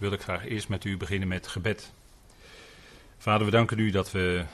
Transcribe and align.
wil 0.00 0.12
ik 0.12 0.22
graag 0.22 0.46
eerst 0.46 0.68
met 0.68 0.84
u 0.84 0.96
beginnen 0.96 1.28
met 1.28 1.46
gebed. 1.46 1.92
Vader, 3.18 3.44
we 3.44 3.52
danken 3.52 3.78
u 3.78 3.90
dat 3.90 4.10
we 4.10 4.44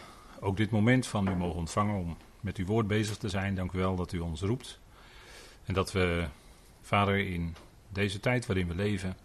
ook 0.40 0.56
dit 0.56 0.70
moment 0.70 1.06
van 1.06 1.28
u 1.28 1.34
mogen 1.34 1.58
ontvangen 1.58 1.94
om 1.94 2.16
met 2.40 2.56
uw 2.56 2.64
woord 2.64 2.86
bezig 2.86 3.16
te 3.16 3.28
zijn. 3.28 3.54
Dank 3.54 3.72
u 3.72 3.78
wel 3.78 3.96
dat 3.96 4.12
u 4.12 4.18
ons 4.18 4.40
roept. 4.40 4.78
En 5.64 5.74
dat 5.74 5.92
we, 5.92 6.26
Vader, 6.82 7.18
in 7.18 7.56
deze 7.88 8.20
tijd 8.20 8.46
waarin 8.46 8.68
we 8.68 8.74
leven, 8.74 9.16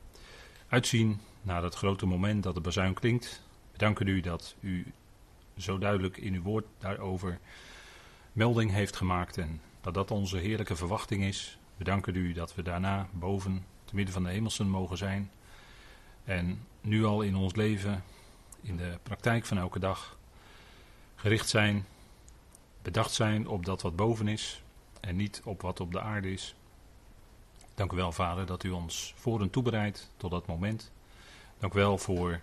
uitzien 0.68 1.20
naar 1.42 1.64
het 1.64 1.76
grote 1.76 2.06
moment 2.06 2.44
dat 2.44 2.54
de 2.54 2.62
bazuin 2.62 2.94
klinkt. 2.94 3.42
We 3.72 3.78
danken 3.78 4.08
u 4.08 4.20
dat 4.20 4.56
u 4.60 4.94
zo 5.58 5.78
duidelijk 5.78 6.18
in 6.18 6.34
uw 6.34 6.42
woord 6.42 6.66
daarover 6.80 7.40
melding 8.34 8.72
heeft 8.72 8.96
gemaakt 8.96 9.38
en 9.38 9.62
dat 9.82 9.94
dat 9.94 10.12
onze 10.12 10.38
heerlijke 10.38 10.76
verwachting 10.76 11.24
is. 11.24 11.58
We 11.78 11.84
danken 11.84 12.16
u 12.16 12.34
dat 12.34 12.56
we 12.56 12.62
daarna 12.62 13.08
boven, 13.12 13.66
te 13.86 13.96
midden 13.96 14.14
van 14.14 14.24
de 14.24 14.30
hemelsen 14.30 14.68
mogen 14.68 14.98
zijn. 14.98 15.32
En 16.24 16.66
nu 16.82 17.06
al 17.06 17.22
in 17.22 17.36
ons 17.36 17.56
leven, 17.56 18.04
in 18.62 18.78
de 18.78 18.98
praktijk 19.04 19.46
van 19.46 19.58
elke 19.58 19.80
dag, 19.80 20.18
gericht 21.16 21.50
zijn, 21.50 21.86
bedacht 22.82 23.14
zijn 23.14 23.48
op 23.48 23.66
dat 23.66 23.82
wat 23.82 23.96
boven 23.96 24.28
is 24.28 24.64
en 25.00 25.16
niet 25.16 25.42
op 25.44 25.62
wat 25.62 25.80
op 25.80 25.92
de 25.92 26.02
aarde 26.02 26.32
is. 26.32 26.56
Dank 27.76 27.92
u 27.92 27.96
wel, 27.96 28.12
Vader, 28.12 28.46
dat 28.46 28.64
u 28.64 28.70
ons 28.70 29.14
voor 29.18 29.42
en 29.42 29.50
toebereidt 29.50 30.12
tot 30.18 30.32
dat 30.32 30.48
moment. 30.48 30.92
Dank 31.60 31.74
u 31.74 31.78
wel 31.78 31.98
voor 31.98 32.42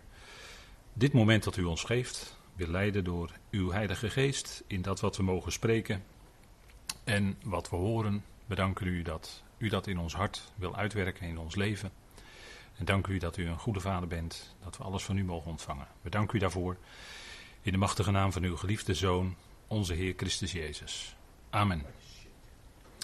dit 0.93 1.13
moment 1.13 1.45
dat 1.45 1.57
u 1.57 1.65
ons 1.65 1.85
geeft. 1.85 2.37
Weer 2.55 2.69
leiden 2.69 3.05
door 3.05 3.31
uw 3.51 3.71
Heilige 3.71 4.11
Geest 4.11 4.63
in 4.67 4.83
dat 4.83 5.01
wat 5.01 5.17
we 5.17 5.23
mogen 5.23 5.53
spreken 5.53 6.05
en 7.05 7.37
wat 7.43 7.71
we 7.71 7.77
horen. 7.77 8.25
We 8.47 8.55
danken 8.55 8.87
u 8.87 9.03
dat 9.03 9.43
u 9.59 9.69
dat 9.69 9.87
in 9.87 9.99
ons 9.99 10.15
hart 10.15 10.53
wil 10.55 10.77
uitwerken 10.77 11.27
in 11.27 11.39
ons 11.39 11.55
leven. 11.55 11.91
En 12.79 12.85
dank 12.85 13.07
u 13.07 13.19
dat 13.19 13.37
u 13.37 13.47
een 13.47 13.59
goede 13.59 13.81
vader 13.81 14.09
bent, 14.09 14.57
dat 14.65 14.77
we 14.77 14.85
alles 14.85 15.03
van 15.03 15.17
u 15.17 15.25
mogen 15.25 15.51
ontvangen. 15.51 15.87
We 16.03 16.11
danken 16.11 16.37
u 16.37 16.39
daarvoor 16.39 16.77
in 17.63 17.73
de 17.73 17.79
machtige 17.79 18.11
naam 18.11 18.33
van 18.33 18.43
uw 18.43 18.57
geliefde 18.57 18.95
Zoon, 18.95 19.35
onze 19.67 19.95
Heer 19.95 20.15
Christus 20.17 20.53
Jezus. 20.53 21.17
Amen. 21.51 21.85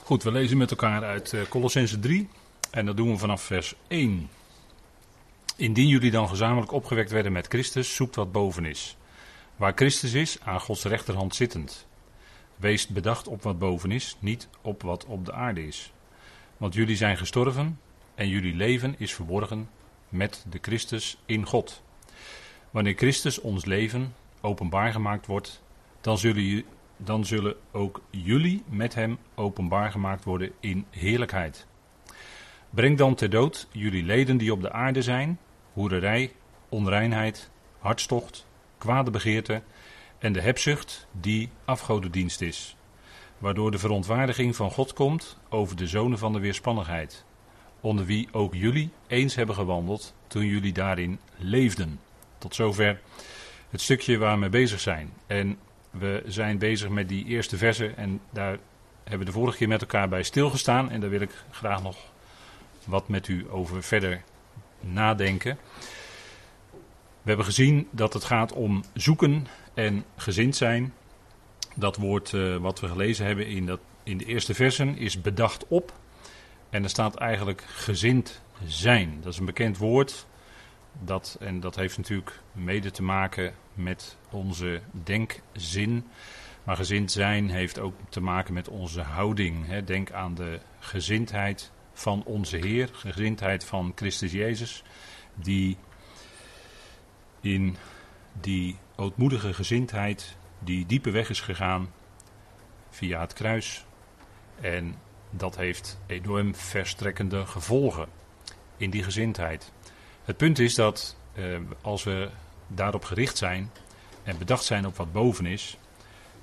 Goed, 0.02 0.22
we 0.22 0.33
lezen 0.33 0.56
met 0.56 0.70
elkaar 0.70 1.05
uit 1.05 1.33
uh, 1.33 1.42
Colossense 1.48 1.98
3 1.98 2.28
en 2.70 2.86
dat 2.86 2.97
doen 2.97 3.11
we 3.11 3.19
vanaf 3.19 3.42
vers 3.42 3.75
1. 3.89 4.28
Indien 5.56 5.89
jullie 5.89 6.11
dan 6.11 6.28
gezamenlijk 6.28 6.72
opgewekt 6.72 7.11
werden 7.11 7.33
met 7.33 7.47
Christus, 7.47 7.95
zoekt 7.95 8.14
wat 8.14 8.33
boven 8.33 8.64
is. 8.64 8.97
Waar 9.56 9.72
Christus 9.75 10.12
is, 10.12 10.41
aan 10.41 10.61
Gods 10.61 10.84
rechterhand 10.84 11.34
zittend. 11.34 11.86
Wees 12.56 12.86
bedacht 12.86 13.28
op 13.28 13.42
wat 13.42 13.58
boven 13.58 13.91
is, 13.91 14.17
niet 14.19 14.48
op 14.61 14.83
wat 14.83 15.05
op 15.05 15.25
de 15.25 15.33
aarde 15.33 15.67
is. 15.67 15.92
Want 16.56 16.75
jullie 16.75 16.97
zijn 16.97 17.17
gestorven 17.17 17.78
en 18.15 18.29
jullie 18.29 18.55
leven 18.55 18.95
is 18.98 19.15
verborgen 19.15 19.69
met 20.09 20.45
de 20.51 20.59
Christus 20.62 21.19
in 21.27 21.47
God. 21.47 21.83
Wanneer 22.70 22.95
Christus 22.95 23.41
ons 23.41 23.65
leven 23.65 24.15
openbaar 24.41 24.93
gemaakt 24.93 25.27
wordt, 25.27 25.62
dan 26.01 26.19
zullen, 26.19 26.65
dan 26.97 27.25
zullen 27.25 27.57
ook 27.73 28.01
jullie 28.11 28.62
met 28.69 28.95
hem 28.95 29.19
openbaar 29.35 29.91
gemaakt 29.91 30.25
worden 30.25 30.53
in 30.61 30.87
heerlijkheid. 30.91 31.67
Breng 32.70 32.98
dan 32.98 33.15
ter 33.15 33.31
dood 33.31 33.69
jullie 33.73 34.03
leden 34.03 34.37
die 34.37 34.53
op 34.53 34.61
de 34.61 34.73
aarde 34.73 35.03
zijn, 35.03 35.39
hoererij, 35.73 36.33
onreinheid, 36.69 37.51
hartstocht, 37.79 38.47
kwade 38.79 39.11
begeerte 39.11 39.62
en 40.19 40.33
de 40.33 40.41
hebzucht 40.41 41.07
die 41.20 41.48
afgodendienst 41.65 42.41
is, 42.41 42.77
waardoor 43.39 43.70
de 43.70 43.79
verontwaardiging 43.79 44.57
van 44.57 44.70
God 44.70 44.92
komt 44.92 45.39
over 45.48 45.77
de 45.77 45.87
zonen 45.87 46.19
van 46.19 46.33
de 46.33 46.39
weerspannigheid, 46.39 47.25
onder 47.84 48.04
wie 48.04 48.28
ook 48.32 48.54
jullie 48.54 48.90
eens 49.06 49.34
hebben 49.34 49.54
gewandeld 49.54 50.14
toen 50.27 50.46
jullie 50.46 50.72
daarin 50.72 51.18
leefden. 51.36 52.00
Tot 52.38 52.54
zover 52.54 53.00
het 53.70 53.80
stukje 53.80 54.18
waar 54.18 54.32
we 54.32 54.40
mee 54.40 54.48
bezig 54.48 54.80
zijn. 54.80 55.12
En 55.27 55.58
we 55.90 56.22
zijn 56.27 56.58
bezig 56.58 56.88
met 56.88 57.08
die 57.08 57.24
eerste 57.24 57.56
versen 57.56 57.96
en 57.96 58.20
daar 58.30 58.58
hebben 59.02 59.18
we 59.18 59.24
de 59.24 59.39
vorige 59.39 59.56
keer 59.56 59.68
met 59.68 59.80
elkaar 59.80 60.08
bij 60.08 60.23
stilgestaan 60.23 60.90
en 60.90 61.00
daar 61.00 61.11
wil 61.11 61.20
ik 61.20 61.44
graag 61.50 61.83
nog 61.83 61.96
wat 62.84 63.08
met 63.08 63.28
u 63.28 63.46
over 63.50 63.83
verder 63.83 64.23
nadenken. 64.80 65.58
We 67.23 67.30
hebben 67.30 67.46
gezien 67.46 67.89
dat 67.90 68.12
het 68.12 68.24
gaat 68.24 68.52
om 68.52 68.84
zoeken 68.94 69.46
en 69.74 70.05
gezind 70.17 70.56
zijn. 70.56 70.92
Dat 71.74 71.96
woord 71.96 72.33
uh, 72.33 72.56
wat 72.56 72.80
we 72.80 72.89
gelezen 72.89 73.27
hebben 73.27 73.46
in, 73.46 73.67
dat, 73.67 73.80
in 74.02 74.18
de 74.18 74.24
eerste 74.24 74.55
versen 74.55 74.96
is 74.96 75.20
bedacht 75.20 75.64
op. 75.68 75.92
En 76.74 76.83
er 76.83 76.89
staat 76.89 77.14
eigenlijk 77.14 77.62
gezind 77.67 78.42
zijn. 78.64 79.20
Dat 79.20 79.33
is 79.33 79.39
een 79.39 79.45
bekend 79.45 79.79
woord. 79.79 80.27
Dat, 81.01 81.36
en 81.40 81.61
dat 81.61 81.77
heeft 81.77 81.96
natuurlijk 81.96 82.40
mede 82.52 82.90
te 82.90 83.02
maken 83.02 83.55
met 83.74 84.17
onze 84.30 84.80
denkzin. 85.05 86.07
Maar 86.64 86.77
gezind 86.77 87.12
zijn 87.12 87.51
heeft 87.51 87.79
ook 87.79 87.95
te 88.08 88.20
maken 88.20 88.55
met 88.55 88.68
onze 88.68 89.01
houding. 89.01 89.85
Denk 89.85 90.12
aan 90.12 90.35
de 90.35 90.61
gezindheid 90.79 91.73
van 91.92 92.23
onze 92.24 92.57
Heer, 92.57 92.89
gezindheid 92.92 93.64
van 93.64 93.92
Christus 93.95 94.33
Jezus, 94.33 94.83
die 95.35 95.77
in 97.41 97.77
die 98.41 98.79
ootmoedige 98.96 99.55
gezindheid 99.55 100.36
die 100.58 100.86
diepe 100.86 101.11
weg 101.11 101.30
is 101.30 101.41
gegaan 101.41 101.92
via 102.91 103.20
het 103.20 103.33
kruis. 103.33 103.86
En 104.61 104.95
dat 105.36 105.56
heeft 105.56 105.98
enorm 106.06 106.55
verstrekkende 106.55 107.46
gevolgen 107.46 108.08
in 108.77 108.90
die 108.90 109.02
gezindheid. 109.02 109.72
Het 110.24 110.36
punt 110.36 110.58
is 110.58 110.74
dat 110.74 111.17
eh, 111.33 111.45
als 111.80 112.05
we 112.05 112.28
daarop 112.67 113.05
gericht 113.05 113.36
zijn 113.36 113.70
en 114.23 114.39
bedacht 114.39 114.64
zijn 114.64 114.86
op 114.86 114.96
wat 114.96 115.12
boven 115.12 115.46
is, 115.46 115.78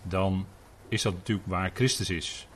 dan 0.03 0.45
is 0.87 1.01
dat 1.01 1.13
natuurlijk 1.13 1.47
waar 1.47 1.71
Christus 1.73 2.09
is. 2.09 2.47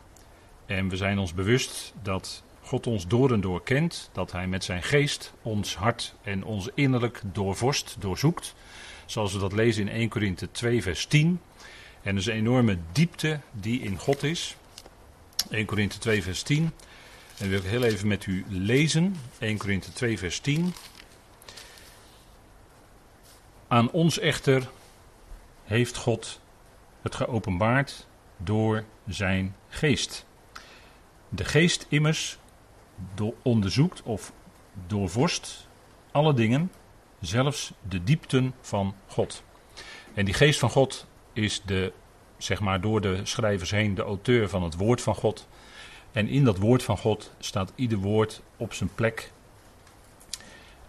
En 0.66 0.90
we 0.90 0.98
zijn 0.98 1.20
ons 1.20 1.34
bewust 1.34 1.94
dat 2.02 2.44
God 2.62 2.88
ons 2.88 3.08
door 3.08 3.32
en 3.32 3.42
door 3.42 3.64
kent, 3.64 4.10
dat 4.14 4.32
Hij 4.32 4.48
met 4.48 4.64
zijn 4.64 4.84
geest 4.84 5.34
ons 5.42 5.76
hart 5.76 6.16
en 6.24 6.44
ons 6.44 6.70
innerlijk 6.74 7.22
doorvorst, 7.24 7.96
doorzoekt. 8.00 8.56
Zoals 9.06 9.34
we 9.34 9.40
dat 9.40 9.54
lezen 9.54 9.88
in 9.88 9.94
1 9.94 10.10
Korinthe 10.10 10.52
2, 10.52 10.82
vers 10.82 11.06
10. 11.06 11.42
En 12.02 12.12
er 12.12 12.18
is 12.18 12.26
een 12.26 12.34
enorme 12.34 12.78
diepte 12.92 13.40
die 13.52 13.82
in 13.82 13.98
God 13.98 14.24
is. 14.24 14.56
1 15.50 15.66
Korinthe 15.66 15.98
2, 15.98 16.24
vers 16.24 16.44
10. 16.44 16.72
En 17.38 17.50
wil 17.50 17.60
ik 17.60 17.66
heel 17.66 17.84
even 17.84 18.08
met 18.08 18.26
u 18.26 18.46
lezen. 18.50 19.16
1 19.40 19.58
Korinthe 19.58 19.94
2, 19.94 20.18
vers 20.18 20.40
10. 20.40 20.74
Aan 23.68 23.92
ons 23.92 24.20
echter 24.20 24.70
heeft 25.64 25.98
God 25.98 26.40
het 27.02 27.16
geopenbaard 27.16 28.08
door 28.38 28.84
zijn 29.08 29.56
geest. 29.70 30.26
De 31.30 31.46
geest 31.46 31.86
immers 31.90 32.38
onderzoekt 33.42 34.02
of 34.04 34.32
doorvorst 34.88 35.68
alle 36.12 36.34
dingen, 36.34 36.72
zelfs 37.20 37.72
de 37.90 38.04
diepten 38.04 38.54
van 38.62 38.96
God. 39.08 39.44
En 40.14 40.26
die 40.26 40.34
geest 40.34 40.60
van 40.60 40.70
God 40.70 41.06
is 41.34 41.62
de, 41.66 41.94
zeg 42.46 42.60
maar 42.60 42.82
door 42.82 43.02
de 43.02 43.20
schrijvers 43.24 43.72
heen, 43.72 43.96
de 43.96 44.02
auteur 44.02 44.50
van 44.50 44.64
het 44.64 44.76
woord 44.76 45.02
van 45.02 45.16
God. 45.16 45.48
En 46.12 46.28
in 46.28 46.44
dat 46.44 46.58
woord 46.58 46.84
van 46.84 46.98
God 46.98 47.32
staat 47.40 47.72
ieder 47.76 47.98
woord 47.98 48.42
op 48.58 48.74
zijn 48.74 48.90
plek. 48.96 49.32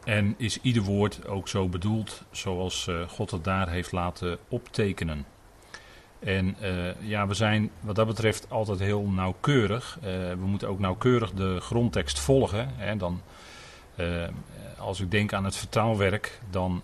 En 0.05 0.35
is 0.39 0.59
ieder 0.63 0.83
woord 0.83 1.27
ook 1.27 1.49
zo 1.49 1.69
bedoeld 1.69 2.23
zoals 2.31 2.87
eh, 2.87 3.09
God 3.09 3.31
het 3.31 3.45
daar 3.45 3.69
heeft 3.69 3.93
laten 3.93 4.39
optekenen. 4.49 5.27
En 6.19 6.57
uh, 6.63 7.01
ja, 7.01 7.27
we 7.27 7.35
zijn 7.35 7.71
wat 7.81 7.95
dat 7.95 8.07
betreft 8.07 8.51
altijd 8.51 8.79
heel 8.79 9.03
nauwkeurig. 9.03 9.99
Uh, 9.99 10.05
we 10.29 10.47
moeten 10.47 10.69
ook 10.69 10.79
nauwkeurig 10.79 11.33
de 11.33 11.61
grondtekst 11.61 12.19
volgen. 12.19 12.69
Hè. 12.77 12.97
Dan, 12.97 13.23
als 14.79 15.01
ik 15.01 15.11
denk 15.11 15.33
aan 15.33 15.45
het 15.45 15.57
vertaalwerk, 15.57 16.41
dan 16.51 16.83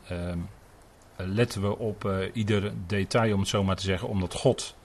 letten 1.16 1.62
we 1.62 1.78
op 1.78 2.30
ieder 2.32 2.72
detail, 2.86 3.32
om 3.34 3.40
het 3.40 3.48
zo 3.48 3.64
maar 3.64 3.76
te 3.76 3.82
zeggen, 3.82 4.08
omdat 4.08 4.34
God 4.34 4.76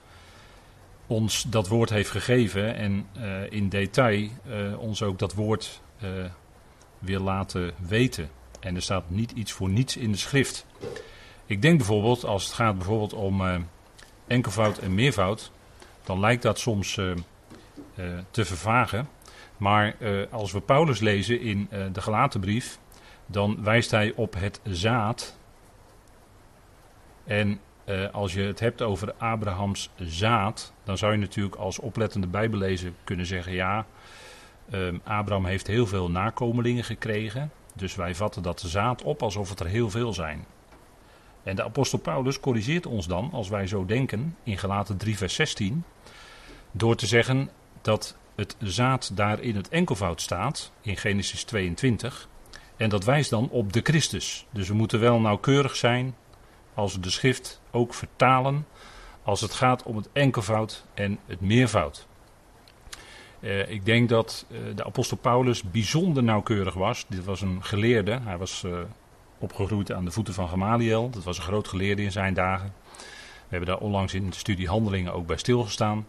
ons 1.06 1.42
dat 1.42 1.68
woord 1.68 1.90
heeft 1.90 2.10
gegeven 2.10 2.74
en 2.74 3.06
in 3.50 3.68
detail 3.68 4.28
ons 4.78 5.02
ook 5.02 5.18
dat 5.18 5.34
woord 5.34 5.80
wil 6.98 7.20
laten 7.20 7.72
weten. 7.88 8.30
En 8.60 8.74
er 8.74 8.82
staat 8.82 9.10
niet 9.10 9.30
iets 9.30 9.52
voor 9.52 9.68
niets 9.68 9.96
in 9.96 10.12
de 10.12 10.18
schrift. 10.18 10.66
Ik 11.46 11.62
denk 11.62 11.76
bijvoorbeeld, 11.76 12.24
als 12.24 12.44
het 12.44 12.52
gaat 12.52 12.76
bijvoorbeeld 12.76 13.12
om 13.12 13.66
enkelvoud 14.26 14.78
en 14.78 14.94
meervoud, 14.94 15.50
dan 16.04 16.20
lijkt 16.20 16.42
dat 16.42 16.58
soms 16.58 16.94
te 18.30 18.44
vervagen. 18.44 19.08
Maar 19.56 19.96
als 20.30 20.52
we 20.52 20.60
Paulus 20.60 21.00
lezen 21.00 21.40
in 21.40 21.68
de 21.92 22.00
Galatenbrief, 22.00 22.78
dan 23.26 23.62
wijst 23.62 23.90
hij 23.90 24.12
op 24.16 24.34
het 24.34 24.60
zaad. 24.64 25.37
En 27.28 27.60
als 28.12 28.32
je 28.32 28.40
het 28.40 28.60
hebt 28.60 28.82
over 28.82 29.14
Abrahams 29.14 29.90
zaad, 29.96 30.72
dan 30.84 30.98
zou 30.98 31.12
je 31.12 31.18
natuurlijk 31.18 31.56
als 31.56 31.78
oplettende 31.78 32.26
bijbellezer 32.26 32.92
kunnen 33.04 33.26
zeggen: 33.26 33.52
ja, 33.52 33.86
Abraham 35.04 35.44
heeft 35.44 35.66
heel 35.66 35.86
veel 35.86 36.10
nakomelingen 36.10 36.84
gekregen. 36.84 37.50
Dus 37.74 37.94
wij 37.94 38.14
vatten 38.14 38.42
dat 38.42 38.60
zaad 38.60 39.02
op 39.02 39.22
alsof 39.22 39.48
het 39.48 39.60
er 39.60 39.66
heel 39.66 39.90
veel 39.90 40.12
zijn. 40.12 40.44
En 41.42 41.56
de 41.56 41.64
apostel 41.64 41.98
Paulus 41.98 42.40
corrigeert 42.40 42.86
ons 42.86 43.06
dan, 43.06 43.30
als 43.32 43.48
wij 43.48 43.66
zo 43.66 43.84
denken, 43.84 44.36
in 44.42 44.58
Galaten 44.58 44.96
3 44.96 45.16
vers 45.16 45.34
16, 45.34 45.84
door 46.70 46.96
te 46.96 47.06
zeggen 47.06 47.50
dat 47.80 48.16
het 48.36 48.56
zaad 48.58 49.16
daar 49.16 49.40
in 49.40 49.56
het 49.56 49.68
enkelvoud 49.68 50.20
staat, 50.20 50.72
in 50.80 50.96
Genesis 50.96 51.44
22, 51.44 52.28
en 52.76 52.88
dat 52.88 53.04
wijst 53.04 53.30
dan 53.30 53.48
op 53.50 53.72
de 53.72 53.80
Christus. 53.82 54.46
Dus 54.50 54.68
we 54.68 54.74
moeten 54.74 55.00
wel 55.00 55.20
nauwkeurig 55.20 55.76
zijn 55.76 56.14
als 56.78 57.00
de 57.00 57.10
schrift 57.10 57.60
ook 57.70 57.94
vertalen, 57.94 58.66
als 59.22 59.40
het 59.40 59.52
gaat 59.52 59.82
om 59.82 59.96
het 59.96 60.08
enkelvoud 60.12 60.84
en 60.94 61.18
het 61.26 61.40
meervoud. 61.40 62.06
Uh, 63.40 63.70
ik 63.70 63.84
denk 63.84 64.08
dat 64.08 64.46
uh, 64.50 64.58
de 64.76 64.84
apostel 64.84 65.16
Paulus 65.16 65.62
bijzonder 65.62 66.22
nauwkeurig 66.22 66.74
was. 66.74 67.04
Dit 67.08 67.24
was 67.24 67.40
een 67.40 67.64
geleerde. 67.64 68.18
Hij 68.24 68.38
was 68.38 68.62
uh, 68.66 68.78
opgegroeid 69.38 69.92
aan 69.92 70.04
de 70.04 70.10
voeten 70.10 70.34
van 70.34 70.48
Gamaliel. 70.48 71.10
Dat 71.10 71.24
was 71.24 71.36
een 71.36 71.42
groot 71.42 71.68
geleerde 71.68 72.02
in 72.02 72.12
zijn 72.12 72.34
dagen. 72.34 72.72
We 72.96 73.56
hebben 73.56 73.68
daar 73.68 73.78
onlangs 73.78 74.14
in 74.14 74.30
de 74.30 74.36
studie 74.36 74.68
Handelingen 74.68 75.12
ook 75.12 75.26
bij 75.26 75.36
stilgestaan. 75.36 76.06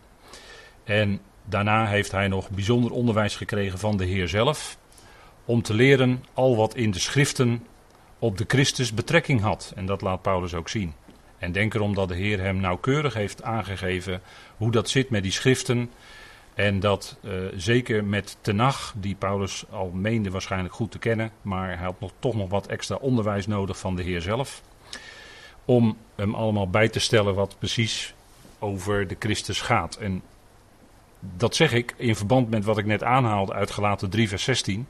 En 0.83 1.19
daarna 1.45 1.85
heeft 1.85 2.11
hij 2.11 2.27
nog 2.27 2.49
bijzonder 2.49 2.91
onderwijs 2.91 3.35
gekregen 3.35 3.79
van 3.79 3.97
de 3.97 4.05
Heer 4.05 4.27
zelf. 4.27 4.77
Om 5.45 5.61
te 5.61 5.73
leren 5.73 6.23
al 6.33 6.55
wat 6.55 6.75
in 6.75 6.91
de 6.91 6.99
schriften 6.99 7.65
op 8.19 8.37
de 8.37 8.45
Christus 8.47 8.93
betrekking 8.93 9.41
had. 9.41 9.73
En 9.75 9.85
dat 9.85 10.01
laat 10.01 10.21
Paulus 10.21 10.53
ook 10.53 10.69
zien. 10.69 10.93
En 11.37 11.51
denk 11.51 11.73
erom 11.73 11.93
dat 11.95 12.07
de 12.07 12.15
Heer 12.15 12.39
hem 12.39 12.59
nauwkeurig 12.59 13.13
heeft 13.13 13.43
aangegeven 13.43 14.21
hoe 14.57 14.71
dat 14.71 14.89
zit 14.89 15.09
met 15.09 15.23
die 15.23 15.31
schriften 15.31 15.89
en 16.59 16.79
dat 16.79 17.17
uh, 17.21 17.33
zeker 17.55 18.03
met 18.03 18.37
Tenach, 18.41 18.93
die 18.97 19.15
Paulus 19.15 19.65
al 19.69 19.91
meende 19.93 20.29
waarschijnlijk 20.29 20.73
goed 20.73 20.91
te 20.91 20.99
kennen, 20.99 21.31
maar 21.41 21.67
hij 21.67 21.85
had 21.85 21.99
nog, 21.99 22.11
toch 22.19 22.35
nog 22.35 22.49
wat 22.49 22.67
extra 22.67 22.95
onderwijs 22.95 23.47
nodig 23.47 23.79
van 23.79 23.95
de 23.95 24.03
Heer 24.03 24.21
zelf. 24.21 24.61
Om 25.65 25.97
hem 26.15 26.35
allemaal 26.35 26.69
bij 26.69 26.89
te 26.89 26.99
stellen 26.99 27.35
wat 27.35 27.55
precies 27.59 28.13
over 28.59 29.07
de 29.07 29.15
Christus 29.19 29.61
gaat. 29.61 29.95
En 29.95 30.21
dat 31.19 31.55
zeg 31.55 31.73
ik 31.73 31.93
in 31.97 32.15
verband 32.15 32.49
met 32.49 32.63
wat 32.65 32.77
ik 32.77 32.85
net 32.85 33.03
aanhaalde 33.03 33.53
uit 33.53 33.71
Gelaten 33.71 34.09
3 34.09 34.29
vers 34.29 34.43
16. 34.43 34.87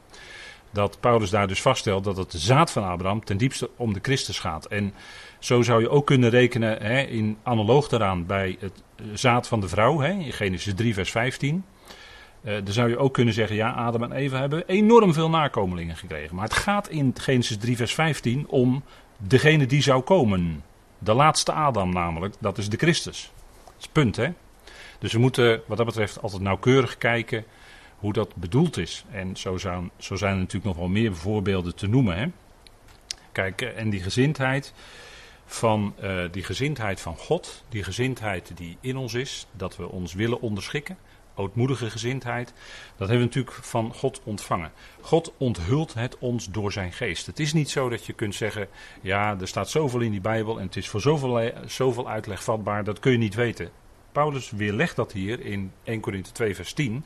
Dat 0.71 0.99
Paulus 0.99 1.29
daar 1.29 1.47
dus 1.47 1.61
vaststelt 1.61 2.03
dat 2.03 2.17
het 2.17 2.33
zaad 2.33 2.71
van 2.71 2.83
Abraham 2.83 3.23
ten 3.23 3.37
diepste 3.37 3.69
om 3.75 3.93
de 3.93 3.99
Christus 4.01 4.39
gaat. 4.39 4.65
En 4.65 4.93
zo 5.39 5.61
zou 5.61 5.81
je 5.81 5.89
ook 5.89 6.05
kunnen 6.05 6.29
rekenen, 6.29 6.81
hè, 6.81 7.01
in 7.01 7.37
analoog 7.43 7.87
daaraan, 7.87 8.25
bij 8.25 8.57
het 8.59 8.83
zaad 9.13 9.47
van 9.47 9.59
de 9.59 9.67
vrouw, 9.67 9.99
hè, 9.99 10.11
in 10.11 10.33
Genesis 10.33 10.73
3, 10.75 10.93
vers 10.93 11.11
15. 11.11 11.65
Uh, 12.43 12.53
dan 12.53 12.73
zou 12.73 12.89
je 12.89 12.97
ook 12.97 13.13
kunnen 13.13 13.33
zeggen, 13.33 13.55
ja, 13.55 13.71
Adam 13.71 14.03
en 14.03 14.11
Eva 14.11 14.39
hebben 14.39 14.63
enorm 14.67 15.13
veel 15.13 15.29
nakomelingen 15.29 15.95
gekregen. 15.95 16.35
Maar 16.35 16.43
het 16.43 16.53
gaat 16.53 16.89
in 16.89 17.13
Genesis 17.17 17.57
3, 17.57 17.75
vers 17.75 17.93
15 17.93 18.47
om 18.47 18.83
degene 19.17 19.65
die 19.65 19.81
zou 19.81 20.01
komen. 20.01 20.63
De 20.97 21.13
laatste 21.13 21.51
Adam 21.51 21.93
namelijk, 21.93 22.35
dat 22.39 22.57
is 22.57 22.69
de 22.69 22.77
Christus. 22.77 23.31
Dat 23.65 23.73
is 23.77 23.83
het 23.83 23.91
punt, 23.91 24.15
hè. 24.15 24.29
Dus 24.99 25.13
we 25.13 25.19
moeten 25.19 25.61
wat 25.65 25.77
dat 25.77 25.85
betreft 25.85 26.21
altijd 26.21 26.41
nauwkeurig 26.41 26.97
kijken 26.97 27.45
hoe 27.99 28.13
dat 28.13 28.35
bedoeld 28.35 28.77
is. 28.77 29.05
En 29.11 29.37
zo 29.37 29.57
zijn, 29.57 29.91
zo 29.97 30.15
zijn 30.15 30.33
er 30.33 30.39
natuurlijk 30.39 30.65
nog 30.65 30.77
wel 30.77 30.87
meer 30.87 31.15
voorbeelden 31.15 31.75
te 31.75 31.87
noemen, 31.87 32.17
hè. 32.17 32.27
Kijk, 33.31 33.61
eh, 33.61 33.77
en 33.77 33.89
die 33.89 34.01
gezindheid, 34.01 34.73
van 35.45 35.93
uh, 36.03 36.21
die 36.31 36.43
gezindheid 36.43 37.01
van 37.01 37.17
God, 37.17 37.63
die 37.69 37.83
gezindheid 37.83 38.51
die 38.55 38.77
in 38.81 38.97
ons 38.97 39.13
is, 39.13 39.47
dat 39.51 39.75
we 39.77 39.89
ons 39.89 40.13
willen 40.13 40.41
onderschikken, 40.41 40.97
ootmoedige 41.35 41.89
gezindheid, 41.89 42.53
dat 42.97 43.07
hebben 43.07 43.17
we 43.17 43.35
natuurlijk 43.35 43.65
van 43.65 43.93
God 43.93 44.21
ontvangen. 44.23 44.71
God 45.01 45.33
onthult 45.37 45.93
het 45.93 46.17
ons 46.17 46.49
door 46.51 46.71
zijn 46.71 46.93
geest. 46.93 47.25
Het 47.25 47.39
is 47.39 47.53
niet 47.53 47.69
zo 47.69 47.89
dat 47.89 48.05
je 48.05 48.13
kunt 48.13 48.35
zeggen, 48.35 48.67
ja, 49.01 49.37
er 49.39 49.47
staat 49.47 49.69
zoveel 49.69 49.99
in 49.99 50.11
die 50.11 50.21
Bijbel 50.21 50.59
en 50.59 50.65
het 50.65 50.75
is 50.75 50.89
voor 50.89 51.01
zoveel, 51.01 51.51
zoveel 51.65 52.09
uitleg 52.09 52.43
vatbaar, 52.43 52.83
dat 52.83 52.99
kun 52.99 53.11
je 53.11 53.17
niet 53.17 53.35
weten. 53.35 53.69
Paulus 54.11 54.51
weerlegt 54.51 54.95
dat 54.95 55.11
hier 55.11 55.39
in 55.39 55.71
1 55.83 55.99
Korinthe 55.99 56.31
2 56.31 56.55
vers 56.55 56.73
10 56.73 57.05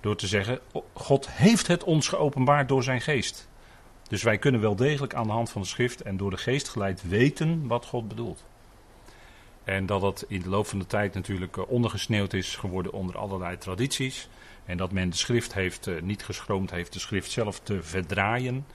door 0.00 0.16
te 0.16 0.26
zeggen, 0.26 0.58
God 0.92 1.30
heeft 1.30 1.66
het 1.66 1.84
ons 1.84 2.08
geopenbaard 2.08 2.68
door 2.68 2.82
zijn 2.82 3.00
geest. 3.00 3.48
Dus 4.08 4.22
wij 4.22 4.38
kunnen 4.38 4.60
wel 4.60 4.76
degelijk 4.76 5.14
aan 5.14 5.26
de 5.26 5.32
hand 5.32 5.50
van 5.50 5.60
de 5.60 5.66
schrift 5.66 6.02
en 6.02 6.16
door 6.16 6.30
de 6.30 6.36
geest 6.36 6.68
geleid 6.68 7.08
weten 7.08 7.66
wat 7.66 7.86
God 7.86 8.08
bedoelt. 8.08 8.44
En 9.64 9.86
dat 9.86 10.00
dat 10.00 10.24
in 10.28 10.40
de 10.40 10.48
loop 10.48 10.66
van 10.66 10.78
de 10.78 10.86
tijd 10.86 11.14
natuurlijk 11.14 11.56
eh, 11.56 11.64
ondergesneeuwd 11.68 12.32
is 12.32 12.56
geworden 12.56 12.92
onder 12.92 13.18
allerlei 13.18 13.58
tradities. 13.58 14.28
En 14.64 14.76
dat 14.76 14.92
men 14.92 15.10
de 15.10 15.16
schrift 15.16 15.54
heeft, 15.54 15.86
eh, 15.86 16.02
niet 16.02 16.24
geschroomd 16.24 16.70
heeft 16.70 16.92
de 16.92 16.98
schrift 16.98 17.30
zelf 17.30 17.60
te 17.60 17.82
verdraaien. 17.82 18.66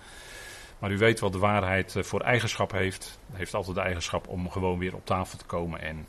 Maar 0.80 0.92
u 0.92 0.98
weet 0.98 1.20
wat 1.20 1.32
de 1.32 1.38
waarheid 1.38 1.96
eh, 1.96 2.04
voor 2.04 2.22
eigenschap 2.22 2.72
heeft. 2.72 3.20
Heeft 3.32 3.54
altijd 3.54 3.76
de 3.76 3.82
eigenschap 3.82 4.28
om 4.28 4.50
gewoon 4.50 4.80
weer 4.80 4.96
op 4.96 5.06
tafel 5.06 5.38
te 5.38 5.46
komen. 5.46 5.82
En 5.82 6.08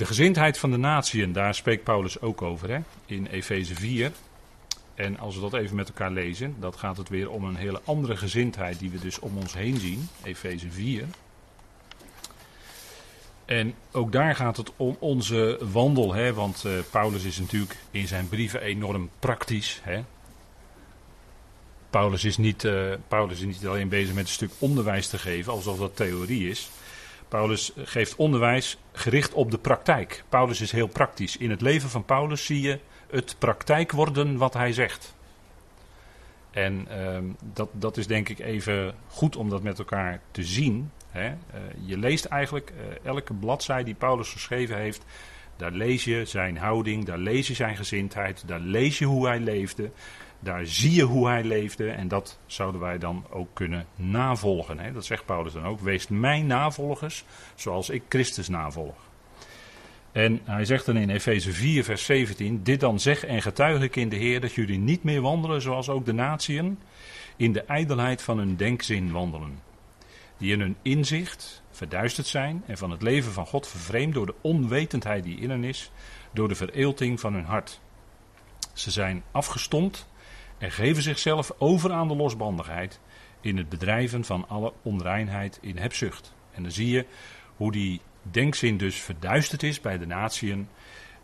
de 0.00 0.06
gezindheid 0.06 0.58
van 0.58 0.70
de 0.70 0.76
natieën, 0.76 1.32
daar 1.32 1.54
spreekt 1.54 1.84
Paulus 1.84 2.20
ook 2.20 2.42
over 2.42 2.70
hè? 2.70 2.78
in 3.06 3.26
Efeze 3.26 3.74
4. 3.74 4.12
En 4.94 5.18
als 5.18 5.34
we 5.34 5.40
dat 5.40 5.54
even 5.54 5.76
met 5.76 5.88
elkaar 5.88 6.10
lezen, 6.10 6.56
dan 6.58 6.74
gaat 6.78 6.96
het 6.96 7.08
weer 7.08 7.30
om 7.30 7.44
een 7.44 7.56
hele 7.56 7.80
andere 7.84 8.16
gezindheid 8.16 8.78
die 8.78 8.90
we 8.90 8.98
dus 8.98 9.18
om 9.18 9.36
ons 9.36 9.54
heen 9.54 9.76
zien. 9.76 10.08
Efeze 10.22 10.70
4. 10.70 11.04
En 13.44 13.74
ook 13.92 14.12
daar 14.12 14.34
gaat 14.34 14.56
het 14.56 14.72
om 14.76 14.96
onze 14.98 15.58
wandel, 15.72 16.14
hè, 16.14 16.34
want 16.34 16.64
uh, 16.66 16.72
Paulus 16.90 17.24
is 17.24 17.38
natuurlijk 17.38 17.76
in 17.90 18.08
zijn 18.08 18.28
brieven 18.28 18.62
enorm 18.62 19.10
praktisch. 19.18 19.80
Hè. 19.82 20.04
Paulus, 21.90 22.24
is 22.24 22.36
niet, 22.36 22.64
uh, 22.64 22.92
Paulus 23.08 23.38
is 23.40 23.44
niet 23.44 23.66
alleen 23.66 23.88
bezig 23.88 24.14
met 24.14 24.24
een 24.24 24.30
stuk 24.30 24.52
onderwijs 24.58 25.08
te 25.08 25.18
geven, 25.18 25.52
alsof 25.52 25.78
dat 25.78 25.96
theorie 25.96 26.48
is. 26.50 26.70
Paulus 27.30 27.72
geeft 27.76 28.16
onderwijs 28.16 28.78
gericht 28.92 29.32
op 29.32 29.50
de 29.50 29.58
praktijk. 29.58 30.24
Paulus 30.28 30.60
is 30.60 30.72
heel 30.72 30.86
praktisch. 30.86 31.36
In 31.36 31.50
het 31.50 31.60
leven 31.60 31.88
van 31.88 32.04
Paulus 32.04 32.44
zie 32.44 32.60
je 32.60 32.78
het 33.10 33.36
praktijk 33.38 33.92
worden 33.92 34.36
wat 34.36 34.54
hij 34.54 34.72
zegt. 34.72 35.14
En 36.50 36.88
uh, 36.90 37.18
dat, 37.52 37.68
dat 37.72 37.96
is 37.96 38.06
denk 38.06 38.28
ik 38.28 38.38
even 38.38 38.94
goed 39.08 39.36
om 39.36 39.48
dat 39.48 39.62
met 39.62 39.78
elkaar 39.78 40.20
te 40.30 40.44
zien. 40.44 40.90
Hè. 41.10 41.28
Uh, 41.28 41.34
je 41.84 41.98
leest 41.98 42.24
eigenlijk 42.24 42.72
uh, 42.76 43.06
elke 43.06 43.34
bladzij 43.34 43.84
die 43.84 43.94
Paulus 43.94 44.28
geschreven 44.32 44.76
heeft. 44.76 45.04
Daar 45.56 45.72
lees 45.72 46.04
je 46.04 46.24
zijn 46.24 46.56
houding, 46.56 47.04
daar 47.04 47.18
lees 47.18 47.46
je 47.46 47.54
zijn 47.54 47.76
gezindheid, 47.76 48.42
daar 48.46 48.60
lees 48.60 48.98
je 48.98 49.04
hoe 49.04 49.26
hij 49.26 49.40
leefde. 49.40 49.90
Daar 50.40 50.66
zie 50.66 50.94
je 50.94 51.02
hoe 51.02 51.28
hij 51.28 51.44
leefde 51.44 51.90
en 51.90 52.08
dat 52.08 52.38
zouden 52.46 52.80
wij 52.80 52.98
dan 52.98 53.24
ook 53.30 53.48
kunnen 53.52 53.86
navolgen. 53.96 54.78
Hè. 54.78 54.92
Dat 54.92 55.04
zegt 55.04 55.24
Paulus 55.24 55.52
dan 55.52 55.64
ook. 55.64 55.80
Wees 55.80 56.08
mijn 56.08 56.46
navolgers 56.46 57.24
zoals 57.54 57.90
ik 57.90 58.02
Christus 58.08 58.48
navolg. 58.48 59.08
En 60.12 60.40
hij 60.44 60.64
zegt 60.64 60.86
dan 60.86 60.96
in 60.96 61.10
Efeze 61.10 61.52
4, 61.52 61.84
vers 61.84 62.04
17: 62.04 62.62
Dit 62.62 62.80
dan 62.80 63.00
zeg 63.00 63.24
en 63.24 63.42
getuig 63.42 63.82
ik 63.82 63.96
in 63.96 64.08
de 64.08 64.16
Heer 64.16 64.40
dat 64.40 64.52
jullie 64.52 64.78
niet 64.78 65.02
meer 65.02 65.20
wandelen 65.20 65.62
zoals 65.62 65.88
ook 65.88 66.04
de 66.04 66.12
natieën, 66.12 66.78
in 67.36 67.52
de 67.52 67.62
ijdelheid 67.62 68.22
van 68.22 68.38
hun 68.38 68.56
denkzin 68.56 69.12
wandelen. 69.12 69.58
Die 70.36 70.52
in 70.52 70.60
hun 70.60 70.76
inzicht 70.82 71.62
verduisterd 71.70 72.26
zijn 72.26 72.62
en 72.66 72.78
van 72.78 72.90
het 72.90 73.02
leven 73.02 73.32
van 73.32 73.46
God 73.46 73.68
vervreemd 73.68 74.14
door 74.14 74.26
de 74.26 74.34
onwetendheid 74.40 75.24
die 75.24 75.38
in 75.38 75.50
hen 75.50 75.64
is, 75.64 75.90
door 76.32 76.48
de 76.48 76.54
vereelting 76.54 77.20
van 77.20 77.34
hun 77.34 77.44
hart. 77.44 77.80
Ze 78.72 78.90
zijn 78.90 79.22
afgestompt 79.30 80.08
en 80.60 80.70
geven 80.70 81.02
zichzelf 81.02 81.52
over 81.58 81.92
aan 81.92 82.08
de 82.08 82.16
losbandigheid 82.16 83.00
in 83.40 83.56
het 83.56 83.68
bedrijven 83.68 84.24
van 84.24 84.48
alle 84.48 84.72
onreinheid 84.82 85.58
in 85.60 85.76
hebzucht. 85.76 86.34
En 86.52 86.62
dan 86.62 86.72
zie 86.72 86.88
je 86.88 87.06
hoe 87.56 87.72
die 87.72 88.00
denkzin 88.22 88.76
dus 88.76 88.96
verduisterd 88.96 89.62
is 89.62 89.80
bij 89.80 89.98
de 89.98 90.06
natieën. 90.06 90.68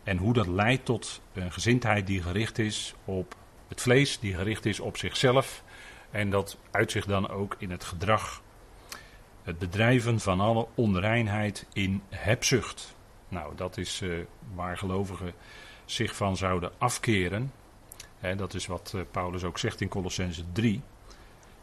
En 0.03 0.17
hoe 0.17 0.33
dat 0.33 0.47
leidt 0.47 0.85
tot 0.85 1.21
een 1.33 1.51
gezindheid 1.51 2.07
die 2.07 2.21
gericht 2.21 2.59
is 2.59 2.93
op 3.05 3.35
het 3.67 3.81
vlees, 3.81 4.19
die 4.19 4.35
gericht 4.35 4.65
is 4.65 4.79
op 4.79 4.97
zichzelf. 4.97 5.63
En 6.11 6.29
dat 6.29 6.57
uitzicht 6.71 7.07
dan 7.07 7.29
ook 7.29 7.55
in 7.59 7.71
het 7.71 7.83
gedrag. 7.83 8.41
Het 9.43 9.59
bedrijven 9.59 10.19
van 10.19 10.39
alle 10.39 10.67
onreinheid 10.75 11.65
in 11.73 12.01
hebzucht. 12.09 12.95
Nou, 13.29 13.55
dat 13.55 13.77
is 13.77 14.01
uh, 14.01 14.19
waar 14.53 14.77
gelovigen 14.77 15.33
zich 15.85 16.15
van 16.15 16.37
zouden 16.37 16.71
afkeren. 16.77 17.51
Dat 18.37 18.53
is 18.53 18.65
wat 18.65 18.93
uh, 18.95 19.01
Paulus 19.11 19.43
ook 19.43 19.57
zegt 19.57 19.81
in 19.81 19.87
Colossense 19.87 20.43
3. 20.51 20.81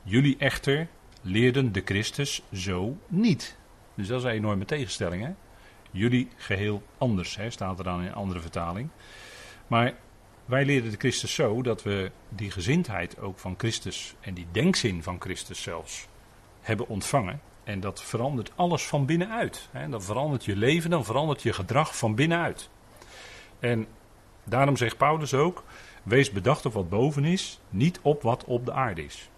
Jullie 0.03 0.37
echter 0.39 0.89
leerden 1.21 1.73
de 1.73 1.83
Christus 1.85 2.43
zo 2.53 2.97
niet. 3.07 3.57
Dus 3.95 4.07
dat 4.07 4.19
is 4.19 4.25
een 4.25 4.31
enorme 4.31 4.65
tegenstelling. 4.65 5.25
Hè? 5.25 5.31
Jullie 5.91 6.29
geheel 6.37 6.83
anders, 6.99 7.37
hè, 7.37 7.51
staat 7.51 7.79
er 7.79 7.85
dan 7.85 8.01
in 8.01 8.07
een 8.07 8.15
andere 8.15 8.41
vertaling. 8.41 8.89
Maar 9.67 9.95
wij 10.45 10.65
leren 10.65 10.91
de 10.91 10.97
Christus 10.97 11.35
zo 11.35 11.63
dat 11.63 11.83
we 11.83 12.11
die 12.29 12.51
gezindheid 12.51 13.19
ook 13.19 13.39
van 13.39 13.55
Christus 13.59 14.15
en 14.21 14.35
die 14.35 14.47
denkzin 14.53 15.03
van 15.03 15.21
Christus 15.21 15.63
zelfs 15.63 16.07
hebben 16.61 16.89
ontvangen. 16.89 17.41
En 17.65 17.81
dat 17.81 18.03
verandert 18.03 18.53
alles 18.55 18.87
van 18.87 19.07
binnenuit. 19.07 19.69
Hè. 19.71 19.89
Dan 19.89 20.03
verandert 20.03 20.45
je 20.45 20.57
leven, 20.57 20.91
dan 20.91 21.05
verandert 21.05 21.43
je 21.43 21.53
gedrag 21.53 21.97
van 21.97 22.15
binnenuit. 22.15 22.69
En 23.59 23.87
daarom 24.45 24.77
zegt 24.77 24.97
Paulus 24.97 25.35
ook: 25.35 25.65
wees 26.05 26.31
bedacht 26.31 26.67
op 26.67 26.73
wat 26.73 26.89
boven 26.89 27.25
is, 27.25 27.61
niet 27.71 27.99
op 28.03 28.23
wat 28.23 28.45
op 28.45 28.65
de 28.65 28.73
aarde 28.73 29.05
is. 29.05 29.29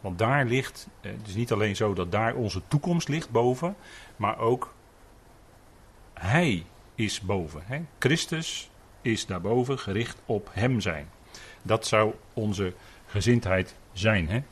Want 0.00 0.18
daar 0.18 0.44
ligt, 0.44 0.88
eh, 1.00 1.12
het 1.12 1.28
is 1.28 1.34
niet 1.34 1.52
alleen 1.52 1.76
zo 1.76 1.94
dat 1.94 2.12
daar 2.12 2.34
onze 2.34 2.62
toekomst 2.68 3.08
ligt 3.08 3.30
boven, 3.30 3.76
maar 4.16 4.38
ook 4.38 4.74
Hij 6.14 6.64
is 6.94 7.20
boven. 7.20 7.62
Hè? 7.64 7.80
Christus 7.98 8.70
is 9.02 9.26
daarboven 9.26 9.78
gericht 9.78 10.22
op 10.26 10.48
Hem 10.52 10.80
zijn. 10.80 11.08
Dat 11.62 11.86
zou 11.86 12.14
onze 12.32 12.74
gezindheid 13.06 13.74
zijn. 13.92 14.28
Hè? 14.28 14.42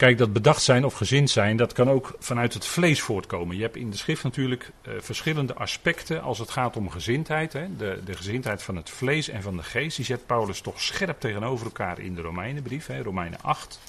Kijk, 0.00 0.18
dat 0.18 0.32
bedacht 0.32 0.62
zijn 0.62 0.84
of 0.84 0.94
gezind 0.94 1.30
zijn, 1.30 1.56
dat 1.56 1.72
kan 1.72 1.90
ook 1.90 2.14
vanuit 2.18 2.54
het 2.54 2.66
vlees 2.66 3.00
voortkomen. 3.00 3.56
Je 3.56 3.62
hebt 3.62 3.76
in 3.76 3.90
de 3.90 3.96
schrift 3.96 4.22
natuurlijk 4.22 4.70
uh, 4.82 4.94
verschillende 4.98 5.54
aspecten 5.54 6.22
als 6.22 6.38
het 6.38 6.50
gaat 6.50 6.76
om 6.76 6.90
gezindheid. 6.90 7.52
Hè. 7.52 7.76
De, 7.76 8.00
de 8.04 8.14
gezindheid 8.14 8.62
van 8.62 8.76
het 8.76 8.90
vlees 8.90 9.28
en 9.28 9.42
van 9.42 9.56
de 9.56 9.62
geest, 9.62 9.96
die 9.96 10.04
zet 10.04 10.26
Paulus 10.26 10.60
toch 10.60 10.80
scherp 10.80 11.20
tegenover 11.20 11.66
elkaar 11.66 11.98
in 11.98 12.14
de 12.14 12.20
Romeinenbrief, 12.20 12.86
hè, 12.86 13.02
Romeinen 13.02 13.40
8. 13.42 13.80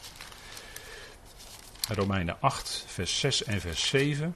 Romeinen 1.90 2.38
8, 2.40 2.86
vers 2.88 3.20
6 3.20 3.44
en 3.44 3.62
vers 3.62 3.88
7. 3.88 4.36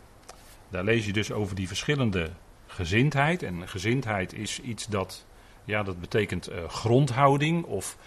Daar 0.69 0.83
lees 0.83 1.05
je 1.05 1.13
dus 1.13 1.31
over 1.31 1.55
die 1.55 1.67
verschillende 1.67 2.29
gezindheid. 2.67 3.43
En 3.43 3.67
gezindheid 3.67 4.33
is 4.33 4.59
iets 4.59 4.85
dat, 4.85 5.25
ja, 5.65 5.83
dat 5.83 5.99
betekent 5.99 6.51
uh, 6.51 6.69
grondhouding 6.69 7.63
of 7.63 7.97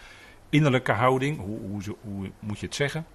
innerlijke 0.48 0.92
houding. 0.92 1.38
Hoe, 1.38 1.58
hoe, 1.58 1.82
hoe 2.00 2.30
moet 2.40 2.58
je 2.58 2.66
het 2.66 2.75
zeggen? 2.75 3.06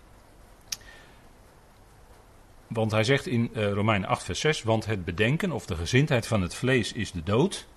Want 2.67 2.91
hij 2.91 3.03
zegt 3.03 3.27
in 3.27 3.51
uh, 3.53 3.71
Romeinen 3.71 4.09
8, 4.09 4.23
vers 4.23 4.39
6: 4.39 4.63
Want 4.63 4.85
het 4.85 5.05
bedenken 5.05 5.51
of 5.51 5.65
de 5.65 5.75
gezindheid 5.75 6.27
van 6.27 6.41
het 6.41 6.55
vlees 6.55 6.93
is 6.93 7.11
de 7.11 7.23
dood. 7.23 7.67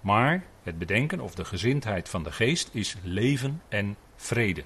Maar 0.00 0.44
het 0.62 0.78
bedenken 0.78 1.20
of 1.20 1.34
de 1.34 1.44
gezindheid 1.44 2.08
van 2.08 2.22
de 2.22 2.32
geest 2.32 2.68
is 2.72 2.96
leven 3.02 3.62
en 3.68 3.96
vrede. 4.16 4.64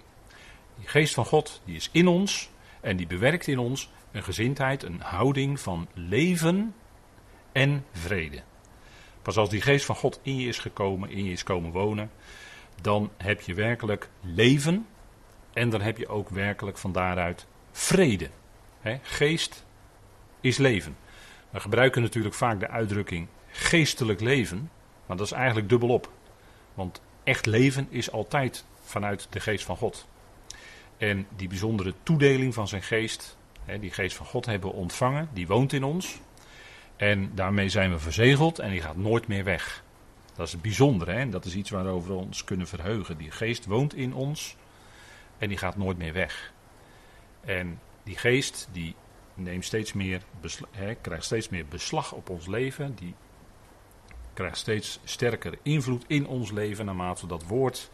Die 0.78 0.88
geest 0.88 1.14
van 1.14 1.24
God 1.24 1.60
die 1.64 1.76
is 1.76 1.88
in 1.92 2.08
ons 2.08 2.50
en 2.80 2.96
die 2.96 3.06
bewerkt 3.06 3.46
in 3.46 3.58
ons 3.58 3.90
een 4.12 4.22
gezindheid, 4.22 4.82
een 4.82 5.00
houding 5.00 5.60
van 5.60 5.88
leven 5.94 6.74
en 7.52 7.84
vrede. 7.92 8.42
Pas 9.22 9.36
als 9.36 9.50
die 9.50 9.60
geest 9.60 9.84
van 9.84 9.96
God 9.96 10.20
in 10.22 10.36
je 10.36 10.48
is 10.48 10.58
gekomen, 10.58 11.10
in 11.10 11.24
je 11.24 11.32
is 11.32 11.42
komen 11.42 11.70
wonen, 11.70 12.10
dan 12.80 13.10
heb 13.16 13.40
je 13.40 13.54
werkelijk 13.54 14.08
leven 14.20 14.86
en 15.52 15.70
dan 15.70 15.80
heb 15.80 15.98
je 15.98 16.08
ook 16.08 16.28
werkelijk 16.28 16.78
van 16.78 16.92
daaruit 16.92 17.46
vrede 17.72 18.30
geest 19.02 19.64
is 20.40 20.56
leven. 20.56 20.96
We 21.50 21.60
gebruiken 21.60 22.02
natuurlijk 22.02 22.34
vaak 22.34 22.60
de 22.60 22.68
uitdrukking 22.68 23.26
geestelijk 23.50 24.20
leven, 24.20 24.70
maar 25.06 25.16
dat 25.16 25.26
is 25.26 25.32
eigenlijk 25.32 25.68
dubbelop. 25.68 26.10
Want 26.74 27.00
echt 27.24 27.46
leven 27.46 27.86
is 27.90 28.10
altijd 28.10 28.64
vanuit 28.82 29.26
de 29.30 29.40
geest 29.40 29.64
van 29.64 29.76
God. 29.76 30.06
En 30.96 31.26
die 31.36 31.48
bijzondere 31.48 31.94
toedeling 32.02 32.54
van 32.54 32.68
zijn 32.68 32.82
geest, 32.82 33.36
die 33.80 33.90
geest 33.90 34.16
van 34.16 34.26
God 34.26 34.46
hebben 34.46 34.72
ontvangen, 34.72 35.28
die 35.32 35.46
woont 35.46 35.72
in 35.72 35.84
ons. 35.84 36.20
En 36.96 37.30
daarmee 37.34 37.68
zijn 37.68 37.90
we 37.90 37.98
verzegeld 37.98 38.58
en 38.58 38.70
die 38.70 38.80
gaat 38.80 38.96
nooit 38.96 39.26
meer 39.26 39.44
weg. 39.44 39.84
Dat 40.34 40.46
is 40.46 40.52
het 40.52 40.62
bijzondere 40.62 41.12
hè? 41.12 41.28
dat 41.28 41.44
is 41.44 41.54
iets 41.54 41.70
waarover 41.70 42.10
we 42.10 42.16
ons 42.16 42.44
kunnen 42.44 42.66
verheugen. 42.66 43.16
Die 43.16 43.30
geest 43.30 43.64
woont 43.64 43.94
in 43.94 44.14
ons 44.14 44.56
en 45.38 45.48
die 45.48 45.58
gaat 45.58 45.76
nooit 45.76 45.98
meer 45.98 46.12
weg. 46.12 46.52
En 47.40 47.80
die 48.06 48.16
geest 48.16 48.68
die 48.72 48.94
neemt 49.34 49.64
steeds 49.64 49.92
meer 49.92 50.22
krijgt 51.00 51.24
steeds 51.24 51.48
meer 51.48 51.66
beslag 51.66 52.12
op 52.12 52.30
ons 52.30 52.46
leven. 52.46 52.94
Die 52.94 53.14
krijgt 54.32 54.56
steeds 54.56 55.00
sterker 55.04 55.58
invloed 55.62 56.04
in 56.06 56.26
ons 56.26 56.50
leven 56.50 56.84
naarmate 56.84 57.20
we 57.20 57.26
dat 57.26 57.46
woord 57.46 57.90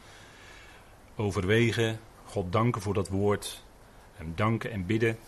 overwegen. 1.16 2.00
God 2.24 2.52
danken 2.52 2.82
voor 2.82 2.94
dat 2.94 3.08
woord. 3.08 3.64
En 4.16 4.32
danken 4.34 4.70
en 4.70 4.86
bidden 4.86 5.18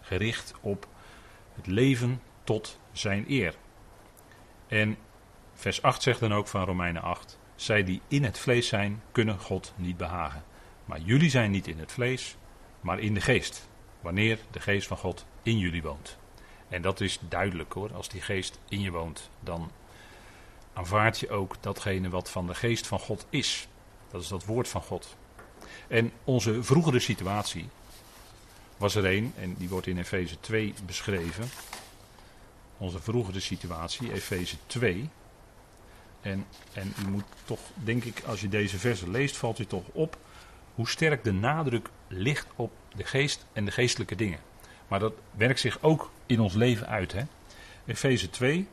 gericht 0.00 0.54
op 0.60 0.86
het 1.54 1.66
leven 1.66 2.22
tot 2.44 2.78
zijn 2.92 3.24
eer. 3.28 3.54
En 4.66 4.96
vers 5.54 5.82
8 5.82 6.02
zegt 6.02 6.20
dan 6.20 6.32
ook 6.32 6.48
van 6.48 6.64
Romeinen 6.64 7.02
8. 7.02 7.38
Zij 7.54 7.84
die 7.84 8.00
in 8.08 8.24
het 8.24 8.38
vlees 8.38 8.68
zijn, 8.68 9.02
kunnen 9.12 9.38
God 9.38 9.72
niet 9.76 9.96
behagen. 9.96 10.44
Maar 10.84 11.00
jullie 11.00 11.30
zijn 11.30 11.50
niet 11.50 11.66
in 11.66 11.78
het 11.78 11.92
vlees, 11.92 12.36
maar 12.80 12.98
in 12.98 13.14
de 13.14 13.20
geest 13.20 13.69
wanneer 14.00 14.38
de 14.50 14.60
geest 14.60 14.86
van 14.86 14.96
God 14.96 15.24
in 15.42 15.58
jullie 15.58 15.82
woont. 15.82 16.16
En 16.68 16.82
dat 16.82 17.00
is 17.00 17.18
duidelijk 17.28 17.72
hoor, 17.72 17.94
als 17.94 18.08
die 18.08 18.20
geest 18.20 18.58
in 18.68 18.80
je 18.80 18.90
woont, 18.90 19.30
dan 19.40 19.70
aanvaard 20.72 21.18
je 21.18 21.30
ook 21.30 21.56
datgene 21.60 22.08
wat 22.08 22.30
van 22.30 22.46
de 22.46 22.54
geest 22.54 22.86
van 22.86 22.98
God 22.98 23.26
is. 23.30 23.68
Dat 24.10 24.22
is 24.22 24.28
dat 24.28 24.44
woord 24.44 24.68
van 24.68 24.82
God. 24.82 25.16
En 25.88 26.12
onze 26.24 26.62
vroegere 26.62 27.00
situatie 27.00 27.68
was 28.76 28.94
er 28.94 29.04
een, 29.04 29.32
en 29.36 29.54
die 29.54 29.68
wordt 29.68 29.86
in 29.86 29.98
Efeze 29.98 30.40
2 30.40 30.74
beschreven. 30.86 31.48
Onze 32.78 33.00
vroegere 33.00 33.40
situatie, 33.40 34.12
Efeze 34.12 34.56
2. 34.66 35.08
En, 36.20 36.46
en 36.72 36.94
u 37.04 37.10
moet 37.10 37.24
toch, 37.44 37.60
denk 37.74 38.04
ik, 38.04 38.22
als 38.26 38.40
je 38.40 38.48
deze 38.48 38.78
versen 38.78 39.10
leest, 39.10 39.36
valt 39.36 39.56
je 39.56 39.66
toch 39.66 39.84
op 39.92 40.18
hoe 40.74 40.88
sterk 40.88 41.24
de 41.24 41.32
nadruk 41.32 41.88
ligt 42.08 42.46
op 42.56 42.72
de 42.96 43.04
geest 43.04 43.46
en 43.52 43.64
de 43.64 43.70
geestelijke 43.70 44.14
dingen. 44.14 44.38
Maar 44.88 44.98
dat 44.98 45.12
werkt 45.30 45.60
zich 45.60 45.82
ook 45.82 46.10
in 46.26 46.40
ons 46.40 46.54
leven 46.54 46.86
uit. 46.86 47.14
Efeze 47.86 48.30
2, 48.30 48.66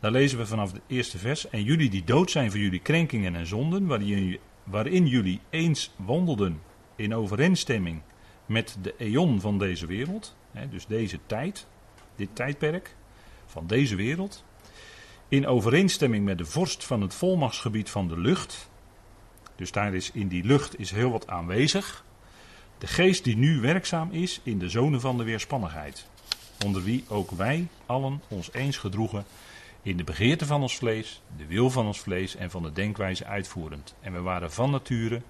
daar 0.00 0.10
lezen 0.10 0.38
we 0.38 0.46
vanaf 0.46 0.72
het 0.72 0.80
eerste 0.86 1.18
vers. 1.18 1.48
En 1.48 1.62
jullie 1.62 1.90
die 1.90 2.04
dood 2.04 2.30
zijn 2.30 2.50
voor 2.50 2.60
jullie 2.60 2.80
krenkingen 2.80 3.34
en 3.34 3.46
zonden, 3.46 3.86
waarin, 3.86 4.38
waarin 4.64 5.06
jullie 5.06 5.40
eens 5.50 5.92
wandelden 5.96 6.60
in 6.96 7.14
overeenstemming 7.14 8.02
met 8.46 8.76
de 8.82 8.94
eon 8.98 9.40
van 9.40 9.58
deze 9.58 9.86
wereld, 9.86 10.36
hè, 10.50 10.68
dus 10.68 10.86
deze 10.86 11.18
tijd, 11.26 11.66
dit 12.16 12.28
tijdperk 12.32 12.94
van 13.46 13.66
deze 13.66 13.96
wereld, 13.96 14.44
in 15.28 15.46
overeenstemming 15.46 16.24
met 16.24 16.38
de 16.38 16.44
vorst 16.44 16.84
van 16.84 17.00
het 17.00 17.14
volmachtsgebied 17.14 17.90
van 17.90 18.08
de 18.08 18.18
lucht. 18.18 18.68
Dus 19.56 19.72
daar 19.72 19.94
is 19.94 20.10
in 20.10 20.28
die 20.28 20.44
lucht 20.44 20.78
is 20.78 20.90
heel 20.90 21.10
wat 21.10 21.28
aanwezig. 21.28 22.04
De 22.78 22.86
geest 22.86 23.24
die 23.24 23.36
nu 23.36 23.60
werkzaam 23.60 24.10
is 24.10 24.40
in 24.42 24.58
de 24.58 24.68
zonen 24.68 25.00
van 25.00 25.16
de 25.16 25.24
weerspannigheid. 25.24 26.06
Onder 26.64 26.82
wie 26.82 27.04
ook 27.08 27.30
wij 27.30 27.66
allen 27.86 28.22
ons 28.28 28.52
eens 28.52 28.76
gedroegen 28.76 29.24
in 29.82 29.96
de 29.96 30.04
begeerte 30.04 30.46
van 30.46 30.62
ons 30.62 30.76
vlees, 30.76 31.22
de 31.36 31.46
wil 31.46 31.70
van 31.70 31.86
ons 31.86 32.00
vlees 32.00 32.36
en 32.36 32.50
van 32.50 32.62
de 32.62 32.72
denkwijze 32.72 33.24
uitvoerend. 33.24 33.94
En 34.00 34.12
we 34.12 34.20
waren 34.20 34.52
van 34.52 34.70
nature 34.70 35.22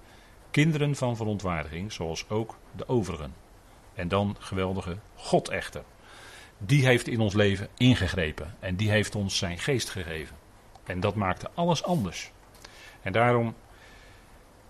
kinderen 0.51 0.95
van 0.95 1.15
verontwaardiging, 1.15 1.91
zoals 1.91 2.29
ook 2.29 2.57
de 2.75 2.87
overigen. 2.87 3.33
En 3.93 4.07
dan 4.07 4.35
geweldige 4.39 4.97
God 5.15 5.49
echter. 5.49 5.83
Die 6.57 6.85
heeft 6.85 7.07
in 7.07 7.19
ons 7.19 7.33
leven 7.33 7.67
ingegrepen 7.77 8.55
en 8.59 8.75
die 8.75 8.89
heeft 8.89 9.15
ons 9.15 9.37
zijn 9.37 9.59
geest 9.59 9.89
gegeven. 9.89 10.35
En 10.83 10.99
dat 10.99 11.15
maakte 11.15 11.49
alles 11.53 11.83
anders. 11.83 12.31
En 13.01 13.11
daarom 13.11 13.55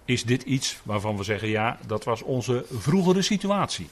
is 0.10 0.24
dit 0.24 0.44
iets 0.44 0.80
waarvan 0.84 1.18
we 1.18 1.24
zeggen, 1.24 1.48
ja, 1.48 1.78
dat 1.88 2.04
was 2.04 2.22
onze 2.22 2.66
vroegere 2.72 3.22
situatie. 3.22 3.88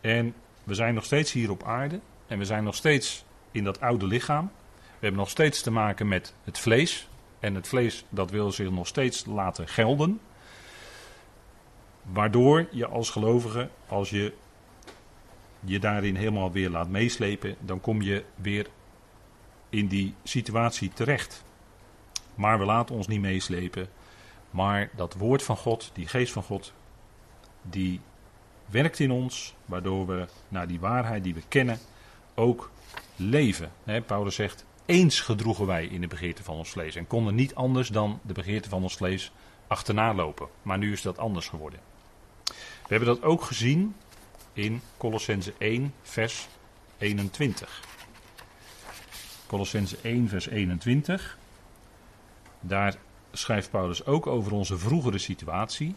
En 0.00 0.34
we 0.64 0.74
zijn 0.74 0.94
nog 0.94 1.04
steeds 1.04 1.32
hier 1.32 1.50
op 1.50 1.62
aarde 1.62 2.00
en 2.26 2.38
we 2.38 2.44
zijn 2.44 2.64
nog 2.64 2.74
steeds 2.74 3.24
in 3.50 3.64
dat 3.64 3.80
oude 3.80 4.06
lichaam. 4.06 4.50
We 4.74 5.04
hebben 5.04 5.20
nog 5.20 5.30
steeds 5.30 5.62
te 5.62 5.70
maken 5.70 6.08
met 6.08 6.34
het 6.44 6.58
vlees. 6.58 7.08
En 7.40 7.54
het 7.54 7.68
vlees 7.68 8.04
dat 8.08 8.30
wil 8.30 8.52
zich 8.52 8.70
nog 8.70 8.86
steeds 8.86 9.24
laten 9.26 9.68
gelden. 9.68 10.20
Waardoor 12.02 12.68
je 12.70 12.86
als 12.86 13.10
gelovige, 13.10 13.68
als 13.88 14.10
je 14.10 14.32
je 15.60 15.78
daarin 15.78 16.16
helemaal 16.16 16.52
weer 16.52 16.70
laat 16.70 16.88
meeslepen, 16.88 17.56
dan 17.60 17.80
kom 17.80 18.02
je 18.02 18.24
weer 18.34 18.66
in 19.68 19.86
die 19.86 20.14
situatie 20.22 20.90
terecht. 20.94 21.44
Maar 22.34 22.58
we 22.58 22.64
laten 22.64 22.94
ons 22.94 23.06
niet 23.06 23.20
meeslepen. 23.20 23.88
Maar 24.50 24.90
dat 24.96 25.14
woord 25.14 25.42
van 25.42 25.56
God, 25.56 25.90
die 25.92 26.06
geest 26.06 26.32
van 26.32 26.42
God, 26.42 26.72
die 27.62 28.00
werkt 28.66 28.98
in 28.98 29.10
ons, 29.10 29.54
waardoor 29.64 30.06
we 30.06 30.26
naar 30.48 30.66
die 30.66 30.80
waarheid 30.80 31.24
die 31.24 31.34
we 31.34 31.42
kennen 31.48 31.78
ook 32.34 32.70
leven. 33.16 33.70
Paulus 34.06 34.34
zegt, 34.34 34.64
eens 34.86 35.20
gedroegen 35.20 35.66
wij 35.66 35.86
in 35.86 36.00
de 36.00 36.06
begeerte 36.06 36.42
van 36.42 36.56
ons 36.56 36.70
vlees 36.70 36.94
en 36.94 37.06
konden 37.06 37.34
niet 37.34 37.54
anders 37.54 37.88
dan 37.88 38.20
de 38.22 38.32
begeerte 38.32 38.68
van 38.68 38.82
ons 38.82 38.96
vlees 38.96 39.32
achterna 39.66 40.14
lopen. 40.14 40.48
Maar 40.62 40.78
nu 40.78 40.92
is 40.92 41.02
dat 41.02 41.18
anders 41.18 41.48
geworden. 41.48 41.80
We 42.88 42.94
hebben 42.94 43.08
dat 43.08 43.22
ook 43.22 43.42
gezien 43.42 43.94
in 44.52 44.80
Colossense 44.96 45.52
1, 45.58 45.94
vers 46.02 46.48
21. 46.98 47.82
Colossense 49.46 49.96
1, 50.02 50.28
vers 50.28 50.48
21. 50.48 51.38
Daar 52.60 52.96
schrijft 53.32 53.70
Paulus 53.70 54.04
ook 54.04 54.26
over 54.26 54.52
onze 54.52 54.78
vroegere 54.78 55.18
situatie. 55.18 55.94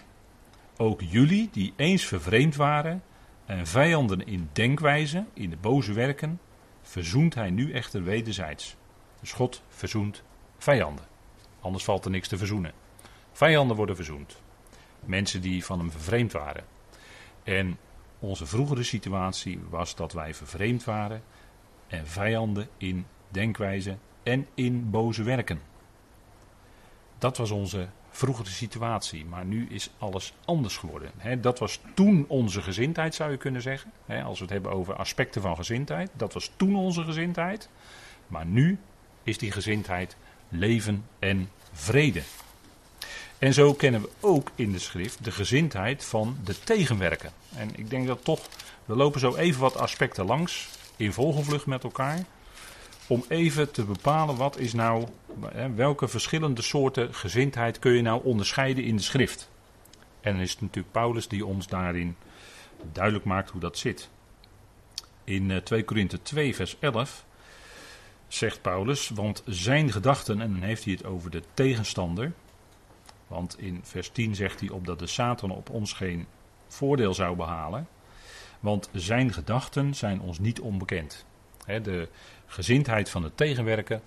Ook 0.78 1.02
jullie 1.02 1.50
die 1.52 1.74
eens 1.76 2.06
vervreemd 2.06 2.56
waren 2.56 3.04
en 3.46 3.68
vijanden 3.68 4.26
in 4.28 4.50
denkwijze, 4.54 5.26
in 5.34 5.50
de 5.50 5.58
boze 5.58 5.94
werken, 5.94 6.40
verzoent 6.82 7.34
hij 7.34 7.50
nu 7.50 7.72
echter 7.72 8.04
wederzijds. 8.04 8.76
Dus 9.20 9.32
God 9.32 9.62
verzoent 9.68 10.24
vijanden. 10.58 11.06
Anders 11.62 11.84
valt 11.84 12.06
er 12.06 12.12
niks 12.12 12.28
te 12.28 12.38
verzoenen. 12.38 12.74
Vijanden 13.32 13.76
worden 13.76 13.96
verzoend. 13.96 14.42
Mensen 15.00 15.42
die 15.42 15.66
van 15.66 15.80
hem 15.80 15.92
vervreemd 15.92 16.32
waren. 16.32 16.64
En 17.44 17.78
onze 18.20 18.46
vroegere 18.46 18.84
situatie 18.84 19.60
was 19.70 19.96
dat 19.96 20.14
wij 20.14 20.34
vervreemd 20.34 20.84
waren 20.84 21.24
en 21.88 22.08
vijanden 22.08 22.68
in 22.78 23.06
denkwijze 23.30 23.98
en 24.24 24.48
in 24.54 24.90
boze 24.90 25.24
werken. 25.24 25.71
Dat 27.22 27.38
was 27.38 27.52
onze 27.52 27.88
vroegere 28.10 28.50
situatie, 28.50 29.26
maar 29.26 29.46
nu 29.46 29.68
is 29.70 29.90
alles 29.98 30.34
anders 30.46 30.78
geworden. 30.78 31.12
dat 31.42 31.60
was 31.60 31.80
toen 31.94 32.26
onze 32.28 32.62
gezindheid, 32.62 33.16
zou 33.16 33.32
je 33.32 33.38
kunnen 33.38 33.62
zeggen. 33.62 33.92
als 34.24 34.38
we 34.38 34.44
het 34.44 34.54
hebben 34.54 34.72
over 34.72 34.96
aspecten 34.96 35.42
van 35.42 35.56
gezindheid. 35.56 36.10
Dat 36.14 36.34
was 36.34 36.52
toen 36.56 36.76
onze 36.76 37.04
gezindheid. 37.04 37.70
Maar 38.28 38.46
nu 38.46 38.78
is 39.24 39.38
die 39.38 39.52
gezindheid 39.52 40.16
leven 40.50 41.06
en 41.20 41.50
vrede. 41.72 42.22
En 43.38 43.54
zo 43.54 43.74
kennen 43.74 44.02
we 44.02 44.10
ook 44.20 44.52
in 44.56 44.72
de 44.72 44.80
schrift 44.80 45.24
de 45.24 45.32
gezindheid 45.32 46.06
van 46.06 46.38
de 46.44 46.60
tegenwerken. 46.60 47.32
En 47.56 47.70
ik 47.76 47.90
denk 47.90 48.08
dat 48.08 48.24
toch, 48.24 48.40
we 48.86 48.96
lopen 48.96 49.20
zo 49.20 49.36
even 49.36 49.62
wat 49.62 49.78
aspecten 49.78 50.26
langs 50.26 50.70
in 50.96 51.14
vogelvlucht 51.14 51.66
met 51.66 51.84
elkaar. 51.84 52.26
Om 53.12 53.24
even 53.28 53.72
te 53.72 53.84
bepalen 53.84 54.36
wat 54.36 54.58
is 54.58 54.74
nou, 54.74 55.08
welke 55.76 56.08
verschillende 56.08 56.62
soorten 56.62 57.14
gezindheid 57.14 57.80
kun 57.80 57.92
je 57.92 58.02
nou 58.02 58.24
onderscheiden 58.24 58.84
in 58.84 58.96
de 58.96 59.02
schrift. 59.02 59.50
En 60.22 60.32
dan 60.32 60.42
is 60.42 60.52
het 60.52 60.62
natuurlijk 60.62 60.94
Paulus 60.94 61.28
die 61.28 61.46
ons 61.46 61.68
daarin 61.68 62.16
duidelijk 62.92 63.26
maakt 63.26 63.50
hoe 63.50 63.62
dat 63.62 63.78
zit. 63.78 64.10
In 65.24 65.62
2 65.64 65.80
eh, 65.80 65.88
Korinthe 65.88 66.22
2 66.22 66.56
vers 66.56 66.78
11 66.80 67.26
zegt 68.28 68.62
Paulus, 68.62 69.10
want 69.10 69.44
zijn 69.46 69.92
gedachten, 69.92 70.42
en 70.42 70.52
dan 70.52 70.62
heeft 70.62 70.84
hij 70.84 70.94
het 70.94 71.06
over 71.06 71.32
de 71.32 71.44
tegenstander, 71.54 72.32
want 73.28 73.60
in 73.60 73.80
vers 73.84 74.10
10 74.10 74.36
zegt 74.36 74.60
hij 74.60 74.70
opdat 74.70 75.00
de 75.00 75.08
Satan 75.08 75.52
op 75.52 75.70
ons 75.70 75.94
geen 75.94 76.28
voordeel 76.68 77.14
zou 77.14 77.36
behalen. 77.36 77.88
Want 78.60 78.90
zijn 78.94 79.34
gedachten 79.34 79.96
zijn 79.96 80.22
ons 80.22 80.40
niet 80.40 80.60
onbekend. 80.60 81.26
de 81.66 82.08
gezindheid 82.52 83.10
van 83.10 83.24
het 83.24 83.38
tegenwerken 83.38 84.02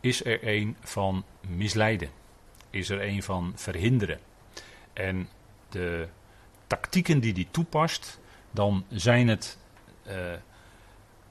is 0.00 0.24
er 0.24 0.48
een 0.48 0.76
van 0.80 1.24
misleiden. 1.48 2.10
Is 2.70 2.88
er 2.88 3.02
een 3.02 3.22
van 3.22 3.52
verhinderen. 3.56 4.18
En 4.92 5.28
de 5.68 6.08
tactieken 6.66 7.20
die 7.20 7.32
hij 7.32 7.48
toepast, 7.50 8.20
dan 8.50 8.84
zijn 8.88 9.28
het 9.28 9.58
uh, 10.06 10.14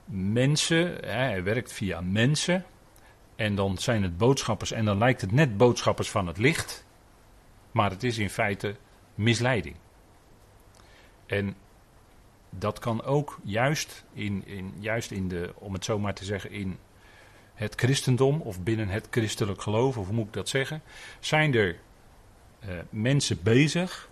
mensen. 0.06 0.96
hij 1.06 1.44
werkt 1.44 1.74
via 1.74 2.02
mensen. 2.02 2.66
En 3.36 3.56
dan 3.56 3.78
zijn 3.78 4.04
het 4.04 4.18
boodschappers. 4.18 4.72
En 4.72 4.86
dan 4.86 4.98
lijkt 4.98 5.22
het 5.22 5.32
net 5.32 5.58
boodschappers 5.58 6.10
van 6.10 6.28
het 6.28 6.38
licht. 6.38 6.86
Maar 7.72 7.90
het 7.90 8.04
is 8.04 8.18
in 8.18 8.30
feite 8.30 8.76
misleiding. 9.16 9.76
En 11.26 11.56
dat 12.50 12.80
kan 12.80 13.04
ook 13.04 13.40
juist 13.44 14.06
in, 14.14 14.44
in, 14.46 14.74
juist 14.80 15.12
in 15.12 15.28
de, 15.28 15.54
om 15.56 15.74
het 15.74 15.86
zo 15.86 16.00
maar 16.00 16.14
te 16.14 16.26
zeggen, 16.26 16.52
in 16.52 16.78
het 17.54 17.74
christendom 17.76 18.42
of 18.42 18.62
binnen 18.62 18.88
het 18.88 19.08
christelijk 19.10 19.62
geloof, 19.62 19.98
of 19.98 20.06
hoe 20.06 20.16
moet 20.16 20.28
ik 20.28 20.34
dat 20.34 20.50
zeggen, 20.50 20.82
zijn 21.20 21.54
er 21.54 21.80
uh, 22.60 22.70
mensen 22.90 23.44
bezig 23.44 24.10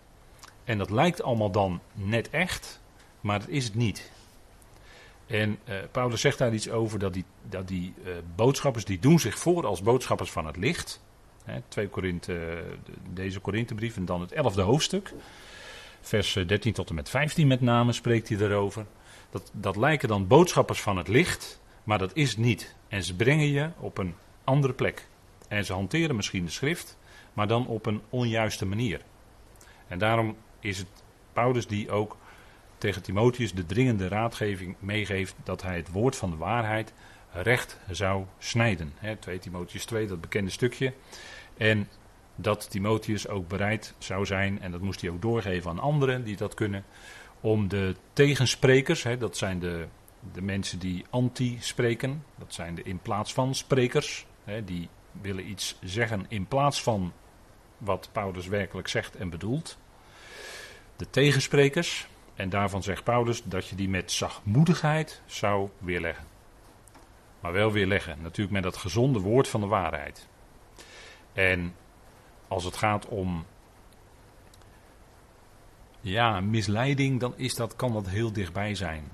en 0.64 0.78
dat 0.78 0.90
lijkt 0.90 1.24
allemaal 1.24 1.52
dan 1.52 1.82
net 1.94 2.30
echt, 2.30 2.82
maar 3.22 3.40
dat 3.40 3.50
is 3.50 3.64
het 3.64 3.76
niet. 3.76 4.12
En 5.28 5.60
uh, 5.70 5.76
Paulus 5.92 6.22
zegt 6.22 6.38
daar 6.38 6.54
iets 6.54 6.70
over 6.70 7.00
dat 7.00 7.14
die, 7.14 7.26
dat 7.50 7.68
die 7.68 7.94
uh, 8.04 8.14
boodschappers 8.36 8.86
die 8.86 9.00
doen 9.00 9.20
zich 9.20 9.38
voor 9.40 9.66
als 9.66 9.82
boodschappers 9.82 10.32
van 10.32 10.46
het 10.46 10.58
licht. 10.58 11.02
Hè, 11.44 11.62
2 11.68 11.88
Korinthe, 11.88 12.64
deze 13.14 13.40
Korinthebrief 13.40 13.96
en 13.98 14.06
dan 14.06 14.22
het 14.22 14.34
11e 14.34 14.62
hoofdstuk. 14.62 15.14
Vers 16.06 16.34
13 16.34 16.74
tot 16.74 16.90
en 16.90 16.96
met 16.96 17.10
15 17.10 17.48
met 17.48 17.62
name 17.62 17.92
spreekt 17.94 18.30
hij 18.30 18.38
erover. 18.38 18.86
Dat, 19.30 19.52
dat 19.54 19.76
lijken 19.76 20.08
dan 20.08 20.28
boodschappers 20.28 20.82
van 20.82 20.98
het 20.98 21.08
licht, 21.08 21.62
maar 21.84 21.98
dat 21.98 22.12
is 22.14 22.38
niet. 22.38 22.76
En 22.88 23.04
ze 23.04 23.16
brengen 23.16 23.52
je 23.52 23.70
op 23.78 23.98
een 23.98 24.16
andere 24.44 24.74
plek. 24.74 25.08
En 25.48 25.66
ze 25.66 25.74
hanteren 25.74 26.16
misschien 26.16 26.46
de 26.46 26.52
schrift, 26.52 26.98
maar 27.34 27.48
dan 27.48 27.68
op 27.68 27.86
een 27.86 28.02
onjuiste 28.10 28.66
manier. 28.66 29.02
En 29.88 30.00
daarom 30.00 30.36
is 30.60 30.78
het 30.78 30.88
Paulus 31.34 31.68
die 31.68 31.92
ook 31.92 32.18
tegen 32.78 33.02
Timotheus 33.02 33.54
de 33.54 33.66
dringende 33.66 34.08
raadgeving 34.08 34.76
meegeeft 34.80 35.36
dat 35.44 35.62
hij 35.62 35.76
het 35.76 35.92
woord 35.92 36.16
van 36.16 36.30
de 36.30 36.38
waarheid 36.38 36.94
recht 37.32 37.80
zou 37.90 38.26
snijden. 38.38 38.94
He, 38.96 39.16
2 39.16 39.40
Timotheus 39.40 39.86
2, 39.86 40.08
dat 40.08 40.22
bekende 40.22 40.52
stukje. 40.52 40.94
En 41.58 41.88
dat 42.36 42.70
Timotheus 42.70 43.28
ook 43.28 43.48
bereid 43.48 43.94
zou 43.98 44.26
zijn, 44.26 44.62
en 44.62 44.72
dat 44.72 44.82
moest 44.82 45.02
hij 45.02 45.10
ook 45.10 45.22
doorgeven 45.22 45.70
aan 45.70 45.80
anderen 45.80 46.24
die 46.24 46.36
dat 46.36 46.54
kunnen, 46.54 46.86
om 47.42 47.68
de 47.68 47.96
tegensprekers, 48.14 49.04
he, 49.04 49.18
dat 49.18 49.38
zijn 49.38 49.60
de, 49.60 49.86
de 50.34 50.42
mensen 50.42 50.80
die 50.80 51.06
anti 51.10 51.58
spreken, 51.60 52.24
dat 52.36 52.54
zijn 52.54 52.76
de 52.76 52.84
in 52.84 53.00
plaats 53.00 53.34
van 53.34 53.56
sprekers, 53.56 54.26
he, 54.44 54.64
die 54.64 54.90
willen 55.22 55.50
iets 55.50 55.78
zeggen 55.84 56.26
in 56.28 56.46
plaats 56.46 56.84
van 56.84 57.14
wat 57.78 58.10
Paulus 58.12 58.48
werkelijk 58.48 58.88
zegt 58.88 59.16
en 59.16 59.30
bedoelt. 59.30 59.78
De 60.96 61.10
tegensprekers, 61.10 62.08
en 62.36 62.50
daarvan 62.50 62.84
zegt 62.84 63.04
Paulus 63.04 63.44
dat 63.44 63.68
je 63.68 63.76
die 63.76 63.90
met 63.90 64.12
zachtmoedigheid 64.12 65.22
zou 65.26 65.70
weerleggen. 65.78 66.26
Maar 67.40 67.52
wel 67.52 67.72
weerleggen, 67.72 68.18
natuurlijk 68.22 68.52
met 68.52 68.64
dat 68.64 68.78
gezonde 68.78 69.20
woord 69.20 69.48
van 69.48 69.62
de 69.62 69.68
waarheid. 69.68 70.28
En 71.34 71.76
als 72.48 72.64
het 72.64 72.78
gaat 72.78 73.06
om 73.06 73.46
ja, 76.02 76.40
misleiding, 76.40 77.20
dan 77.20 77.34
is 77.36 77.56
dat, 77.56 77.76
kan 77.76 77.94
dat 77.94 78.08
heel 78.08 78.32
dichtbij 78.32 78.76
zijn. 78.76 79.12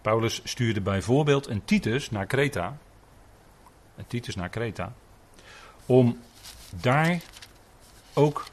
Paulus 0.00 0.40
stuurde 0.44 0.80
bijvoorbeeld 0.80 1.46
een 1.46 1.64
Titus 1.64 2.10
naar 2.10 2.26
Kreta. 2.26 2.78
Een 3.96 4.06
Titus 4.06 4.34
naar 4.34 4.48
Kreta. 4.48 4.92
Om 5.86 6.18
daar 6.70 7.20
ook 8.14 8.46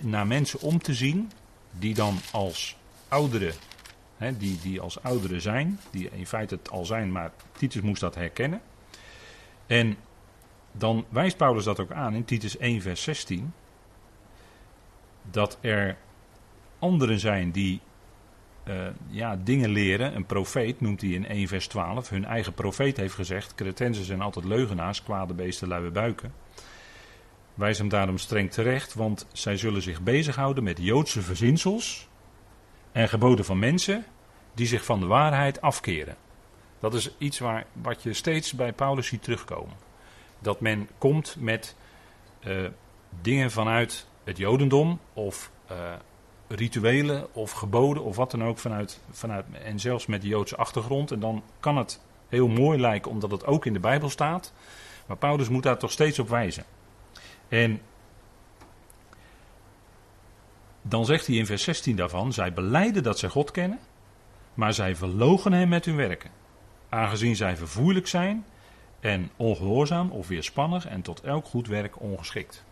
naar 0.00 0.26
mensen 0.26 0.60
om 0.60 0.78
te 0.78 0.94
zien 0.94 1.30
die 1.70 1.94
dan 1.94 2.18
als 2.32 2.76
ouderen, 3.08 3.54
hè, 4.16 4.36
die, 4.36 4.58
die 4.62 4.80
als 4.80 5.02
ouderen 5.02 5.40
zijn, 5.40 5.80
die 5.90 6.10
in 6.10 6.26
feite 6.26 6.54
het 6.54 6.70
al 6.70 6.84
zijn, 6.84 7.12
maar 7.12 7.32
Titus 7.52 7.82
moest 7.82 8.00
dat 8.00 8.14
herkennen. 8.14 8.60
En 9.66 9.96
dan 10.78 11.04
wijst 11.08 11.36
Paulus 11.36 11.64
dat 11.64 11.80
ook 11.80 11.92
aan 11.92 12.14
in 12.14 12.24
Titus 12.24 12.56
1, 12.56 12.80
vers 12.82 13.02
16. 13.02 13.52
Dat 15.30 15.58
er 15.60 15.96
anderen 16.78 17.18
zijn 17.18 17.50
die 17.50 17.80
uh, 18.64 18.86
ja, 19.08 19.36
dingen 19.44 19.70
leren. 19.70 20.16
Een 20.16 20.26
profeet 20.26 20.80
noemt 20.80 21.00
hij 21.00 21.10
in 21.10 21.26
1, 21.26 21.48
vers 21.48 21.66
12. 21.66 22.08
Hun 22.08 22.24
eigen 22.24 22.54
profeet 22.54 22.96
heeft 22.96 23.14
gezegd: 23.14 23.54
Cretensen 23.54 24.04
zijn 24.04 24.20
altijd 24.20 24.44
leugenaars, 24.44 25.02
kwade 25.02 25.34
beesten, 25.34 25.68
luie 25.68 25.90
buiken. 25.90 26.32
Wijs 27.54 27.78
hem 27.78 27.88
daarom 27.88 28.18
streng 28.18 28.50
terecht, 28.50 28.94
want 28.94 29.26
zij 29.32 29.56
zullen 29.56 29.82
zich 29.82 30.02
bezighouden 30.02 30.64
met 30.64 30.78
Joodse 30.80 31.22
verzinsels 31.22 32.08
en 32.92 33.08
geboden 33.08 33.44
van 33.44 33.58
mensen 33.58 34.04
die 34.54 34.66
zich 34.66 34.84
van 34.84 35.00
de 35.00 35.06
waarheid 35.06 35.60
afkeren. 35.60 36.16
Dat 36.80 36.94
is 36.94 37.10
iets 37.18 37.38
waar, 37.38 37.66
wat 37.72 38.02
je 38.02 38.12
steeds 38.12 38.52
bij 38.52 38.72
Paulus 38.72 39.06
ziet 39.06 39.22
terugkomen. 39.22 39.87
Dat 40.38 40.60
men 40.60 40.88
komt 40.98 41.36
met 41.38 41.76
uh, 42.46 42.66
dingen 43.20 43.50
vanuit 43.50 44.06
het 44.24 44.36
Jodendom 44.36 45.00
of 45.12 45.50
uh, 45.70 45.92
rituelen 46.48 47.34
of 47.34 47.50
geboden 47.50 48.04
of 48.04 48.16
wat 48.16 48.30
dan 48.30 48.44
ook 48.44 48.58
vanuit, 48.58 49.00
vanuit, 49.10 49.44
en 49.62 49.80
zelfs 49.80 50.06
met 50.06 50.22
de 50.22 50.28
Joodse 50.28 50.56
achtergrond. 50.56 51.10
En 51.10 51.20
dan 51.20 51.42
kan 51.60 51.76
het 51.76 52.00
heel 52.28 52.48
mooi 52.48 52.80
lijken 52.80 53.10
omdat 53.10 53.30
het 53.30 53.46
ook 53.46 53.66
in 53.66 53.72
de 53.72 53.80
Bijbel 53.80 54.10
staat. 54.10 54.52
Maar 55.06 55.16
Paulus 55.16 55.48
moet 55.48 55.62
daar 55.62 55.78
toch 55.78 55.90
steeds 55.90 56.18
op 56.18 56.28
wijzen. 56.28 56.64
En 57.48 57.80
dan 60.82 61.04
zegt 61.04 61.26
hij 61.26 61.36
in 61.36 61.46
vers 61.46 61.62
16 61.62 61.96
daarvan: 61.96 62.32
Zij 62.32 62.52
beleiden 62.52 63.02
dat 63.02 63.18
zij 63.18 63.28
God 63.28 63.50
kennen, 63.50 63.78
maar 64.54 64.72
zij 64.72 64.96
verlogen 64.96 65.52
hem 65.52 65.68
met 65.68 65.84
hun 65.84 65.96
werken. 65.96 66.30
Aangezien 66.88 67.36
zij 67.36 67.56
vervoerlijk 67.56 68.06
zijn 68.06 68.44
en 69.00 69.30
ongehoorzaam 69.36 70.10
of 70.10 70.28
weerspannig 70.28 70.86
en 70.86 71.02
tot 71.02 71.20
elk 71.20 71.44
goed 71.44 71.66
werk 71.66 72.00
ongeschikt. 72.00 72.64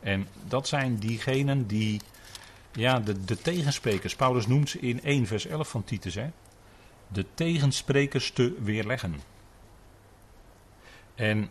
En 0.00 0.26
dat 0.48 0.68
zijn 0.68 0.96
diegenen 0.96 1.66
die, 1.66 2.00
ja, 2.72 3.00
de, 3.00 3.24
de 3.24 3.36
tegensprekers, 3.36 4.16
Paulus 4.16 4.46
noemt 4.46 4.68
ze 4.68 4.78
in 4.78 5.02
1 5.02 5.26
vers 5.26 5.46
11 5.46 5.68
van 5.68 5.84
Titus, 5.84 6.14
hè, 6.14 6.30
de 7.08 7.26
tegensprekers 7.34 8.30
te 8.30 8.56
weerleggen. 8.62 9.14
En 11.14 11.50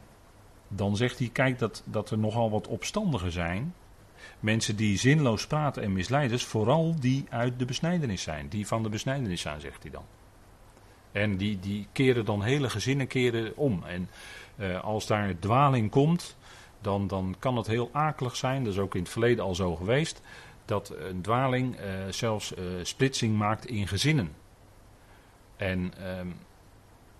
dan 0.67 0.95
zegt 0.97 1.19
hij, 1.19 1.29
kijk 1.33 1.59
dat, 1.59 1.83
dat 1.85 2.11
er 2.11 2.17
nogal 2.17 2.49
wat 2.49 2.67
opstandigen 2.67 3.31
zijn. 3.31 3.73
Mensen 4.39 4.75
die 4.75 4.97
zinloos 4.97 5.47
praten 5.47 5.83
en 5.83 5.93
misleiders, 5.93 6.45
vooral 6.45 6.95
die 6.99 7.25
uit 7.29 7.59
de 7.59 7.65
besnijdenis 7.65 8.21
zijn. 8.21 8.49
Die 8.49 8.67
van 8.67 8.83
de 8.83 8.89
besnijdenis 8.89 9.41
zijn, 9.41 9.61
zegt 9.61 9.81
hij 9.81 9.91
dan. 9.91 10.03
En 11.11 11.37
die, 11.37 11.59
die 11.59 11.87
keren 11.91 12.25
dan 12.25 12.43
hele 12.43 12.69
gezinnen 12.69 13.07
keren 13.07 13.57
om. 13.57 13.83
En 13.83 14.09
uh, 14.57 14.83
als 14.83 15.07
daar 15.07 15.39
dwaling 15.39 15.91
komt, 15.91 16.37
dan, 16.81 17.07
dan 17.07 17.35
kan 17.39 17.57
het 17.57 17.67
heel 17.67 17.89
akelig 17.93 18.35
zijn. 18.35 18.63
Dat 18.63 18.73
is 18.73 18.79
ook 18.79 18.95
in 18.95 19.01
het 19.01 19.11
verleden 19.11 19.43
al 19.43 19.55
zo 19.55 19.75
geweest. 19.75 20.21
dat 20.65 20.93
een 20.97 21.21
dwaling 21.21 21.75
eh, 21.75 21.91
zelfs 22.09 22.53
eh, 22.53 22.63
splitsing 22.81 23.37
maakt 23.37 23.65
in 23.65 23.87
gezinnen. 23.87 24.31
En 25.55 25.93
ehm, 25.97 26.27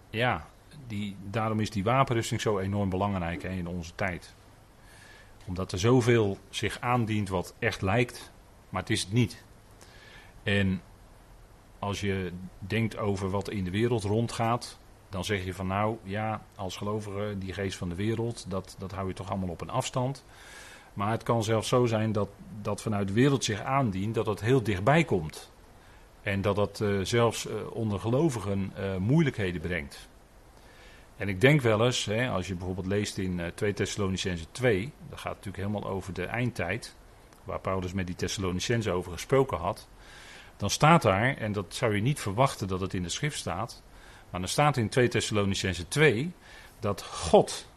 ja, 0.10 0.47
die, 0.88 1.15
daarom 1.30 1.60
is 1.60 1.69
die 1.69 1.84
wapenrusting 1.84 2.41
zo 2.41 2.60
enorm 2.60 2.89
belangrijk 2.89 3.43
hè, 3.43 3.49
in 3.49 3.67
onze 3.67 3.95
tijd. 3.95 4.36
Omdat 5.45 5.71
er 5.71 5.80
zoveel 5.80 6.38
zich 6.49 6.80
aandient 6.80 7.30
wat 7.30 7.54
echt 7.60 7.82
lijkt, 7.82 8.32
maar 8.69 8.82
het 8.82 8.89
is 8.89 9.02
het 9.02 9.12
niet. 9.12 9.43
En 10.43 10.82
als 11.80 12.02
je 12.02 12.32
denkt 12.60 12.98
over 12.98 13.30
wat 13.30 13.50
in 13.50 13.63
de 13.63 13.72
wereld 13.72 14.04
rondgaat, 14.04 14.80
dan 15.10 15.26
zeg 15.26 15.46
je 15.46 15.54
van 15.54 15.68
nou 15.68 15.98
ja, 16.04 16.42
als 16.56 16.78
gelovige 16.78 17.36
die 17.38 17.54
geest 17.54 17.78
van 17.78 17.89
de 17.89 17.96
wereld, 17.96 18.46
dat, 18.48 18.76
dat 18.78 18.92
hou 18.92 19.08
je 19.08 19.13
toch 19.13 19.30
allemaal 19.30 19.50
op 19.50 19.62
een 19.62 19.70
afstand. 19.70 20.26
Maar 20.94 21.12
het 21.12 21.24
kan 21.24 21.44
zelfs 21.44 21.68
zo 21.68 21.86
zijn 21.86 22.12
dat, 22.12 22.30
dat 22.62 22.82
vanuit 22.82 23.08
de 23.08 23.13
wereld 23.13 23.44
zich 23.44 23.62
aandient 23.62 24.15
dat 24.15 24.26
het 24.26 24.42
heel 24.42 24.63
dichtbij 24.63 25.04
komt. 25.04 25.52
En 26.22 26.42
dat 26.42 26.56
dat 26.56 26.80
uh, 26.80 27.00
zelfs 27.04 27.48
uh, 27.48 27.54
onder 27.72 28.00
gelovigen 28.00 28.74
uh, 28.80 28.96
moeilijkheden 28.96 29.62
brengt. 29.62 30.10
En 31.18 31.30
ik 31.30 31.42
denk 31.42 31.62
wel 31.62 31.86
eens, 31.86 32.06
hè, 32.06 32.30
als 32.30 32.48
je 32.48 32.56
bijvoorbeeld 32.56 32.88
leest 32.88 33.18
in 33.18 33.42
2 33.56 33.74
Thessalonicense 33.74 34.46
2, 34.52 34.92
dat 35.10 35.20
gaat 35.20 35.36
natuurlijk 35.36 35.63
helemaal 35.63 35.89
over 35.89 36.13
de 36.13 36.26
eindtijd, 36.26 36.96
waar 37.44 37.60
Paulus 37.60 37.94
met 37.94 38.08
die 38.08 38.15
Thessalonicense 38.15 38.92
over 38.92 39.12
gesproken 39.12 39.58
had. 39.58 39.88
Dan 40.60 40.69
staat 40.69 41.02
daar, 41.02 41.38
en 41.38 41.52
dat 41.52 41.76
zou 41.76 41.95
je 41.95 42.02
niet 42.02 42.19
verwachten 42.19 42.67
dat 42.67 42.80
het 42.80 42.93
in 42.93 43.04
de 43.04 43.10
schrift 43.10 43.39
staat, 43.39 43.82
maar 44.30 44.39
dan 44.39 44.50
staat 44.50 44.78
in 44.78 44.89
2 44.89 45.08
Thessalonicense 45.08 45.88
2 45.88 46.32
dat 46.80 47.04
God, 47.04 47.67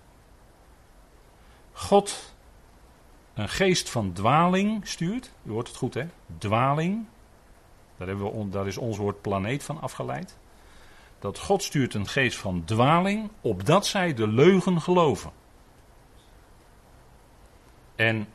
God 1.72 2.34
een 3.34 3.48
geest 3.48 3.90
van 3.90 4.12
dwaling 4.12 4.88
stuurt. 4.88 5.32
U 5.42 5.50
hoort 5.50 5.68
het 5.68 5.76
goed 5.76 5.94
hè, 5.94 6.06
dwaling. 6.38 7.06
Daar, 7.96 8.08
hebben 8.08 8.38
we, 8.38 8.48
daar 8.48 8.66
is 8.66 8.76
ons 8.76 8.96
woord 8.96 9.20
planeet 9.20 9.64
van 9.64 9.80
afgeleid. 9.80 10.38
Dat 11.18 11.38
God 11.38 11.62
stuurt 11.62 11.94
een 11.94 12.08
geest 12.08 12.38
van 12.38 12.64
dwaling, 12.64 13.30
opdat 13.40 13.86
zij 13.86 14.14
de 14.14 14.28
leugen 14.28 14.80
geloven. 14.80 15.30
En 17.94 18.28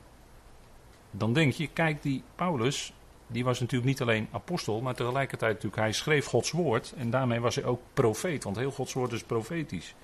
dan 1.12 1.33
denk 1.33 1.53
je, 1.53 1.67
kijk, 1.67 2.01
die 2.01 2.23
Paulus, 2.36 2.93
die 3.27 3.43
was 3.43 3.59
natuurlijk 3.59 3.89
niet 3.89 4.01
alleen 4.01 4.27
apostel, 4.31 4.81
maar 4.81 4.95
tegelijkertijd 4.95 5.53
natuurlijk, 5.53 5.81
hij 5.81 5.91
schreef 5.91 6.25
Gods 6.25 6.51
woord. 6.51 6.93
En 6.97 7.09
daarmee 7.09 7.39
was 7.39 7.55
hij 7.55 7.63
ook 7.63 7.81
profeet, 7.93 8.43
want 8.43 8.55
heel 8.55 8.71
Gods 8.71 8.93
woord 8.93 9.11
is 9.11 9.23
profetisch. 9.23 9.95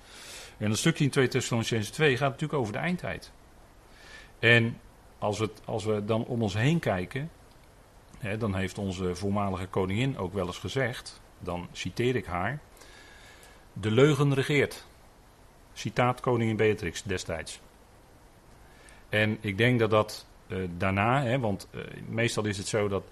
En 0.58 0.70
een 0.70 0.76
stukje 0.76 1.04
in 1.04 1.10
2 1.10 1.28
Thessalonicenzen 1.28 1.92
2 1.92 2.16
gaat 2.16 2.30
natuurlijk 2.30 2.60
over 2.60 2.72
de 2.72 2.78
eindtijd. 2.78 3.32
En 4.38 4.80
als, 5.18 5.38
het, 5.38 5.62
als 5.64 5.84
we 5.84 6.04
dan 6.04 6.24
om 6.24 6.42
ons 6.42 6.54
heen 6.54 6.78
kijken, 6.78 7.30
hè, 8.18 8.36
dan 8.36 8.54
heeft 8.54 8.78
onze 8.78 9.14
voormalige 9.14 9.66
koningin 9.66 10.18
ook 10.18 10.32
wel 10.32 10.46
eens 10.46 10.58
gezegd, 10.58 11.20
dan 11.38 11.68
citeer 11.72 12.16
ik 12.16 12.26
haar, 12.26 12.60
de 13.72 13.90
leugen 13.90 14.34
regeert. 14.34 14.86
Citaat 15.72 16.20
koningin 16.20 16.56
Beatrix 16.56 17.02
destijds. 17.02 17.60
En 19.08 19.38
ik 19.40 19.58
denk 19.58 19.78
dat 19.78 19.90
dat 19.90 20.26
daarna, 20.76 21.22
hè, 21.22 21.38
want 21.38 21.68
uh, 21.74 21.80
meestal 22.08 22.44
is 22.44 22.58
het 22.58 22.66
zo 22.66 22.88
dat 22.88 23.04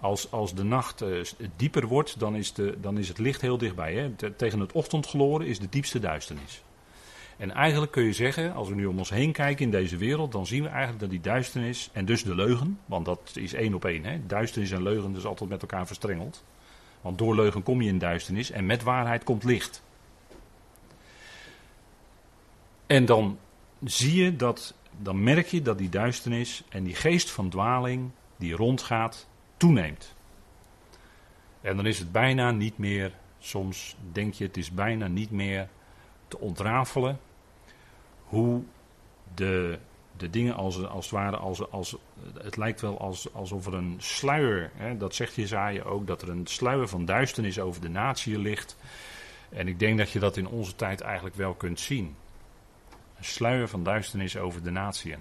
als, 0.00 0.30
als 0.30 0.54
de 0.54 0.64
nacht 0.64 1.02
uh, 1.02 1.24
dieper 1.56 1.86
wordt, 1.86 2.20
dan 2.20 2.36
is, 2.36 2.52
de, 2.52 2.76
dan 2.80 2.98
is 2.98 3.08
het 3.08 3.18
licht 3.18 3.40
heel 3.40 3.58
dichtbij. 3.58 3.94
Hè. 3.94 4.10
Te, 4.10 4.36
tegen 4.36 4.60
het 4.60 4.72
ochtendgloren 4.72 5.46
is 5.46 5.58
de 5.58 5.68
diepste 5.68 5.98
duisternis. 5.98 6.62
En 7.36 7.50
eigenlijk 7.50 7.92
kun 7.92 8.02
je 8.02 8.12
zeggen, 8.12 8.54
als 8.54 8.68
we 8.68 8.74
nu 8.74 8.86
om 8.86 8.98
ons 8.98 9.10
heen 9.10 9.32
kijken 9.32 9.64
in 9.64 9.70
deze 9.70 9.96
wereld, 9.96 10.32
dan 10.32 10.46
zien 10.46 10.62
we 10.62 10.68
eigenlijk 10.68 11.00
dat 11.00 11.10
die 11.10 11.20
duisternis 11.20 11.90
en 11.92 12.04
dus 12.04 12.22
de 12.24 12.34
leugen, 12.34 12.78
want 12.86 13.04
dat 13.04 13.30
is 13.34 13.54
één 13.54 13.74
op 13.74 13.84
één. 13.84 14.04
Hè? 14.04 14.26
Duisternis 14.26 14.70
en 14.70 14.82
leugen 14.82 15.12
dus 15.12 15.24
altijd 15.24 15.50
met 15.50 15.62
elkaar 15.62 15.86
verstrengeld. 15.86 16.44
Want 17.00 17.18
door 17.18 17.34
leugen 17.34 17.62
kom 17.62 17.82
je 17.82 17.88
in 17.88 17.98
duisternis 17.98 18.50
en 18.50 18.66
met 18.66 18.82
waarheid 18.82 19.24
komt 19.24 19.44
licht. 19.44 19.82
En 22.86 23.04
dan 23.04 23.38
zie 23.84 24.22
je 24.24 24.36
dat, 24.36 24.74
dan 24.98 25.22
merk 25.22 25.46
je 25.46 25.62
dat 25.62 25.78
die 25.78 25.88
duisternis 25.88 26.64
en 26.68 26.84
die 26.84 26.94
geest 26.94 27.30
van 27.30 27.48
dwaling 27.48 28.10
die 28.36 28.54
rondgaat, 28.54 29.28
toeneemt. 29.56 30.14
En 31.60 31.76
dan 31.76 31.86
is 31.86 31.98
het 31.98 32.12
bijna 32.12 32.50
niet 32.50 32.78
meer, 32.78 33.12
soms 33.38 33.96
denk 34.12 34.34
je 34.34 34.44
het 34.44 34.56
is 34.56 34.70
bijna 34.70 35.06
niet 35.06 35.30
meer 35.30 35.68
te 36.28 36.38
ontrafelen 36.38 37.18
hoe 38.24 38.62
de, 39.34 39.78
de 40.16 40.30
dingen 40.30 40.54
als, 40.54 40.86
als 40.86 41.04
het 41.04 41.14
ware, 41.14 41.36
als, 41.36 41.70
als, 41.70 41.96
het 42.34 42.56
lijkt 42.56 42.80
wel 42.80 43.00
als, 43.00 43.32
alsof 43.34 43.66
er 43.66 43.74
een 43.74 43.94
sluier, 43.98 44.70
hè, 44.74 44.96
dat 44.96 45.14
zegt 45.14 45.34
Jezaja 45.34 45.82
ook, 45.82 46.06
dat 46.06 46.22
er 46.22 46.28
een 46.28 46.46
sluier 46.46 46.88
van 46.88 47.04
duisternis 47.04 47.58
over 47.58 47.80
de 47.80 47.88
natie 47.88 48.38
ligt. 48.38 48.76
En 49.48 49.68
ik 49.68 49.78
denk 49.78 49.98
dat 49.98 50.10
je 50.10 50.18
dat 50.18 50.36
in 50.36 50.48
onze 50.48 50.76
tijd 50.76 51.00
eigenlijk 51.00 51.36
wel 51.36 51.54
kunt 51.54 51.80
zien. 51.80 52.16
Een 53.18 53.24
sluier 53.24 53.68
van 53.68 53.82
duisternis 53.82 54.36
over 54.36 54.62
de 54.62 54.70
natieën. 54.70 55.20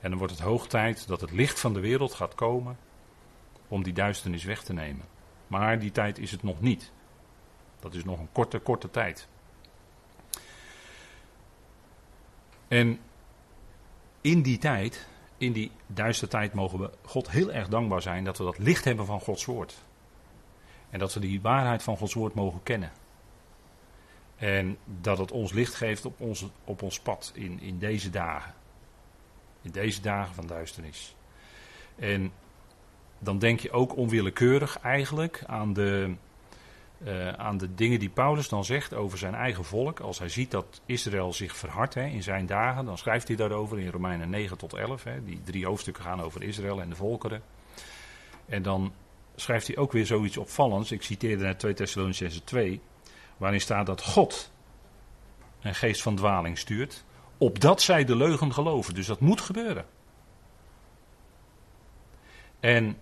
En 0.00 0.10
dan 0.10 0.18
wordt 0.18 0.32
het 0.32 0.42
hoog 0.42 0.66
tijd 0.66 1.06
dat 1.06 1.20
het 1.20 1.32
licht 1.32 1.60
van 1.60 1.72
de 1.72 1.80
wereld 1.80 2.14
gaat 2.14 2.34
komen 2.34 2.78
om 3.68 3.82
die 3.82 3.92
duisternis 3.92 4.44
weg 4.44 4.62
te 4.62 4.72
nemen. 4.72 5.04
Maar 5.46 5.78
die 5.78 5.92
tijd 5.92 6.18
is 6.18 6.30
het 6.30 6.42
nog 6.42 6.60
niet. 6.60 6.92
Dat 7.80 7.94
is 7.94 8.04
nog 8.04 8.18
een 8.18 8.32
korte, 8.32 8.58
korte 8.58 8.90
tijd. 8.90 9.28
En 12.68 13.00
in 14.20 14.42
die 14.42 14.58
tijd, 14.58 15.08
in 15.38 15.52
die 15.52 15.70
duistere 15.86 16.30
tijd, 16.30 16.54
mogen 16.54 16.78
we 16.78 16.90
God 17.02 17.30
heel 17.30 17.52
erg 17.52 17.68
dankbaar 17.68 18.02
zijn 18.02 18.24
dat 18.24 18.38
we 18.38 18.44
dat 18.44 18.58
licht 18.58 18.84
hebben 18.84 19.06
van 19.06 19.20
Gods 19.20 19.44
woord. 19.44 19.82
En 20.90 20.98
dat 20.98 21.14
we 21.14 21.20
die 21.20 21.40
waarheid 21.40 21.82
van 21.82 21.96
Gods 21.96 22.14
woord 22.14 22.34
mogen 22.34 22.62
kennen. 22.62 22.92
En 24.36 24.78
dat 25.00 25.18
het 25.18 25.32
ons 25.32 25.52
licht 25.52 25.74
geeft 25.74 26.04
op 26.04 26.20
ons, 26.20 26.46
op 26.64 26.82
ons 26.82 27.00
pad 27.00 27.32
in, 27.34 27.60
in 27.60 27.78
deze 27.78 28.10
dagen. 28.10 28.54
In 29.62 29.70
deze 29.70 30.00
dagen 30.00 30.34
van 30.34 30.46
duisternis. 30.46 31.16
En 31.96 32.32
dan 33.18 33.38
denk 33.38 33.60
je 33.60 33.70
ook 33.70 33.96
onwillekeurig 33.96 34.78
eigenlijk 34.78 35.42
aan 35.46 35.72
de, 35.72 36.14
uh, 37.04 37.28
aan 37.28 37.58
de 37.58 37.74
dingen 37.74 37.98
die 37.98 38.08
Paulus 38.08 38.48
dan 38.48 38.64
zegt 38.64 38.94
over 38.94 39.18
zijn 39.18 39.34
eigen 39.34 39.64
volk. 39.64 40.00
Als 40.00 40.18
hij 40.18 40.28
ziet 40.28 40.50
dat 40.50 40.80
Israël 40.86 41.32
zich 41.32 41.56
verhardt 41.56 41.94
hè, 41.94 42.04
in 42.06 42.22
zijn 42.22 42.46
dagen, 42.46 42.84
dan 42.84 42.98
schrijft 42.98 43.28
hij 43.28 43.36
daarover 43.36 43.78
in 43.78 43.90
Romeinen 43.90 44.30
9 44.30 44.58
tot 44.58 44.74
11. 44.74 45.04
Hè, 45.04 45.24
die 45.24 45.40
drie 45.44 45.66
hoofdstukken 45.66 46.02
gaan 46.02 46.22
over 46.22 46.42
Israël 46.42 46.80
en 46.80 46.88
de 46.88 46.96
volkeren. 46.96 47.42
En 48.46 48.62
dan 48.62 48.92
schrijft 49.36 49.66
hij 49.66 49.76
ook 49.76 49.92
weer 49.92 50.06
zoiets 50.06 50.36
opvallends. 50.36 50.92
Ik 50.92 51.02
citeerde 51.02 51.44
net 51.44 51.58
2 51.58 51.74
Thessalonicense 51.74 52.44
2, 52.44 52.80
waarin 53.36 53.60
staat 53.60 53.86
dat 53.86 54.02
God 54.02 54.50
een 55.60 55.74
geest 55.74 56.02
van 56.02 56.16
dwaling 56.16 56.58
stuurt, 56.58 57.04
opdat 57.38 57.82
zij 57.82 58.04
de 58.04 58.16
leugen 58.16 58.52
geloven. 58.52 58.94
Dus 58.94 59.06
dat 59.06 59.20
moet 59.20 59.40
gebeuren. 59.40 59.84
En 62.60 62.98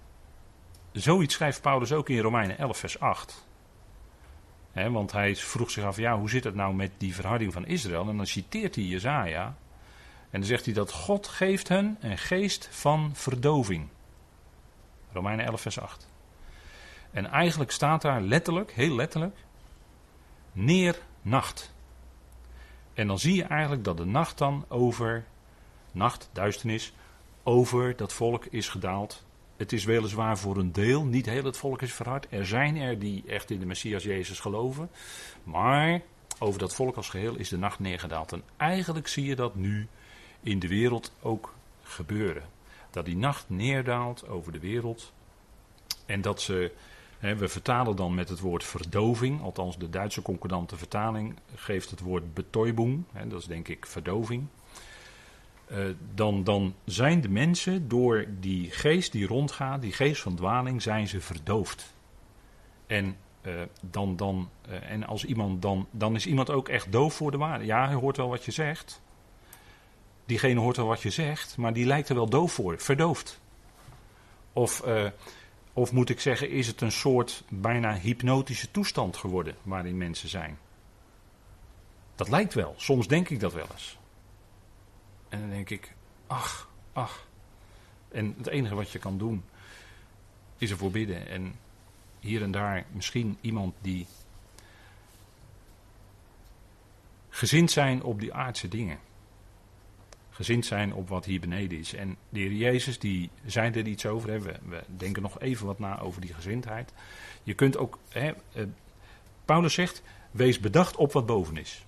zoiets 0.93 1.35
schrijft 1.35 1.61
Paulus 1.61 1.93
ook 1.93 2.09
in 2.09 2.21
Romeinen 2.21 2.59
11, 2.59 2.79
vers 2.79 3.01
8 3.01 3.45
want 4.75 5.13
hij 5.13 5.37
vroeg 5.37 5.71
zich 5.71 5.85
af, 5.85 5.97
ja, 5.97 6.19
hoe 6.19 6.31
zit 6.31 6.45
het 6.45 6.55
nou 6.55 6.75
met 6.75 6.91
die 6.99 7.15
verharding 7.15 7.53
van 7.53 7.67
Israël? 7.67 8.09
En 8.09 8.17
dan 8.17 8.27
citeert 8.27 8.75
hij 8.75 8.85
Jezaja. 8.85 9.57
En 10.31 10.41
dan 10.41 10.49
zegt 10.49 10.65
hij 10.65 10.75
dat 10.75 10.93
God 10.93 11.27
geeft 11.27 11.69
hen 11.69 11.97
een 12.01 12.19
geest 12.19 12.69
van 12.71 13.11
verdoving. 13.15 13.89
Romeinen 15.13 15.47
11, 15.47 15.61
vers 15.61 15.81
8. 15.81 16.09
En 17.11 17.27
eigenlijk 17.27 17.71
staat 17.71 18.03
daar 18.03 18.21
letterlijk, 18.21 18.73
heel 18.73 18.95
letterlijk, 18.95 19.37
neer 20.55 20.99
nacht. 21.23 21.75
En 22.95 23.07
dan 23.07 23.19
zie 23.19 23.35
je 23.35 23.45
eigenlijk 23.45 23.85
dat 23.85 23.97
de 23.97 24.05
nacht 24.05 24.39
dan 24.39 24.65
over, 24.69 25.25
nacht, 25.93 26.31
duisternis, 26.33 26.93
over 27.43 27.97
dat 27.97 28.13
volk 28.13 28.45
is 28.45 28.69
gedaald 28.69 29.25
het 29.57 29.73
is 29.73 29.85
weliswaar 29.85 30.39
voor 30.39 30.57
een 30.57 30.73
deel, 30.73 31.05
niet 31.05 31.27
heel 31.27 31.45
het 31.45 31.57
volk 31.57 31.83
is 31.83 31.93
verhard. 31.93 32.27
Er 32.31 32.47
zijn 32.47 32.77
er 32.77 32.99
die 32.99 33.25
echt 33.27 33.51
in 33.51 33.59
de 33.59 33.67
Messias 33.67 34.03
Jezus 34.03 34.41
geloven. 34.41 34.91
Maar 35.45 36.01
over 36.39 36.59
dat 36.59 36.75
volk 36.75 36.97
als 36.97 37.09
geheel 37.09 37.37
is 37.37 37.49
de 37.49 37.59
nacht 37.59 37.79
neergedaald. 37.79 38.33
En 38.33 38.43
eigenlijk 38.57 39.09
zie 39.09 39.25
je 39.25 39.37
dat 39.37 39.55
nu 39.55 39.89
in 40.43 40.59
de 40.59 40.69
wereld 40.69 41.13
ook 41.23 41.55
gebeuren. 41.83 42.43
Dat 42.91 43.05
die 43.05 43.17
nacht 43.17 43.45
neerdaalt 43.49 44.29
over 44.29 44.53
de 44.53 44.59
wereld. 44.59 45.13
En 46.07 46.21
dat 46.21 46.41
ze, 46.41 46.73
we 47.19 47.49
vertalen 47.49 47.97
dan 47.97 48.15
met 48.15 48.29
het 48.29 48.41
woord 48.41 48.65
verdoving. 48.65 49.43
Althans, 49.43 49.79
de 49.79 49.91
Duitse 49.91 50.23
concordante 50.23 50.77
vertaling 50.77 51.35
geeft 51.55 51.91
het 51.91 52.01
woord 52.01 52.35
betäubung. 52.35 53.05
Dat 53.29 53.41
is 53.41 53.47
denk 53.47 53.69
ik 53.69 53.87
verdoving. 53.87 54.47
Uh, 55.71 55.87
dan, 56.15 56.45
dan 56.45 56.75
zijn 56.85 57.21
de 57.21 57.29
mensen 57.29 57.89
door 57.89 58.27
die 58.41 58.71
geest 58.71 59.13
die 59.13 59.27
rondgaat, 59.27 59.81
die 59.81 59.93
geest 59.93 60.23
van 60.23 60.35
dwaling, 60.35 60.83
zijn 60.83 61.09
ze 61.09 61.21
verdoofd. 61.21 61.95
En, 62.87 63.17
uh, 63.43 63.53
dan, 63.81 64.17
dan, 64.17 64.51
uh, 64.69 64.91
en 64.91 65.07
als 65.07 65.25
iemand 65.25 65.63
dan, 65.63 65.87
dan 65.91 66.15
is 66.15 66.27
iemand 66.27 66.51
ook 66.51 66.69
echt 66.69 66.93
doof 66.93 67.15
voor 67.15 67.31
de 67.31 67.37
waarde. 67.37 67.65
Ja, 67.65 67.87
hij 67.87 67.95
hoort 67.95 68.17
wel 68.17 68.29
wat 68.29 68.45
je 68.45 68.51
zegt. 68.51 69.03
Diegene 70.27 70.61
hoort 70.61 70.77
wel 70.77 70.87
wat 70.87 71.03
je 71.03 71.11
zegt, 71.11 71.57
maar 71.57 71.73
die 71.73 71.87
lijkt 71.87 72.09
er 72.09 72.15
wel 72.15 72.29
doof 72.29 72.53
voor, 72.53 72.79
verdoofd. 72.79 73.41
Of, 74.53 74.81
eh, 74.81 75.07
of 75.75 75.93
moet 75.93 76.11
ik 76.11 76.21
zeggen, 76.21 76.51
is 76.51 76.67
het 76.67 76.81
een 76.81 76.93
soort 76.93 77.45
bijna 77.49 77.95
hypnotische 77.95 78.71
toestand 78.71 79.17
geworden 79.17 79.55
waarin 79.63 79.97
mensen 79.97 80.29
zijn? 80.29 80.59
Dat 82.15 82.29
lijkt 82.29 82.55
wel. 82.55 82.75
Soms 82.77 83.09
denk 83.09 83.29
ik 83.29 83.41
dat 83.41 83.53
wel 83.53 83.67
eens. 83.73 83.99
En 85.29 85.41
dan 85.41 85.51
denk 85.51 85.71
ik, 85.71 85.95
ach, 86.27 86.71
ach. 86.93 87.27
En 88.09 88.35
het 88.39 88.47
enige 88.47 88.75
wat 88.75 88.91
je 88.91 88.99
kan 88.99 89.19
doen, 89.19 89.45
is 90.59 90.71
ervoor 90.71 90.91
bidden. 90.91 91.29
En 91.29 91.55
hier 92.21 92.43
en 92.43 92.51
daar 92.51 92.85
misschien 92.93 93.39
iemand 93.41 93.75
die 93.81 94.07
gezind 97.29 97.71
zijn 97.71 98.03
op 98.03 98.21
die 98.21 98.35
aardse 98.35 98.69
dingen. 98.69 98.99
Gezind 100.35 100.67
zijn 100.67 100.95
op 100.95 101.09
wat 101.09 101.25
hier 101.25 101.41
beneden 101.41 101.79
is. 101.79 101.95
En 101.95 102.17
de 102.29 102.39
heer 102.39 102.53
Jezus, 102.53 102.99
die 102.99 103.31
zei 103.47 103.71
er 103.71 103.87
iets 103.87 104.07
over. 104.07 104.31
Hè. 104.31 104.41
We, 104.41 104.55
we, 104.69 104.83
denken 104.97 105.23
nog 105.23 105.41
even 105.41 105.67
wat 105.67 105.79
na 105.79 106.01
over 106.01 106.21
die 106.21 106.35
gezindheid. 106.35 106.93
Je 107.43 107.55
kunt 107.55 107.77
ook, 107.77 107.99
hè, 108.09 108.33
eh, 108.53 108.65
Paulus 109.45 109.75
zegt, 109.75 110.03
wees 110.31 110.61
bedacht 110.61 110.97
op 110.97 111.13
wat 111.13 111.27
boven 111.27 111.57
is. 111.57 111.87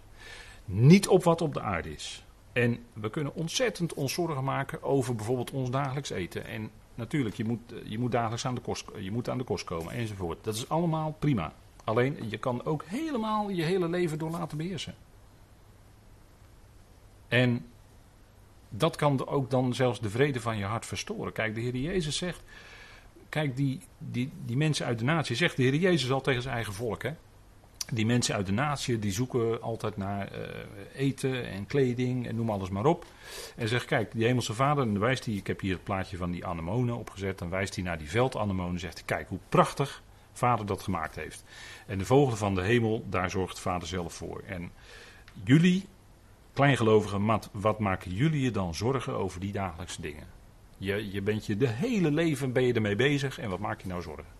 Niet 0.65 1.09
op 1.09 1.25
wat 1.25 1.41
op 1.41 1.55
de 1.55 1.61
aarde 1.61 1.93
is. 1.93 2.25
En 2.53 2.79
we 2.93 3.11
kunnen 3.11 3.35
ontzettend 3.35 3.95
ons 3.95 4.13
zorgen 4.13 4.45
maken 4.45 4.83
over 4.83 5.15
bijvoorbeeld 5.15 5.51
ons 5.51 5.71
dagelijks 5.71 6.11
eten. 6.11 6.45
En 6.45 6.71
natuurlijk, 6.95 7.37
je 7.37 7.45
moet, 7.45 7.73
eh, 7.73 7.79
je 7.91 7.99
moet 7.99 8.13
dagelijks 8.13 8.47
aan 8.47 8.55
de, 8.55 8.61
kost, 8.61 8.85
je 8.99 9.11
moet 9.11 9.29
aan 9.29 9.39
de 9.39 9.45
kost 9.45 9.65
komen 9.65 9.93
enzovoort. 9.93 10.45
Dat 10.45 10.55
is 10.55 10.69
allemaal 10.69 11.17
prima. 11.19 11.53
Alleen 11.85 12.17
je 12.29 12.39
kan 12.39 12.65
ook 12.65 12.85
helemaal 12.85 13.49
je 13.49 13.63
hele 13.63 13.89
leven 13.89 14.19
door 14.19 14.31
laten 14.31 14.57
beheersen. 14.57 14.95
En 17.29 17.67
dat 18.69 18.97
kan 18.97 19.27
ook 19.27 19.51
dan 19.51 19.75
zelfs 19.75 20.01
de 20.01 20.11
vrede 20.11 20.41
van 20.41 20.59
je 20.59 20.65
hart 20.65 20.87
verstoren. 20.87 21.33
Kijk, 21.33 21.55
de 21.55 21.61
Heer 21.61 21.77
Jezus 21.77 22.17
zegt. 22.17 22.43
Kijk, 23.29 23.57
die, 23.57 23.81
die, 23.99 24.33
die 24.45 24.57
mensen 24.57 24.87
uit 24.87 24.99
de 24.99 25.05
natie, 25.05 25.37
zegt 25.37 25.57
de 25.57 25.63
Heer 25.63 25.75
Jezus 25.75 26.11
al 26.11 26.21
tegen 26.21 26.43
zijn 26.43 26.55
eigen 26.55 26.73
volk. 26.73 27.03
Hè? 27.03 27.11
Die 27.93 28.07
mensen 28.07 28.35
uit 28.35 28.47
de 28.47 28.53
natie 28.53 28.99
die 28.99 29.13
zoeken 29.13 29.63
altijd 29.63 29.97
naar 29.97 30.33
uh, 30.33 30.41
eten 30.95 31.49
en 31.49 31.67
kleding 31.67 32.27
en 32.27 32.35
noem 32.35 32.51
alles 32.51 32.69
maar 32.69 32.85
op. 32.85 33.05
En 33.57 33.69
zegt: 33.69 33.85
Kijk, 33.85 34.13
die 34.13 34.25
Hemelse 34.25 34.55
Vader, 34.55 34.85
en 34.85 34.99
wijst 34.99 35.25
hij, 35.25 35.35
ik 35.35 35.47
heb 35.47 35.61
hier 35.61 35.73
het 35.73 35.85
plaatje 35.85 36.17
van 36.17 36.31
die 36.31 36.47
anemonen 36.47 36.97
opgezet. 36.97 37.39
Dan 37.39 37.51
wijst 37.51 37.75
hij 37.75 37.85
naar 37.85 37.99
die 37.99 38.11
veldanemonen 38.11 38.73
en 38.73 38.81
zegt: 38.81 39.05
Kijk 39.05 39.29
hoe 39.29 39.39
prachtig 39.49 40.03
Vader 40.33 40.67
dat 40.67 40.83
gemaakt 40.83 41.15
heeft. 41.15 41.45
En 41.87 41.99
de 41.99 42.05
vogelen 42.05 42.39
van 42.39 42.55
de 42.55 42.63
hemel, 42.63 43.05
daar 43.09 43.31
zorgt 43.31 43.61
Vader 43.61 43.89
zelf 43.89 44.15
voor. 44.15 44.43
En 44.47 44.71
jullie, 45.45 45.85
kleingelovigen, 46.57 47.41
wat 47.53 47.79
maken 47.79 48.15
jullie 48.15 48.41
je 48.41 48.51
dan 48.51 48.75
zorgen 48.75 49.15
over 49.15 49.41
die 49.41 49.53
dagelijkse 49.53 50.01
dingen? 50.01 50.27
Je, 50.79 51.11
je 51.11 51.23
bent 51.23 51.47
je 51.47 51.57
de 51.57 51.69
hele 51.69 52.11
leven 52.11 52.53
ben 52.53 52.63
je 52.63 52.73
ermee 52.73 52.97
bezig 52.97 53.39
en 53.39 53.51
wat 53.51 53.59
maak 53.59 53.81
je 53.81 53.89
nou 53.89 54.03
zorgen? 54.03 54.35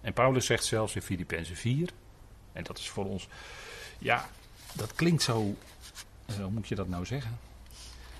En 0.00 0.12
Paulus 0.12 0.46
zegt 0.46 0.64
zelfs 0.64 0.94
in 0.94 1.02
Filippenzen 1.02 1.56
4, 1.56 1.90
en 2.52 2.64
dat 2.64 2.78
is 2.78 2.88
voor 2.88 3.04
ons, 3.04 3.28
ja, 3.98 4.28
dat 4.72 4.94
klinkt 4.94 5.22
zo, 5.22 5.56
eh, 6.26 6.34
hoe 6.36 6.50
moet 6.50 6.68
je 6.68 6.74
dat 6.74 6.88
nou 6.88 7.06
zeggen? 7.06 7.38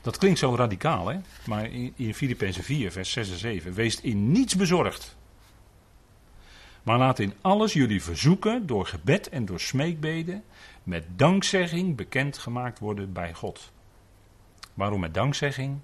Dat 0.03 0.19
klinkt 0.19 0.39
zo 0.39 0.55
radicaal, 0.55 1.09
hè? 1.09 1.19
Maar 1.47 1.71
in, 1.71 1.93
in 1.97 2.15
Filippenzen 2.15 2.65
4, 2.65 2.93
vers 2.93 3.13
6 3.13 3.31
en 3.31 3.39
7, 3.39 3.73
wees 3.73 4.01
in 4.01 4.33
niets 4.33 4.57
bezorgd. 4.57 5.17
Maar 6.83 6.99
laat 6.99 7.19
in 7.19 7.35
alles 7.41 7.73
jullie 7.73 8.03
verzoeken 8.03 8.67
door 8.67 8.87
gebed 8.87 9.29
en 9.29 9.45
door 9.45 9.61
smeekbeden 9.61 10.45
met 10.85 11.07
dankzegging 11.17 11.97
bekendgemaakt 11.97 12.79
worden 12.79 13.13
bij 13.13 13.35
God. 13.35 13.73
Waarom 14.75 15.01
met 15.01 15.15
dankzegging? 15.15 15.81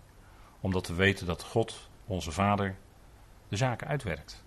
Omdat 0.60 0.86
we 0.86 0.94
weten 0.94 1.26
dat 1.26 1.42
God, 1.42 1.88
onze 2.06 2.32
Vader, 2.32 2.76
de 3.48 3.56
zaken 3.56 3.86
uitwerkt. 3.86 4.44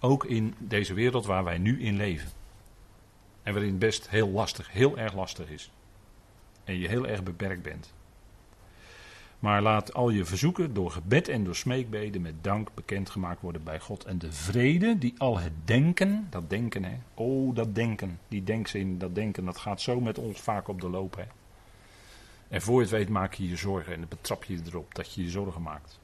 Ook 0.00 0.24
in 0.24 0.54
deze 0.58 0.94
wereld 0.94 1.26
waar 1.26 1.44
wij 1.44 1.58
nu 1.58 1.82
in 1.82 1.96
leven. 1.96 2.30
En 3.42 3.52
waarin 3.52 3.70
het 3.70 3.80
best 3.80 4.08
heel 4.10 4.28
lastig, 4.28 4.70
heel 4.70 4.98
erg 4.98 5.14
lastig 5.14 5.48
is. 5.48 5.70
En 6.64 6.78
je 6.78 6.88
heel 6.88 7.06
erg 7.06 7.22
beperkt 7.22 7.62
bent. 7.62 7.92
Maar 9.42 9.62
laat 9.62 9.94
al 9.94 10.10
je 10.10 10.24
verzoeken 10.24 10.74
door 10.74 10.90
gebed 10.90 11.28
en 11.28 11.44
door 11.44 11.56
smeekbeden 11.56 12.22
met 12.22 12.44
dank 12.44 12.74
bekendgemaakt 12.74 13.40
worden 13.40 13.62
bij 13.62 13.80
God. 13.80 14.04
En 14.04 14.18
de 14.18 14.32
vrede 14.32 14.98
die 14.98 15.14
al 15.18 15.38
het 15.38 15.52
denken, 15.64 16.26
dat 16.30 16.50
denken 16.50 16.84
hè, 16.84 16.98
oh 17.14 17.54
dat 17.54 17.74
denken, 17.74 18.18
die 18.28 18.44
denkzin, 18.44 18.98
dat 18.98 19.14
denken, 19.14 19.44
dat 19.44 19.58
gaat 19.58 19.80
zo 19.80 20.00
met 20.00 20.18
ons 20.18 20.40
vaak 20.40 20.68
op 20.68 20.80
de 20.80 20.88
loop 20.88 21.16
hè. 21.16 21.24
En 22.48 22.62
voor 22.62 22.74
je 22.74 22.80
het 22.80 22.90
weet 22.90 23.08
maak 23.08 23.34
je 23.34 23.48
je 23.48 23.56
zorgen 23.56 23.92
en 23.92 23.98
dan 23.98 24.08
betrap 24.08 24.44
je 24.44 24.60
erop 24.66 24.94
dat 24.94 25.14
je 25.14 25.22
je 25.22 25.30
zorgen 25.30 25.62
maakt. 25.62 26.00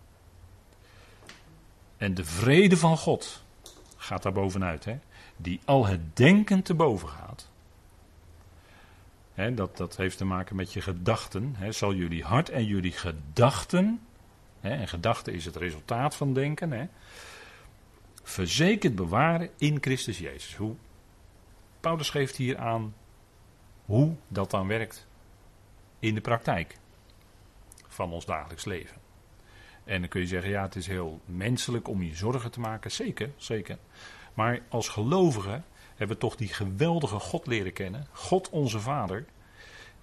En 1.97 2.15
de 2.15 2.25
vrede 2.25 2.77
van 2.77 2.97
God, 2.97 3.45
gaat 3.97 4.23
daar 4.23 4.33
bovenuit, 4.33 4.85
hè? 4.85 4.99
die 5.37 5.61
al 5.65 5.87
het 5.87 6.17
denken 6.17 6.63
te 6.63 6.75
boven 6.75 7.09
gaat. 7.09 7.48
Dat, 9.55 9.77
dat 9.77 9.97
heeft 9.97 10.17
te 10.17 10.25
maken 10.25 10.57
met 10.57 10.73
je 10.73 10.81
gedachten. 10.81 11.57
Zal 11.71 11.95
jullie 11.95 12.25
hart 12.25 12.49
en 12.49 12.65
jullie 12.65 12.93
gedachten, 12.93 14.01
en 14.61 14.89
gedachten 14.89 15.33
is 15.33 15.45
het 15.45 15.57
resultaat 15.57 16.17
van 16.17 16.35
denken, 16.35 16.91
verzekerd 18.23 18.95
bewaren 18.95 19.51
in 19.57 19.79
Christus 19.81 20.19
Jezus. 20.19 20.57
Hoe? 20.57 20.75
Paulus 21.81 22.11
geeft 22.11 22.37
hier 22.37 22.59
aan 22.59 22.95
hoe 23.85 24.15
dat 24.29 24.51
dan 24.51 24.67
werkt 24.67 25.07
in 25.99 26.15
de 26.15 26.21
praktijk 26.21 26.79
van 27.89 28.13
ons 28.13 28.25
dagelijks 28.25 28.65
leven. 28.65 28.97
En 29.85 30.01
dan 30.01 30.09
kun 30.09 30.21
je 30.21 30.27
zeggen, 30.27 30.51
ja, 30.51 30.63
het 30.63 30.77
is 30.77 30.87
heel 30.87 31.21
menselijk 31.25 31.89
om 31.89 32.03
je 32.03 32.15
zorgen 32.15 32.51
te 32.51 32.61
maken. 32.61 32.91
Zeker, 32.91 33.31
zeker. 33.37 33.79
Maar 34.35 34.61
als 34.69 34.89
gelovigen 34.89 35.65
hebben 35.99 36.17
we 36.17 36.23
toch 36.23 36.37
die 36.37 36.49
geweldige 36.49 37.19
God 37.19 37.47
leren 37.47 37.73
kennen. 37.73 38.07
God 38.13 38.51
onze 38.51 38.81
Vader. 38.81 39.25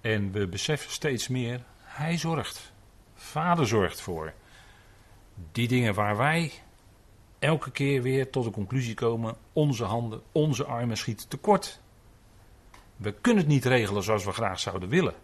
En 0.00 0.32
we 0.32 0.46
beseffen 0.46 0.90
steeds 0.90 1.28
meer, 1.28 1.64
Hij 1.78 2.18
zorgt. 2.18 2.72
Vader 3.14 3.66
zorgt 3.66 4.00
voor. 4.00 4.32
Die 5.52 5.68
dingen 5.68 5.94
waar 5.94 6.16
wij 6.16 6.52
elke 7.38 7.70
keer 7.70 8.02
weer 8.02 8.30
tot 8.30 8.44
de 8.44 8.50
conclusie 8.50 8.94
komen, 8.94 9.36
onze 9.52 9.84
handen, 9.84 10.22
onze 10.32 10.64
armen 10.64 10.96
schieten 10.96 11.28
tekort. 11.28 11.80
We 12.96 13.12
kunnen 13.12 13.42
het 13.42 13.52
niet 13.52 13.64
regelen 13.64 14.02
zoals 14.02 14.24
we 14.24 14.32
graag 14.32 14.60
zouden 14.60 14.88
willen. 14.88 15.14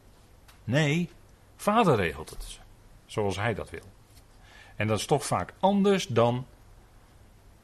Nee, 0.64 1.10
Vader 1.56 1.96
regelt 1.96 2.30
het 2.30 2.60
zoals 3.06 3.36
Hij 3.36 3.54
dat 3.54 3.70
wil. 3.70 3.84
En 4.76 4.86
dat 4.86 4.98
is 4.98 5.06
toch 5.06 5.26
vaak 5.26 5.52
anders 5.60 6.06
dan 6.06 6.46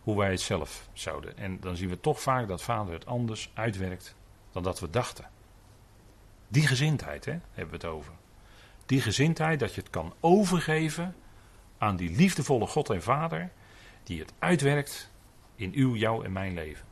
hoe 0.08 0.16
wij 0.16 0.30
het 0.30 0.40
zelf 0.40 0.88
zouden. 0.92 1.36
En 1.36 1.60
dan 1.60 1.76
zien 1.76 1.88
we 1.88 2.00
toch 2.00 2.20
vaak 2.20 2.48
dat 2.48 2.62
vader 2.62 2.92
het 2.92 3.06
anders 3.06 3.50
uitwerkt 3.54 4.14
dan 4.52 4.62
dat 4.62 4.80
we 4.80 4.90
dachten. 4.90 5.30
Die 6.48 6.66
gezindheid 6.66 7.24
hè, 7.24 7.32
hebben 7.32 7.80
we 7.80 7.86
het 7.86 7.94
over. 7.96 8.12
Die 8.86 9.00
gezindheid 9.00 9.60
dat 9.60 9.74
je 9.74 9.80
het 9.80 9.90
kan 9.90 10.14
overgeven 10.20 11.14
aan 11.78 11.96
die 11.96 12.16
liefdevolle 12.16 12.66
God 12.66 12.90
en 12.90 13.02
Vader, 13.02 13.50
die 14.02 14.18
het 14.18 14.32
uitwerkt 14.38 15.10
in 15.54 15.72
uw, 15.74 15.94
jouw 15.94 16.22
en 16.22 16.32
mijn 16.32 16.54
leven. 16.54 16.86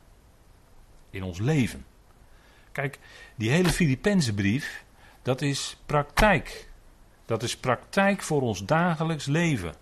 In 1.09 1.23
ons 1.23 1.39
leven. 1.39 1.85
Kijk, 2.71 2.99
die 3.35 3.49
hele 3.49 3.69
Filipense 3.69 4.33
brief, 4.33 4.85
dat 5.21 5.41
is 5.41 5.77
praktijk. 5.85 6.69
Dat 7.25 7.43
is 7.43 7.57
praktijk 7.57 8.21
voor 8.21 8.41
ons 8.41 8.65
dagelijks 8.65 9.25
leven 9.25 9.73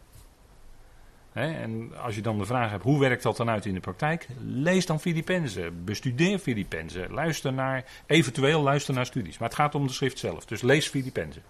en 1.36 1.98
als 1.98 2.15
je 2.15 2.21
dan 2.21 2.38
de 2.38 2.45
vraag 2.45 2.69
hebt, 2.69 2.84
hoe 2.84 3.00
werkt 3.00 3.24
dat 3.24 3.38
dan 3.38 3.50
uit 3.50 3.65
in 3.65 3.74
de 3.74 3.80
praktijk? 3.80 4.28
Lees 4.39 4.86
dan 4.86 5.00
Filippenzen, 5.00 5.84
bestudeer 5.84 6.39
Filippenzen, 6.39 7.12
luister 7.12 7.54
naar, 7.54 7.86
eventueel 8.06 8.62
luister 8.62 8.93
naar 8.93 9.06
studies. 9.06 9.38
Maar 9.38 9.48
het 9.48 9.58
gaat 9.58 9.76
om 9.76 9.88
de 9.88 9.93
schrift 9.93 10.19
zelf, 10.19 10.45
dus 10.45 10.62
lees 10.62 10.88
Filippenzen. 10.88 11.43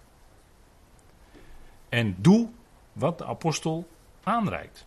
En 1.88 2.16
doe 2.18 2.48
wat 2.92 3.18
de 3.18 3.24
apostel 3.24 3.88
aanreikt. 4.22 4.86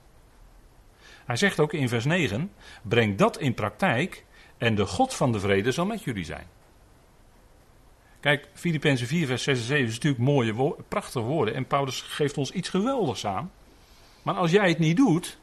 Hij 1.25 1.35
zegt 1.35 1.59
ook 1.59 1.73
in 1.73 1.89
vers 1.89 2.05
9, 2.05 2.51
breng 2.81 3.17
dat 3.17 3.39
in 3.39 3.53
praktijk 3.53 4.25
en 4.57 4.75
de 4.75 4.85
God 4.85 5.13
van 5.13 5.31
de 5.31 5.39
vrede 5.39 5.71
zal 5.71 5.85
met 5.85 6.03
jullie 6.03 6.25
zijn. 6.25 6.47
Kijk, 8.19 8.47
Filippenzen 8.53 9.07
4 9.07 9.27
vers 9.27 9.43
6 9.43 9.59
en 9.59 9.65
7 9.65 9.87
is 9.87 9.93
natuurlijk 9.93 10.23
mooie, 10.23 10.75
prachtige 10.87 11.19
woorden 11.19 11.53
en 11.53 11.67
Paulus 11.67 12.01
geeft 12.01 12.37
ons 12.37 12.51
iets 12.51 12.69
geweldigs 12.69 13.25
aan. 13.25 13.51
Maar 14.29 14.37
als 14.37 14.51
jij 14.51 14.69
het 14.69 14.79
niet 14.79 14.97
doet, 14.97 15.37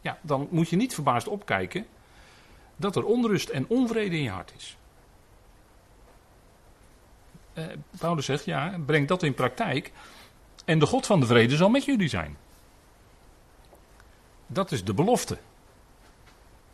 ja, 0.00 0.18
dan 0.22 0.48
moet 0.50 0.68
je 0.68 0.76
niet 0.76 0.94
verbaasd 0.94 1.28
opkijken 1.28 1.86
dat 2.76 2.96
er 2.96 3.04
onrust 3.04 3.48
en 3.48 3.66
onvrede 3.68 4.16
in 4.16 4.22
je 4.22 4.30
hart 4.30 4.52
is. 4.56 4.76
Eh, 7.52 7.64
Paulus 7.98 8.24
zegt, 8.24 8.44
ja, 8.44 8.78
breng 8.86 9.08
dat 9.08 9.22
in 9.22 9.34
praktijk 9.34 9.92
en 10.64 10.78
de 10.78 10.86
God 10.86 11.06
van 11.06 11.20
de 11.20 11.26
vrede 11.26 11.56
zal 11.56 11.68
met 11.68 11.84
jullie 11.84 12.08
zijn. 12.08 12.36
Dat 14.46 14.72
is 14.72 14.84
de 14.84 14.94
belofte. 14.94 15.38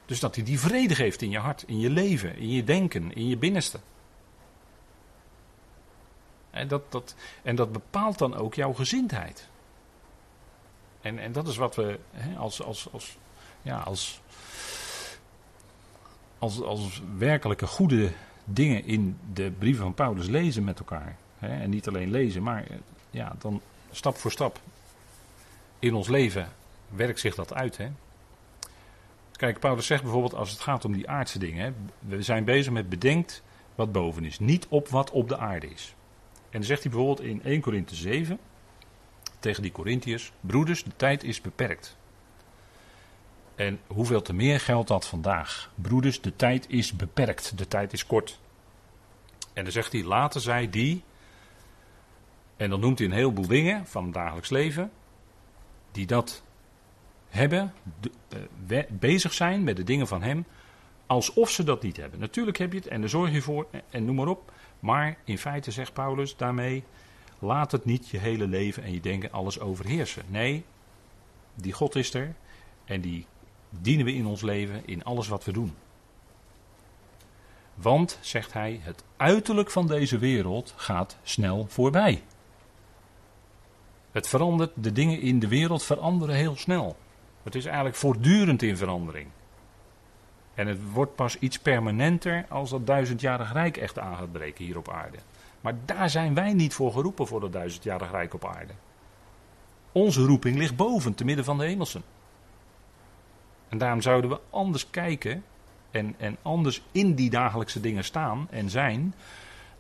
Dus 0.07 0.21
dat 0.21 0.35
hij 0.35 0.45
die 0.45 0.61
vrede 0.61 0.95
geeft 0.95 1.23
in 1.23 1.31
je 1.31 1.39
hart, 1.39 1.63
in 1.67 1.79
je 1.79 1.91
leven, 1.91 2.37
in 2.37 2.51
je 2.51 2.65
denken, 2.65 3.13
in 3.15 3.29
je 3.29 3.37
binnenste. 3.37 3.81
En 6.51 6.69
dat, 6.69 6.93
dat, 6.93 7.15
en 7.43 7.57
dat 7.57 7.73
bepaalt 7.73 8.19
dan 8.19 8.35
ook 8.35 8.55
jouw 8.55 8.73
gezindheid. 8.73 9.49
En, 11.01 11.19
en 11.19 11.33
dat 11.33 11.49
is 11.49 11.57
wat 11.57 11.77
we 11.77 11.99
hè, 12.13 12.37
als, 12.37 12.63
als, 12.63 12.89
als, 12.93 13.19
ja, 13.63 13.79
als, 13.79 14.21
als, 16.39 16.63
als 16.63 17.03
werkelijke 17.19 17.67
goede 17.67 18.11
dingen 18.45 18.85
in 18.85 19.19
de 19.33 19.51
brieven 19.59 19.83
van 19.83 19.95
Paulus 19.95 20.27
lezen 20.27 20.65
met 20.65 20.79
elkaar. 20.79 21.17
Hè, 21.39 21.61
en 21.61 21.71
niet 21.71 21.89
alleen 21.89 22.11
lezen, 22.11 22.43
maar 22.43 22.65
ja, 23.11 23.35
dan 23.39 23.61
stap 23.91 24.17
voor 24.17 24.31
stap 24.31 24.61
in 25.79 25.95
ons 25.95 26.09
leven 26.09 26.49
werkt 26.89 27.21
zich 27.21 27.35
dat 27.35 27.55
uit. 27.55 27.77
Hè? 27.77 27.89
Kijk, 29.33 29.59
Paulus 29.59 29.87
zegt 29.87 30.03
bijvoorbeeld 30.03 30.35
als 30.35 30.51
het 30.51 30.61
gaat 30.61 30.85
om 30.85 30.93
die 30.93 31.09
aardse 31.09 31.39
dingen. 31.39 31.65
Hè, 31.65 31.73
we 32.17 32.23
zijn 32.23 32.45
bezig 32.45 32.73
met 32.73 32.89
bedenkt 32.89 33.43
wat 33.75 33.93
boven 33.93 34.25
is, 34.25 34.39
niet 34.39 34.67
op 34.69 34.89
wat 34.89 35.11
op 35.11 35.29
de 35.29 35.39
aarde 35.39 35.71
is. 35.71 35.95
En 36.33 36.59
dan 36.59 36.65
zegt 36.65 36.83
hij 36.83 36.91
bijvoorbeeld 36.93 37.29
in 37.29 37.43
1 37.43 37.61
Korinthe 37.61 37.95
7 37.95 38.39
tegen 39.41 39.63
die 39.63 39.73
Corinthiërs: 39.73 40.33
Broeders, 40.41 40.85
de 40.85 40.97
tijd 40.97 41.25
is 41.25 41.41
beperkt. 41.41 41.99
En 43.55 43.81
hoeveel 43.87 44.23
te 44.23 44.33
meer 44.33 44.61
geldt 44.61 44.89
dat 44.89 45.07
vandaag? 45.07 45.71
Broeders, 45.75 46.21
de 46.21 46.37
tijd 46.37 46.69
is 46.69 46.93
beperkt, 46.93 47.59
de 47.59 47.69
tijd 47.69 47.93
is 47.93 48.07
kort. 48.07 48.41
En 49.53 49.63
dan 49.63 49.73
zegt 49.73 49.93
hij: 49.93 50.05
Laten 50.05 50.41
zij 50.41 50.71
die. 50.71 51.03
En 52.57 52.71
dan 52.71 52.81
noemt 52.81 52.99
hij 52.99 53.07
een 53.07 53.15
heleboel 53.15 53.47
dingen 53.47 53.87
van 53.87 54.05
het 54.05 54.15
dagelijks 54.15 54.51
leven. 54.51 54.91
Die 55.93 56.07
dat 56.07 56.43
hebben, 57.29 57.73
uh, 58.69 58.83
bezig 58.89 59.33
zijn 59.33 59.65
met 59.65 59.77
de 59.77 59.85
dingen 59.85 60.07
van 60.07 60.23
Hem, 60.23 60.47
alsof 61.07 61.51
ze 61.51 61.65
dat 61.65 61.83
niet 61.83 61.97
hebben. 61.97 62.21
Natuurlijk 62.21 62.59
heb 62.59 62.73
je 62.73 62.79
het 62.79 62.89
en 62.89 63.01
daar 63.01 63.09
zorg 63.09 63.33
je 63.33 63.43
voor 63.43 63.67
en 63.91 64.05
noem 64.05 64.17
maar 64.17 64.27
op. 64.27 64.53
Maar 64.81 65.17
in 65.25 65.39
feite 65.39 65.71
zegt 65.71 65.93
Paulus 65.93 66.37
daarmee: 66.37 66.85
laat 67.41 67.73
het 67.73 67.85
niet 67.85 68.09
je 68.09 68.19
hele 68.19 68.47
leven 68.47 68.83
en 68.83 68.93
je 68.93 69.01
denken 69.01 69.33
alles 69.33 69.61
overheersen. 69.61 70.23
Nee, 70.29 70.65
die 71.55 71.73
God 71.73 71.97
is 71.97 72.15
er 72.15 72.35
en 72.85 73.01
die 73.01 73.27
dienen 73.71 74.05
we 74.05 74.15
in 74.15 74.27
ons 74.27 74.43
leven 74.43 74.83
in 74.87 75.05
alles 75.05 75.29
wat 75.29 75.45
we 75.45 75.53
doen. 75.53 75.75
Want, 77.75 78.19
zegt 78.21 78.53
hij, 78.53 78.81
het 78.83 79.05
uiterlijk 79.17 79.71
van 79.71 79.87
deze 79.87 80.19
wereld 80.19 80.73
gaat 80.77 81.17
snel 81.23 81.67
voorbij. 81.69 82.23
Het 84.11 84.29
verandert, 84.29 84.71
de 84.75 84.93
dingen 84.93 85.21
in 85.21 85.39
de 85.39 85.49
wereld 85.49 85.83
veranderen 85.83 86.35
heel 86.35 86.57
snel. 86.57 86.97
Het 87.43 87.55
is 87.55 87.65
eigenlijk 87.65 87.97
voortdurend 87.97 88.63
in 88.63 88.77
verandering. 88.77 89.29
En 90.55 90.67
het 90.67 90.93
wordt 90.93 91.15
pas 91.15 91.39
iets 91.39 91.59
permanenter 91.59 92.47
als 92.49 92.71
dat 92.71 92.87
duizendjarig 92.87 93.53
rijk 93.53 93.77
echt 93.77 93.99
aan 93.99 94.17
gaat 94.17 94.33
breken 94.33 94.65
hier 94.65 94.79
op 94.79 94.89
aarde. 94.89 95.19
Maar 95.61 95.75
daar 95.85 96.11
zijn 96.11 96.35
wij 96.35 96.53
niet 96.53 96.75
voor 96.75 96.93
geroepen 96.93 97.27
voor 97.27 97.41
dat 97.41 97.53
duizendjarig 97.53 98.11
rijk 98.11 98.35
op 98.35 98.45
aarde. 98.45 98.73
Onze 99.93 100.25
roeping 100.25 100.57
ligt 100.57 100.77
boven, 100.77 101.15
te 101.15 101.25
midden 101.25 101.45
van 101.45 101.59
de 101.59 101.65
hemelsen. 101.65 102.03
En 103.69 103.79
daarom 103.79 104.01
zouden 104.01 104.31
we 104.31 104.41
anders 104.51 104.91
kijken 104.91 105.45
en, 105.91 106.15
en 106.19 106.37
anders 106.43 106.83
in 106.93 107.15
die 107.15 107.31
dagelijkse 107.31 107.81
dingen 107.81 108.05
staan 108.05 108.47
en 108.51 108.71
zijn 108.71 109.15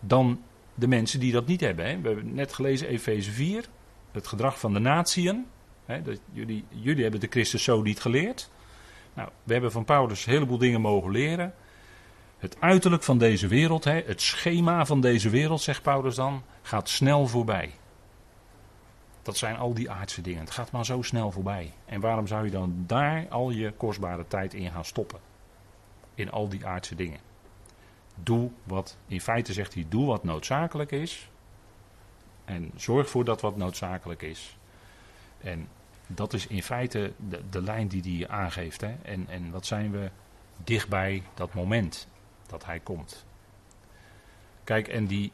dan 0.01 0.43
de 0.75 0.89
mensen 0.89 1.21
die 1.21 1.33
dat 1.33 1.47
niet 1.47 1.61
hebben. 1.61 2.03
We 2.03 2.09
hebben 2.09 2.35
net 2.35 2.53
gelezen 2.53 2.89
Efeze 2.89 3.31
4, 3.31 3.65
het 4.13 4.27
gedrag 4.27 4.61
van 4.61 4.73
de 4.73 4.79
natieën. 4.79 5.47
Jullie, 6.33 6.65
jullie 6.69 7.03
hebben 7.03 7.21
de 7.21 7.27
Christus 7.31 7.65
zo 7.65 7.83
niet 7.83 8.01
geleerd. 8.01 8.51
Nou, 9.15 9.29
we 9.43 9.53
hebben 9.53 9.73
van 9.73 9.85
Paulus 9.85 10.27
een 10.27 10.33
heleboel 10.33 10.59
dingen 10.59 10.81
mogen 10.81 11.11
leren. 11.11 11.55
Het 12.41 12.57
uiterlijk 12.61 13.03
van 13.03 13.19
deze 13.19 13.47
wereld, 13.47 13.85
het 13.85 14.21
schema 14.21 14.87
van 14.87 15.01
deze 15.01 15.31
wereld, 15.31 15.61
zegt 15.61 15.83
Paulus 15.83 16.15
dan, 16.15 16.43
gaat 16.63 16.89
snel 16.89 17.27
voorbij. 17.27 17.71
Dat 19.23 19.37
zijn 19.37 19.57
al 19.57 19.75
die 19.75 19.91
aardse 19.91 20.21
dingen. 20.21 20.41
Het 20.41 20.51
gaat 20.51 20.71
maar 20.71 20.85
zo 20.85 21.03
snel 21.03 21.31
voorbij. 21.31 21.73
En 21.85 22.01
waarom 22.01 22.27
zou 22.27 22.45
je 22.45 22.51
dan 22.51 22.85
daar 22.87 23.27
al 23.29 23.51
je 23.51 23.73
kostbare 23.73 24.27
tijd 24.29 24.55
in 24.55 24.71
gaan 24.71 24.85
stoppen? 24.85 25.19
In 26.15 26.31
al 26.31 26.49
die 26.49 26.67
aardse 26.67 26.95
dingen. 26.95 27.21
Doe 28.15 28.51
wat, 28.65 28.97
in 29.07 29.21
feite 29.21 29.53
zegt 29.53 29.75
hij, 29.75 29.87
doe 29.89 30.07
wat 30.07 30.25
noodzakelijk 30.25 30.93
is. 30.93 31.31
En 32.45 32.71
zorg 32.77 33.11
voor 33.11 33.25
dat 33.25 33.41
wat 33.41 33.57
noodzakelijk 33.57 34.23
is. 34.23 34.57
En 35.39 35.69
dat 36.07 36.33
is 36.33 36.47
in 36.47 36.63
feite 36.63 37.13
de, 37.17 37.43
de 37.51 37.63
lijn 37.63 37.89
die 37.89 38.17
hij 38.17 38.29
aangeeft. 38.29 38.81
Hè? 38.81 38.95
En, 39.03 39.29
en 39.29 39.51
wat 39.51 39.67
zijn 39.67 39.91
we 39.91 40.11
dichtbij 40.65 41.23
dat 41.35 41.55
moment 41.55 42.09
dat 42.51 42.65
hij 42.65 42.81
komt. 42.81 43.25
Kijk, 44.65 44.89
en 44.89 45.07
die 45.07 45.33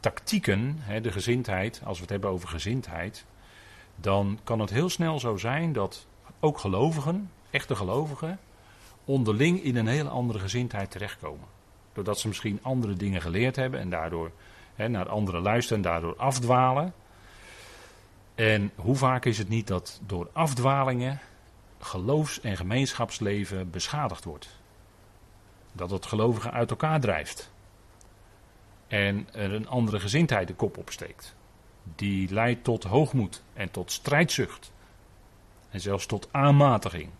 tactieken, 0.00 0.76
hè, 0.78 1.00
de 1.00 1.12
gezindheid, 1.12 1.80
als 1.84 1.96
we 1.96 2.02
het 2.02 2.10
hebben 2.10 2.30
over 2.30 2.48
gezindheid, 2.48 3.24
dan 3.96 4.38
kan 4.44 4.60
het 4.60 4.70
heel 4.70 4.88
snel 4.88 5.18
zo 5.18 5.36
zijn 5.36 5.72
dat 5.72 6.06
ook 6.40 6.58
gelovigen, 6.58 7.30
echte 7.50 7.76
gelovigen, 7.76 8.38
onderling 9.04 9.62
in 9.62 9.76
een 9.76 9.86
hele 9.86 10.08
andere 10.08 10.38
gezindheid 10.38 10.90
terechtkomen. 10.90 11.48
Doordat 11.92 12.18
ze 12.18 12.28
misschien 12.28 12.58
andere 12.62 12.94
dingen 12.94 13.20
geleerd 13.20 13.56
hebben 13.56 13.80
en 13.80 13.90
daardoor 13.90 14.30
hè, 14.74 14.88
naar 14.88 15.08
anderen 15.08 15.42
luisteren 15.42 15.84
en 15.84 15.90
daardoor 15.90 16.16
afdwalen. 16.16 16.94
En 18.34 18.70
hoe 18.74 18.96
vaak 18.96 19.24
is 19.24 19.38
het 19.38 19.48
niet 19.48 19.66
dat 19.66 20.00
door 20.06 20.30
afdwalingen 20.32 21.20
geloofs- 21.78 22.40
en 22.40 22.56
gemeenschapsleven 22.56 23.70
beschadigd 23.70 24.24
wordt? 24.24 24.62
Dat 25.74 25.90
het 25.90 26.06
gelovigen 26.06 26.52
uit 26.52 26.70
elkaar 26.70 27.00
drijft. 27.00 27.52
En 28.86 29.28
er 29.32 29.52
een 29.52 29.68
andere 29.68 30.00
gezindheid 30.00 30.48
de 30.48 30.54
kop 30.54 30.78
opsteekt. 30.78 31.34
Die 31.94 32.32
leidt 32.32 32.64
tot 32.64 32.84
hoogmoed 32.84 33.42
en 33.52 33.70
tot 33.70 33.92
strijdzucht. 33.92 34.72
En 35.70 35.80
zelfs 35.80 36.06
tot 36.06 36.28
aanmatiging. 36.30 37.10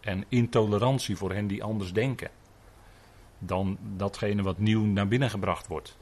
En 0.00 0.24
intolerantie 0.28 1.16
voor 1.16 1.32
hen 1.32 1.46
die 1.46 1.62
anders 1.62 1.92
denken. 1.92 2.30
Dan 3.38 3.78
datgene 3.96 4.42
wat 4.42 4.58
nieuw 4.58 4.84
naar 4.84 5.08
binnen 5.08 5.30
gebracht 5.30 5.66
wordt 5.66 5.96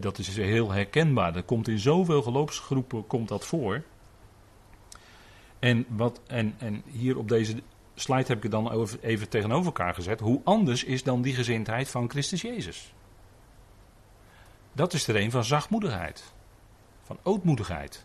dat 0.00 0.18
is 0.18 0.36
heel 0.36 0.70
herkenbaar. 0.70 1.32
Dat 1.32 1.44
komt 1.44 1.68
in 1.68 1.78
zoveel 1.78 2.22
geloofsgroepen 2.22 3.06
komt 3.06 3.28
dat 3.28 3.46
voor. 3.46 3.82
En, 5.58 5.86
wat, 5.88 6.20
en, 6.26 6.54
en 6.58 6.82
hier 6.86 7.18
op 7.18 7.28
deze 7.28 7.62
slide 7.96 8.26
heb 8.26 8.44
ik 8.44 8.50
dan 8.50 8.88
even 9.00 9.28
tegenover 9.28 9.66
elkaar 9.66 9.94
gezet. 9.94 10.20
Hoe 10.20 10.40
anders 10.44 10.84
is 10.84 11.02
dan 11.02 11.22
die 11.22 11.34
gezindheid 11.34 11.88
van 11.88 12.10
Christus 12.10 12.42
Jezus? 12.42 12.94
Dat 14.72 14.92
is 14.92 15.08
er 15.08 15.16
een 15.16 15.30
van 15.30 15.44
zachtmoedigheid. 15.44 16.32
Van 17.02 17.18
ootmoedigheid. 17.22 18.04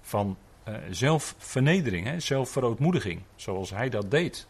Van 0.00 0.36
uh, 0.68 0.76
zelfvernedering, 0.90 2.06
hè, 2.06 2.20
zelfverootmoediging. 2.20 3.22
Zoals 3.36 3.70
hij 3.70 3.88
dat 3.88 4.10
deed. 4.10 4.48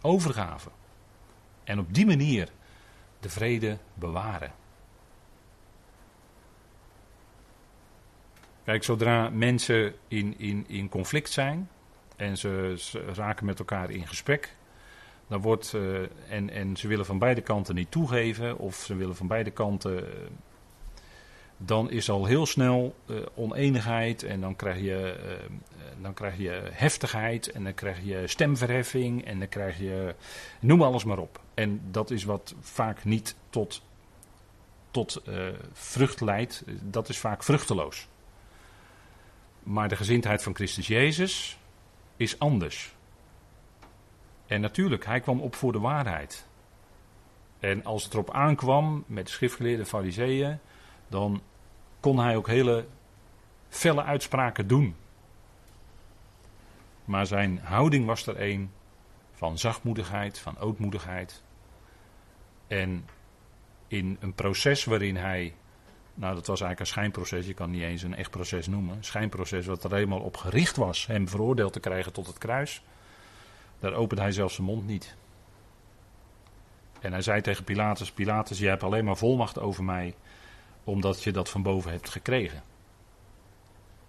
Overgave. 0.00 0.70
En 1.64 1.78
op 1.78 1.94
die 1.94 2.06
manier 2.06 2.48
de 3.20 3.28
vrede 3.28 3.78
bewaren. 3.94 4.52
Kijk, 8.64 8.84
zodra 8.84 9.30
mensen 9.30 9.94
in, 10.08 10.38
in, 10.38 10.64
in 10.68 10.88
conflict 10.88 11.30
zijn 11.30 11.68
en 12.16 12.38
ze, 12.38 12.76
raken 13.14 13.46
met 13.46 13.58
elkaar 13.58 13.90
in 13.90 14.06
gesprek, 14.06 14.54
dan 15.26 15.40
wordt, 15.40 15.72
uh, 15.72 16.00
en, 16.28 16.50
en 16.50 16.76
ze 16.76 16.88
willen 16.88 17.06
van 17.06 17.18
beide 17.18 17.40
kanten 17.40 17.74
niet 17.74 17.90
toegeven, 17.90 18.58
of 18.58 18.76
ze 18.76 18.94
willen 18.96 19.16
van 19.16 19.26
beide 19.26 19.50
kanten, 19.50 19.94
uh, 19.94 20.08
dan 21.56 21.90
is 21.90 22.10
al 22.10 22.24
heel 22.24 22.46
snel 22.46 22.94
uh, 23.06 23.16
oneenigheid 23.34 24.22
en 24.22 24.40
dan 24.40 24.56
krijg, 24.56 24.80
je, 24.80 25.16
dan 26.00 26.14
krijg 26.14 26.38
je 26.38 26.62
heftigheid 26.72 27.52
en 27.52 27.64
dan 27.64 27.74
krijg 27.74 28.00
je 28.04 28.26
stemverheffing 28.26 29.24
en 29.24 29.38
dan 29.38 29.48
krijg 29.48 29.78
je, 29.78 30.14
noem 30.60 30.82
alles 30.82 31.04
maar 31.04 31.18
op. 31.18 31.40
En 31.54 31.80
dat 31.90 32.10
is 32.10 32.24
wat 32.24 32.54
vaak 32.60 33.04
niet 33.04 33.36
tot, 33.50 33.82
tot 34.90 35.22
vrucht 35.72 36.20
leidt, 36.20 36.64
dat 36.82 37.08
is 37.08 37.18
vaak 37.18 37.42
vruchteloos. 37.42 38.08
Maar 39.62 39.88
de 39.88 39.96
gezindheid 39.96 40.42
van 40.42 40.54
Christus 40.54 40.86
Jezus 40.86 41.58
is 42.24 42.38
anders. 42.38 42.94
En 44.46 44.60
natuurlijk, 44.60 45.04
hij 45.04 45.20
kwam 45.20 45.40
op 45.40 45.54
voor 45.54 45.72
de 45.72 45.78
waarheid. 45.78 46.46
En 47.60 47.84
als 47.84 48.04
het 48.04 48.12
erop 48.12 48.30
aankwam 48.30 49.04
met 49.06 49.26
de 49.26 49.32
schriftgeleerde 49.32 49.86
fariseeën, 49.86 50.58
dan 51.08 51.42
kon 52.00 52.18
hij 52.18 52.36
ook 52.36 52.46
hele 52.46 52.86
felle 53.68 54.02
uitspraken 54.02 54.66
doen. 54.66 54.96
Maar 57.04 57.26
zijn 57.26 57.58
houding 57.58 58.06
was 58.06 58.26
er 58.26 58.40
een 58.40 58.70
van 59.32 59.58
zachtmoedigheid, 59.58 60.38
van 60.38 60.58
ootmoedigheid. 60.58 61.42
En 62.66 63.08
in 63.88 64.16
een 64.20 64.34
proces 64.34 64.84
waarin 64.84 65.16
hij 65.16 65.54
nou, 66.14 66.34
dat 66.34 66.46
was 66.46 66.60
eigenlijk 66.60 66.80
een 66.80 66.86
schijnproces. 66.86 67.46
Je 67.46 67.54
kan 67.54 67.70
niet 67.70 67.82
eens 67.82 68.02
een 68.02 68.16
echt 68.16 68.30
proces 68.30 68.66
noemen. 68.66 68.96
Een 68.96 69.04
schijnproces 69.04 69.66
wat 69.66 69.84
er 69.84 69.92
helemaal 69.92 70.20
op 70.20 70.36
gericht 70.36 70.76
was 70.76 71.06
hem 71.06 71.28
veroordeeld 71.28 71.72
te 71.72 71.80
krijgen 71.80 72.12
tot 72.12 72.26
het 72.26 72.38
kruis. 72.38 72.82
Daar 73.78 73.92
opende 73.92 74.22
hij 74.22 74.32
zelfs 74.32 74.54
zijn 74.54 74.66
mond 74.66 74.86
niet. 74.86 75.16
En 77.00 77.12
hij 77.12 77.22
zei 77.22 77.40
tegen 77.40 77.64
Pilatus: 77.64 78.12
Pilatus, 78.12 78.58
je 78.58 78.68
hebt 78.68 78.82
alleen 78.82 79.04
maar 79.04 79.16
volmacht 79.16 79.58
over 79.58 79.84
mij, 79.84 80.14
omdat 80.84 81.22
je 81.22 81.32
dat 81.32 81.50
van 81.50 81.62
boven 81.62 81.90
hebt 81.90 82.08
gekregen. 82.08 82.62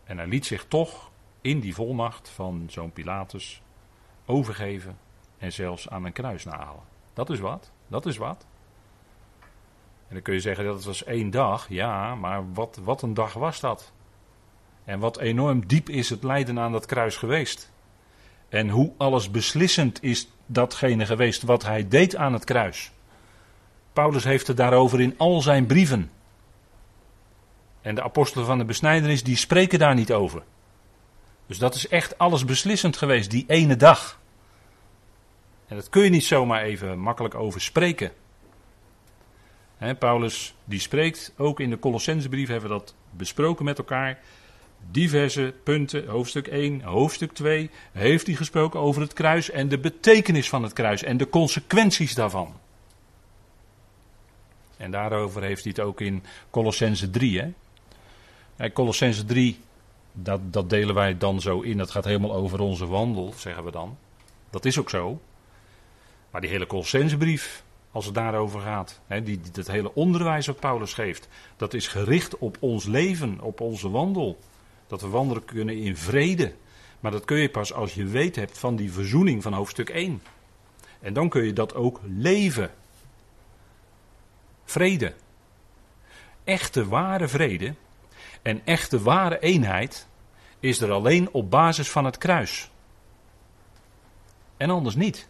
En 0.04 0.18
hij 0.18 0.28
liet 0.28 0.46
zich 0.46 0.66
toch 0.66 1.12
in 1.42 1.60
die 1.60 1.76
volmacht 1.76 2.30
van 2.30 2.66
zo'n 2.70 2.92
Pilatus 2.92 3.62
overgeven 4.26 4.98
en 5.38 5.52
zelfs 5.52 5.90
aan 5.90 6.06
een 6.06 6.14
kruis 6.14 6.46
nahalen. 6.46 6.84
Dat 7.14 7.30
is 7.30 7.40
wat, 7.40 7.72
dat 7.88 8.06
is 8.06 8.18
wat. 8.18 8.46
Dan 10.16 10.24
kun 10.24 10.34
je 10.34 10.40
zeggen 10.40 10.66
dat 10.66 10.76
het 10.76 10.86
was 10.86 11.04
één 11.04 11.30
dag, 11.30 11.66
ja, 11.70 12.16
maar 12.16 12.54
wat, 12.54 12.80
wat 12.84 13.02
een 13.02 13.14
dag 13.14 13.34
was 13.34 13.60
dat. 13.60 13.92
En 14.84 15.00
wat 15.00 15.20
enorm 15.20 15.68
diep 15.68 15.90
is 15.90 16.10
het 16.10 16.24
lijden 16.24 16.60
aan 16.60 16.72
dat 16.72 16.86
kruis 16.86 17.18
geweest. 17.18 17.72
En 18.50 18.70
hoe 18.70 18.94
alles 18.98 19.32
beslissend 19.32 20.04
is 20.04 20.28
datgene 20.46 21.06
geweest 21.06 21.42
wat 21.42 21.64
hij 21.64 21.88
deed 21.88 22.16
aan 22.16 22.34
het 22.34 22.44
kruis. 22.44 22.92
Paulus 23.94 24.24
heeft 24.24 24.48
het 24.48 24.58
daarover 24.58 25.02
in 25.02 25.14
al 25.18 25.42
zijn 25.42 25.66
brieven. 25.66 26.12
En 27.82 27.96
de 27.96 28.04
apostelen 28.04 28.46
van 28.46 28.58
de 28.58 28.66
besnijdenis 28.66 29.24
die 29.24 29.38
spreken 29.38 29.80
daar 29.80 29.96
niet 29.96 30.14
over. 30.14 30.44
Dus 31.46 31.58
dat 31.58 31.76
is 31.76 31.88
echt 31.88 32.18
alles 32.18 32.46
beslissend 32.46 32.98
geweest, 32.98 33.32
die 33.32 33.46
ene 33.48 33.76
dag. 33.76 34.20
En 35.68 35.76
dat 35.76 35.90
kun 35.90 36.04
je 36.04 36.10
niet 36.10 36.26
zomaar 36.26 36.62
even 36.62 37.00
makkelijk 37.00 37.36
over 37.36 37.62
spreken. 37.62 38.12
Paulus 40.00 40.56
die 40.64 40.80
spreekt, 40.80 41.34
ook 41.38 41.60
in 41.60 41.70
de 41.70 41.80
Colossensebrief 41.80 42.48
hebben 42.48 42.70
we 42.70 42.76
dat 42.76 42.96
besproken 43.12 43.66
met 43.66 43.78
elkaar. 43.78 44.20
Diverse 44.92 45.54
punten, 45.64 46.08
hoofdstuk 46.08 46.48
1, 46.48 46.82
hoofdstuk 46.82 47.32
2, 47.32 47.70
heeft 47.92 48.28
hij 48.28 48.36
gesproken 48.36 48.80
over 48.80 49.02
het 49.02 49.14
kruis 49.14 49.50
en 49.50 49.70
de 49.70 49.78
betekenis 49.78 50.50
van 50.50 50.64
het 50.64 50.74
kruis 50.74 51.04
en 51.04 51.18
de 51.18 51.30
consequenties 51.30 52.14
daarvan. 52.14 52.54
En 54.78 54.92
daarover 54.92 55.44
heeft 55.44 55.64
hij 55.64 55.74
het 55.76 55.86
ook 55.86 56.02
in 56.02 56.24
Colossense 56.50 57.10
3. 57.10 57.54
Hè? 58.58 58.72
Colossense 58.72 59.26
3, 59.26 59.60
dat, 60.12 60.54
dat 60.54 60.70
delen 60.70 60.96
wij 60.96 61.18
dan 61.18 61.42
zo 61.42 61.62
in. 61.62 61.78
Dat 61.78 61.92
gaat 61.92 62.06
helemaal 62.06 62.34
over 62.34 62.60
onze 62.60 62.86
wandel, 62.86 63.34
zeggen 63.38 63.64
we 63.64 63.72
dan. 63.72 63.98
Dat 64.50 64.66
is 64.66 64.80
ook 64.80 64.90
zo. 64.90 65.22
Maar 66.32 66.42
die 66.42 66.50
hele 66.50 66.68
Colossensebrief, 66.68 67.64
als 67.96 68.06
het 68.06 68.14
daarover 68.14 68.60
gaat, 68.60 69.02
hè, 69.08 69.24
die, 69.24 69.42
dat 69.52 69.68
hele 69.68 69.94
onderwijs 69.94 70.46
wat 70.46 70.60
Paulus 70.60 70.94
geeft, 70.94 71.28
dat 71.58 71.74
is 71.74 71.88
gericht 71.88 72.38
op 72.38 72.58
ons 72.60 72.86
leven, 72.86 73.40
op 73.42 73.62
onze 73.62 73.90
wandel. 73.90 74.40
Dat 74.88 75.02
we 75.02 75.08
wandelen 75.08 75.46
kunnen 75.46 75.78
in 75.78 75.98
vrede. 75.98 76.54
Maar 77.00 77.12
dat 77.12 77.26
kun 77.26 77.38
je 77.38 77.50
pas 77.50 77.74
als 77.74 77.94
je 77.94 78.06
weet 78.06 78.36
hebt 78.36 78.58
van 78.58 78.76
die 78.76 78.92
verzoening 78.92 79.44
van 79.44 79.54
hoofdstuk 79.54 79.90
1. 79.90 80.24
En 81.00 81.14
dan 81.14 81.30
kun 81.30 81.46
je 81.46 81.54
dat 81.54 81.76
ook 81.76 82.00
leven. 82.04 82.72
Vrede. 84.66 85.14
Echte 86.44 86.88
ware 86.88 87.28
vrede 87.28 87.74
en 88.42 88.62
echte 88.66 89.02
ware 89.02 89.40
eenheid 89.40 90.08
is 90.60 90.82
er 90.82 90.92
alleen 90.92 91.30
op 91.32 91.50
basis 91.50 91.90
van 91.90 92.06
het 92.06 92.18
kruis. 92.18 92.70
En 94.58 94.70
anders 94.70 94.96
niet. 94.96 95.28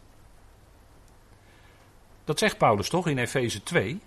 Dat 2.25 2.39
zegt 2.39 2.57
Paulus 2.57 2.89
toch 2.89 3.07
in 3.07 3.17
Efeze 3.17 3.63
2? 3.63 3.99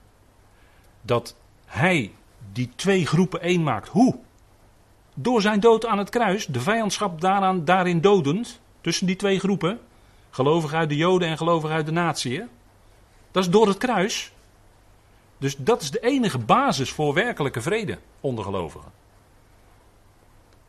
Dat 1.02 1.36
hij 1.66 2.12
die 2.52 2.70
twee 2.76 3.06
groepen 3.06 3.40
één 3.40 3.62
maakt. 3.62 3.88
Hoe? 3.88 4.18
Door 5.14 5.40
zijn 5.40 5.60
dood 5.60 5.86
aan 5.86 5.98
het 5.98 6.10
kruis, 6.10 6.46
de 6.46 6.60
vijandschap 6.60 7.20
daaraan, 7.20 7.64
daarin 7.64 8.00
dodend, 8.00 8.60
tussen 8.80 9.06
die 9.06 9.16
twee 9.16 9.38
groepen, 9.38 9.80
gelovig 10.30 10.72
uit 10.72 10.88
de 10.88 10.96
Joden 10.96 11.28
en 11.28 11.36
gelovig 11.36 11.70
uit 11.70 11.86
de 11.86 11.92
natie. 11.92 12.42
Dat 13.30 13.42
is 13.42 13.50
door 13.50 13.66
het 13.66 13.78
kruis. 13.78 14.32
Dus 15.38 15.56
dat 15.56 15.82
is 15.82 15.90
de 15.90 16.00
enige 16.00 16.38
basis 16.38 16.92
voor 16.92 17.14
werkelijke 17.14 17.60
vrede 17.60 17.98
onder 18.20 18.44
gelovigen. 18.44 18.92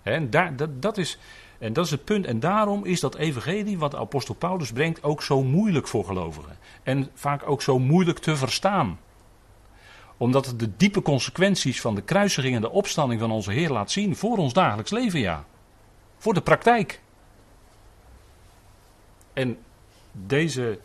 En, 0.03 0.29
daar, 0.29 0.55
dat, 0.55 0.81
dat 0.81 0.97
is, 0.97 1.17
en 1.59 1.73
dat 1.73 1.85
is 1.85 1.91
het 1.91 2.03
punt. 2.03 2.25
En 2.25 2.39
daarom 2.39 2.85
is 2.85 2.99
dat 2.99 3.15
evangelie 3.15 3.77
wat 3.77 3.91
de 3.91 3.97
apostel 3.97 4.35
Paulus 4.35 4.71
brengt 4.71 5.03
ook 5.03 5.23
zo 5.23 5.43
moeilijk 5.43 5.87
voor 5.87 6.05
gelovigen. 6.05 6.57
En 6.83 7.09
vaak 7.13 7.49
ook 7.49 7.61
zo 7.61 7.79
moeilijk 7.79 8.19
te 8.19 8.35
verstaan. 8.35 8.99
Omdat 10.17 10.45
het 10.45 10.59
de 10.59 10.75
diepe 10.77 11.01
consequenties 11.01 11.81
van 11.81 11.95
de 11.95 12.01
kruisiging 12.01 12.55
en 12.55 12.61
de 12.61 12.71
opstanding 12.71 13.19
van 13.19 13.31
onze 13.31 13.51
Heer 13.51 13.69
laat 13.69 13.91
zien 13.91 14.15
voor 14.15 14.37
ons 14.37 14.53
dagelijks 14.53 14.91
leven, 14.91 15.19
ja. 15.19 15.45
Voor 16.17 16.33
de 16.33 16.41
praktijk. 16.41 17.01
En 19.33 19.57
deze 20.11 20.79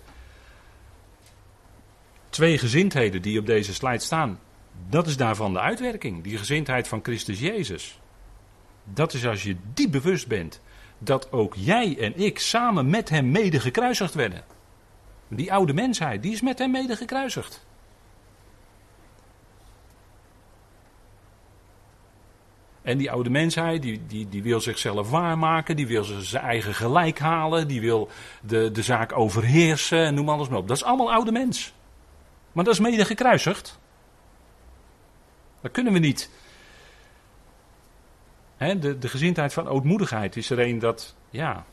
twee 2.28 2.58
gezindheden 2.58 3.22
die 3.22 3.38
op 3.38 3.46
deze 3.46 3.74
slide 3.74 3.98
staan, 3.98 4.40
dat 4.88 5.06
is 5.06 5.16
daarvan 5.16 5.52
de 5.52 5.60
uitwerking. 5.60 6.22
Die 6.22 6.38
gezindheid 6.38 6.88
van 6.88 7.00
Christus 7.02 7.40
Jezus. 7.40 7.98
Dat 8.84 9.12
is 9.12 9.26
als 9.26 9.42
je 9.42 9.56
diep 9.74 9.90
bewust 9.90 10.26
bent 10.26 10.60
dat 10.98 11.32
ook 11.32 11.54
jij 11.54 11.98
en 11.98 12.18
ik 12.20 12.38
samen 12.38 12.90
met 12.90 13.08
hem 13.08 13.30
mede 13.30 13.60
gekruisigd 13.60 14.14
werden. 14.14 14.44
Die 15.28 15.52
oude 15.52 15.72
mensheid, 15.72 16.22
die 16.22 16.32
is 16.32 16.40
met 16.40 16.58
hem 16.58 16.70
mede 16.70 16.96
gekruisigd. 16.96 17.66
En 22.82 22.98
die 22.98 23.10
oude 23.10 23.30
mensheid, 23.30 23.82
die, 23.82 24.06
die, 24.06 24.28
die 24.28 24.42
wil 24.42 24.60
zichzelf 24.60 25.10
waarmaken, 25.10 25.76
die 25.76 25.86
wil 25.86 26.04
zijn 26.04 26.44
eigen 26.44 26.74
gelijk 26.74 27.18
halen, 27.18 27.68
die 27.68 27.80
wil 27.80 28.08
de, 28.42 28.70
de 28.70 28.82
zaak 28.82 29.18
overheersen, 29.18 30.14
noem 30.14 30.28
alles 30.28 30.48
maar 30.48 30.58
op. 30.58 30.68
Dat 30.68 30.76
is 30.76 30.84
allemaal 30.84 31.12
oude 31.12 31.32
mens. 31.32 31.72
Maar 32.52 32.64
dat 32.64 32.74
is 32.74 32.80
mede 32.80 33.04
gekruisigd. 33.04 33.78
Dat 35.60 35.70
kunnen 35.72 35.92
we 35.92 35.98
niet 35.98 36.30
de, 38.72 38.98
de 38.98 39.08
gezindheid 39.08 39.52
van 39.52 39.68
ootmoedigheid 39.68 40.36
is 40.36 40.50
er 40.50 40.58
een 40.58 40.78
dat, 40.78 41.14
ja, 41.30 41.64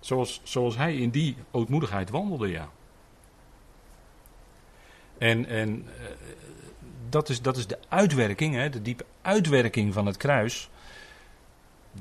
zoals, 0.00 0.40
zoals 0.44 0.76
hij 0.76 0.96
in 0.96 1.10
die 1.10 1.36
ootmoedigheid 1.50 2.10
wandelde, 2.10 2.48
ja. 2.48 2.68
En, 5.18 5.46
en 5.46 5.86
eh, 5.98 6.04
dat, 7.08 7.28
is, 7.28 7.42
dat 7.42 7.56
is 7.56 7.66
de 7.66 7.78
uitwerking, 7.88 8.54
hè, 8.54 8.68
de 8.68 8.82
diepe 8.82 9.04
uitwerking 9.22 9.92
van 9.92 10.06
het 10.06 10.16
kruis. 10.16 10.70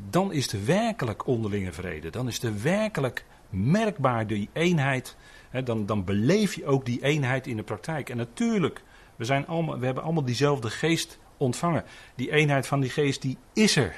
Dan 0.09 0.31
is 0.31 0.53
er 0.53 0.65
werkelijk 0.65 1.27
onderlinge 1.27 1.71
vrede. 1.71 2.09
Dan 2.09 2.27
is 2.27 2.43
er 2.43 2.61
werkelijk 2.61 3.25
merkbaar 3.49 4.27
die 4.27 4.49
eenheid. 4.53 5.15
Hè, 5.49 5.63
dan, 5.63 5.85
dan 5.85 6.03
beleef 6.03 6.53
je 6.53 6.65
ook 6.65 6.85
die 6.85 7.03
eenheid 7.03 7.47
in 7.47 7.57
de 7.57 7.63
praktijk. 7.63 8.09
En 8.09 8.17
natuurlijk, 8.17 8.81
we, 9.15 9.25
zijn 9.25 9.47
allemaal, 9.47 9.79
we 9.79 9.85
hebben 9.85 10.03
allemaal 10.03 10.25
diezelfde 10.25 10.69
geest 10.69 11.19
ontvangen. 11.37 11.83
Die 12.15 12.31
eenheid 12.31 12.67
van 12.67 12.79
die 12.79 12.89
geest, 12.89 13.21
die 13.21 13.37
is 13.53 13.75
er. 13.75 13.95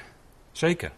Zeker. 0.52 0.92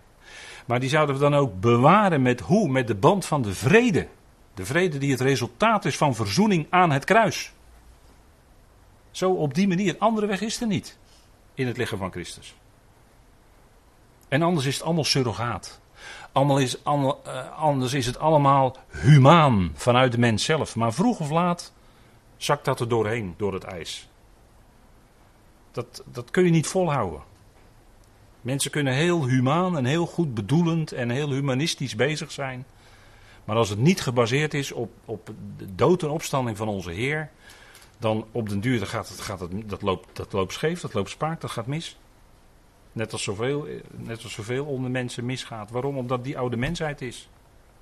Maar 0.67 0.81
die 0.81 0.89
zouden 0.89 1.15
we 1.15 1.21
dan 1.21 1.35
ook 1.35 1.61
bewaren 1.61 2.23
met 2.23 2.41
hoe? 2.41 2.69
Met 2.69 2.87
de 2.87 2.95
band 2.95 3.27
van 3.27 3.43
de 3.43 3.55
vrede. 3.55 4.09
De 4.55 4.65
vrede 4.65 4.99
die 4.99 5.11
het 5.11 5.21
resultaat 5.21 5.85
is 5.85 5.97
van 5.97 6.15
verzoening 6.15 6.67
aan 6.71 6.91
het 6.91 7.05
kruis. 7.05 7.53
Zo 9.11 9.31
op 9.31 9.55
die 9.55 9.69
manier. 9.69 9.97
Andere 9.99 10.27
weg 10.27 10.41
is 10.41 10.61
er 10.61 10.67
niet. 10.67 10.99
In 11.55 11.67
het 11.67 11.77
lichaam 11.77 11.99
van 11.99 12.11
Christus. 12.11 12.55
En 14.29 14.43
anders 14.43 14.67
is 14.67 14.75
het 14.75 14.85
allemaal 14.85 15.05
surrogaat. 15.05 15.81
Allemaal 16.33 16.59
is, 16.59 16.83
eh, 16.83 17.59
anders 17.59 17.93
is 17.93 18.07
het 18.07 18.19
allemaal 18.19 18.77
humaan 18.89 19.71
vanuit 19.75 20.13
de 20.13 20.19
mens 20.19 20.45
zelf. 20.45 20.77
Maar 20.77 20.93
vroeg 20.93 21.21
of 21.21 21.31
laat 21.31 21.73
zakt 22.37 22.65
dat 22.65 22.81
er 22.81 22.89
doorheen, 22.89 23.35
door 23.37 23.55
het 23.55 23.65
ijs. 23.65 24.10
Dat, 25.73 26.03
dat 26.13 26.31
kun 26.31 26.45
je 26.45 26.51
niet 26.51 26.67
volhouden. 26.67 27.23
Mensen 28.41 28.71
kunnen 28.71 28.93
heel 28.93 29.27
humaan 29.27 29.77
en 29.77 29.85
heel 29.85 30.07
goed 30.07 30.35
bedoelend 30.35 30.93
en 30.93 31.11
heel 31.11 31.31
humanistisch 31.31 31.95
bezig 31.95 32.33
zijn. 32.33 32.67
Maar 33.45 33.57
als 33.57 33.69
het 33.69 33.79
niet 33.79 34.01
gebaseerd 34.01 34.55
is 34.55 34.73
op, 34.73 34.91
op 35.05 35.31
de 35.57 35.75
dood 35.75 36.03
en 36.03 36.09
opstanding 36.09 36.57
van 36.57 36.69
onze 36.69 36.91
Heer, 36.91 37.31
dan 37.99 38.27
op 38.33 38.49
den 38.49 38.61
duur 38.61 38.87
gaat 38.87 39.09
het, 39.09 39.21
gaat 39.21 39.41
het, 39.41 39.69
dat, 39.69 39.83
loopt, 39.83 40.17
dat 40.17 40.33
loopt 40.33 40.53
scheef, 40.53 40.81
dat 40.81 40.95
loopt 40.95 41.11
spaak, 41.11 41.41
dat 41.41 41.51
gaat 41.51 41.67
mis. 41.67 41.99
Net 42.93 43.13
als, 43.13 43.23
zoveel, 43.23 43.67
net 43.91 44.23
als 44.23 44.33
zoveel 44.33 44.65
onder 44.65 44.91
mensen 44.91 45.25
misgaat. 45.25 45.71
Waarom? 45.71 45.97
Omdat 45.97 46.25
die 46.25 46.39
oude 46.39 46.57
mensheid 46.57 47.01
is. 47.01 47.29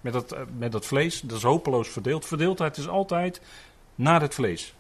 Met 0.01 0.13
dat, 0.13 0.37
met 0.59 0.73
dat 0.73 0.87
vlees, 0.87 1.21
dat 1.21 1.37
is 1.37 1.43
hopeloos 1.43 1.89
verdeeld. 1.89 2.27
Verdeeldheid 2.27 2.77
is 2.77 2.89
altijd 2.89 3.41
naar 3.95 4.21
het 4.21 4.35
vlees. 4.35 4.75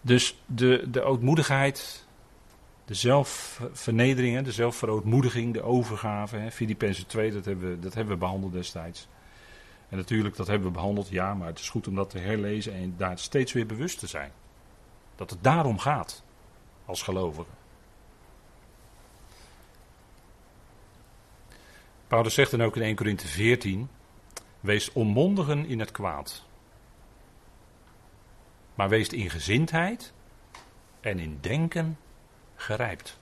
Dus 0.00 0.38
de, 0.46 0.84
de 0.90 1.02
ootmoedigheid, 1.02 2.06
de 2.84 2.94
zelfvernedering, 2.94 4.44
de 4.44 4.52
zelfverootmoediging, 4.52 5.52
de 5.54 5.62
overgave. 5.62 6.48
Filippenzen 6.50 7.06
2, 7.06 7.32
dat 7.32 7.44
hebben, 7.44 7.70
we, 7.70 7.78
dat 7.78 7.94
hebben 7.94 8.12
we 8.12 8.20
behandeld 8.20 8.52
destijds. 8.52 9.08
En 9.88 9.96
natuurlijk, 9.96 10.36
dat 10.36 10.46
hebben 10.46 10.68
we 10.68 10.74
behandeld, 10.74 11.08
ja, 11.08 11.34
maar 11.34 11.46
het 11.46 11.58
is 11.58 11.68
goed 11.68 11.88
om 11.88 11.94
dat 11.94 12.10
te 12.10 12.18
herlezen 12.18 12.74
en 12.74 12.94
daar 12.96 13.18
steeds 13.18 13.52
weer 13.52 13.66
bewust 13.66 13.98
te 13.98 14.06
zijn. 14.06 14.32
Dat 15.16 15.30
het 15.30 15.42
daarom 15.42 15.78
gaat, 15.78 16.22
als 16.84 17.02
gelovigen. 17.02 17.56
Paulus 22.06 22.34
zegt 22.34 22.50
dan 22.50 22.62
ook 22.62 22.76
in 22.76 22.82
1 22.82 22.96
Corinthe 22.96 23.26
14: 23.26 23.88
Wees 24.60 24.92
onmondigen 24.92 25.66
in 25.66 25.80
het 25.80 25.90
kwaad. 25.90 26.46
Maar 28.78 28.88
wees 28.88 29.08
in 29.08 29.30
gezindheid 29.30 30.12
en 31.00 31.18
in 31.18 31.38
denken 31.40 31.98
gerijpt. 32.54 33.18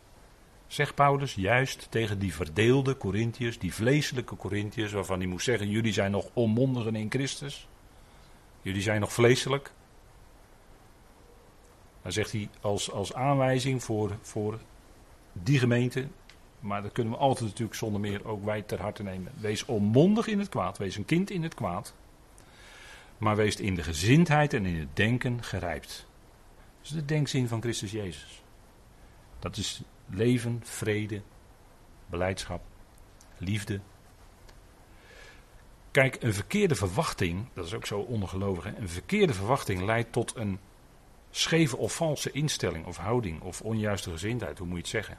Zegt 0.66 0.94
Paulus 0.94 1.34
juist 1.34 1.86
tegen 1.90 2.18
die 2.18 2.34
verdeelde 2.34 2.96
Corinthiërs, 2.96 3.59
die 3.59 3.74
vleeselijke 3.74 4.36
Corinthiërs, 4.36 4.92
waarvan 4.92 5.18
hij 5.18 5.28
moest 5.28 5.44
zeggen: 5.44 5.68
Jullie 5.68 5.92
zijn 5.92 6.11
nog 6.11 6.28
onmondigen 6.32 6.96
in 6.96 7.11
Christus. 7.11 7.68
Jullie 8.62 8.82
zijn 8.82 9.00
nog 9.00 9.12
vleeselijk. 9.12 9.72
Dan 12.02 12.12
zegt 12.12 12.32
hij 12.32 12.48
als, 12.61 12.90
als 12.90 13.14
aanwijzing 13.14 13.82
voor, 13.82 14.16
voor 14.20 14.59
die 15.32 15.59
gemeente, 15.59 16.09
maar 16.61 16.82
dat 16.82 16.92
kunnen 16.92 17.12
we 17.12 17.18
altijd 17.18 17.48
natuurlijk 17.48 17.76
zonder 17.76 18.00
meer 18.00 18.26
ook 18.26 18.44
wij 18.44 18.62
ter 18.62 18.80
harte 18.80 19.02
nemen. 19.02 19.32
Wees 19.40 19.64
onmondig 19.64 20.26
in 20.26 20.38
het 20.38 20.48
kwaad, 20.48 20.78
wees 20.78 20.96
een 20.96 21.04
kind 21.04 21.30
in 21.30 21.42
het 21.42 21.54
kwaad. 21.54 21.94
Maar 23.19 23.37
wees 23.37 23.57
in 23.57 23.75
de 23.75 23.83
gezindheid 23.83 24.55
en 24.55 24.67
in 24.67 24.79
het 24.79 24.97
denken 24.97 25.43
gerijpt. 25.43 26.07
Dat 26.55 26.87
is 26.87 26.91
de 26.91 27.05
denkzin 27.05 27.49
van 27.49 27.61
Christus 27.61 27.91
Jezus. 27.91 28.43
Dat 29.39 29.57
is 29.57 29.83
leven, 30.07 30.61
vrede, 30.64 31.23
beleidschap, 32.07 32.62
liefde. 33.39 33.81
Kijk, 35.91 36.23
een 36.23 36.35
verkeerde 36.35 36.75
verwachting, 36.75 37.47
dat 37.53 37.67
is 37.67 37.75
ook 37.75 37.87
zo 37.87 37.99
ongelovig, 37.99 38.64
hè? 38.64 38.77
een 38.77 38.89
verkeerde 38.89 39.35
verwachting 39.35 39.83
leidt 39.83 40.12
tot 40.12 40.37
een 40.37 40.59
scheve 41.31 41.77
of 41.77 41.95
valse 41.95 42.31
instelling 42.31 42.87
of 42.87 42.97
houding 42.97 43.41
of 43.41 43.61
onjuiste 43.61 44.11
gezindheid, 44.11 44.59
hoe 44.59 44.67
moet 44.67 44.77
je 44.77 44.83
het 44.83 45.07
zeggen? 45.07 45.19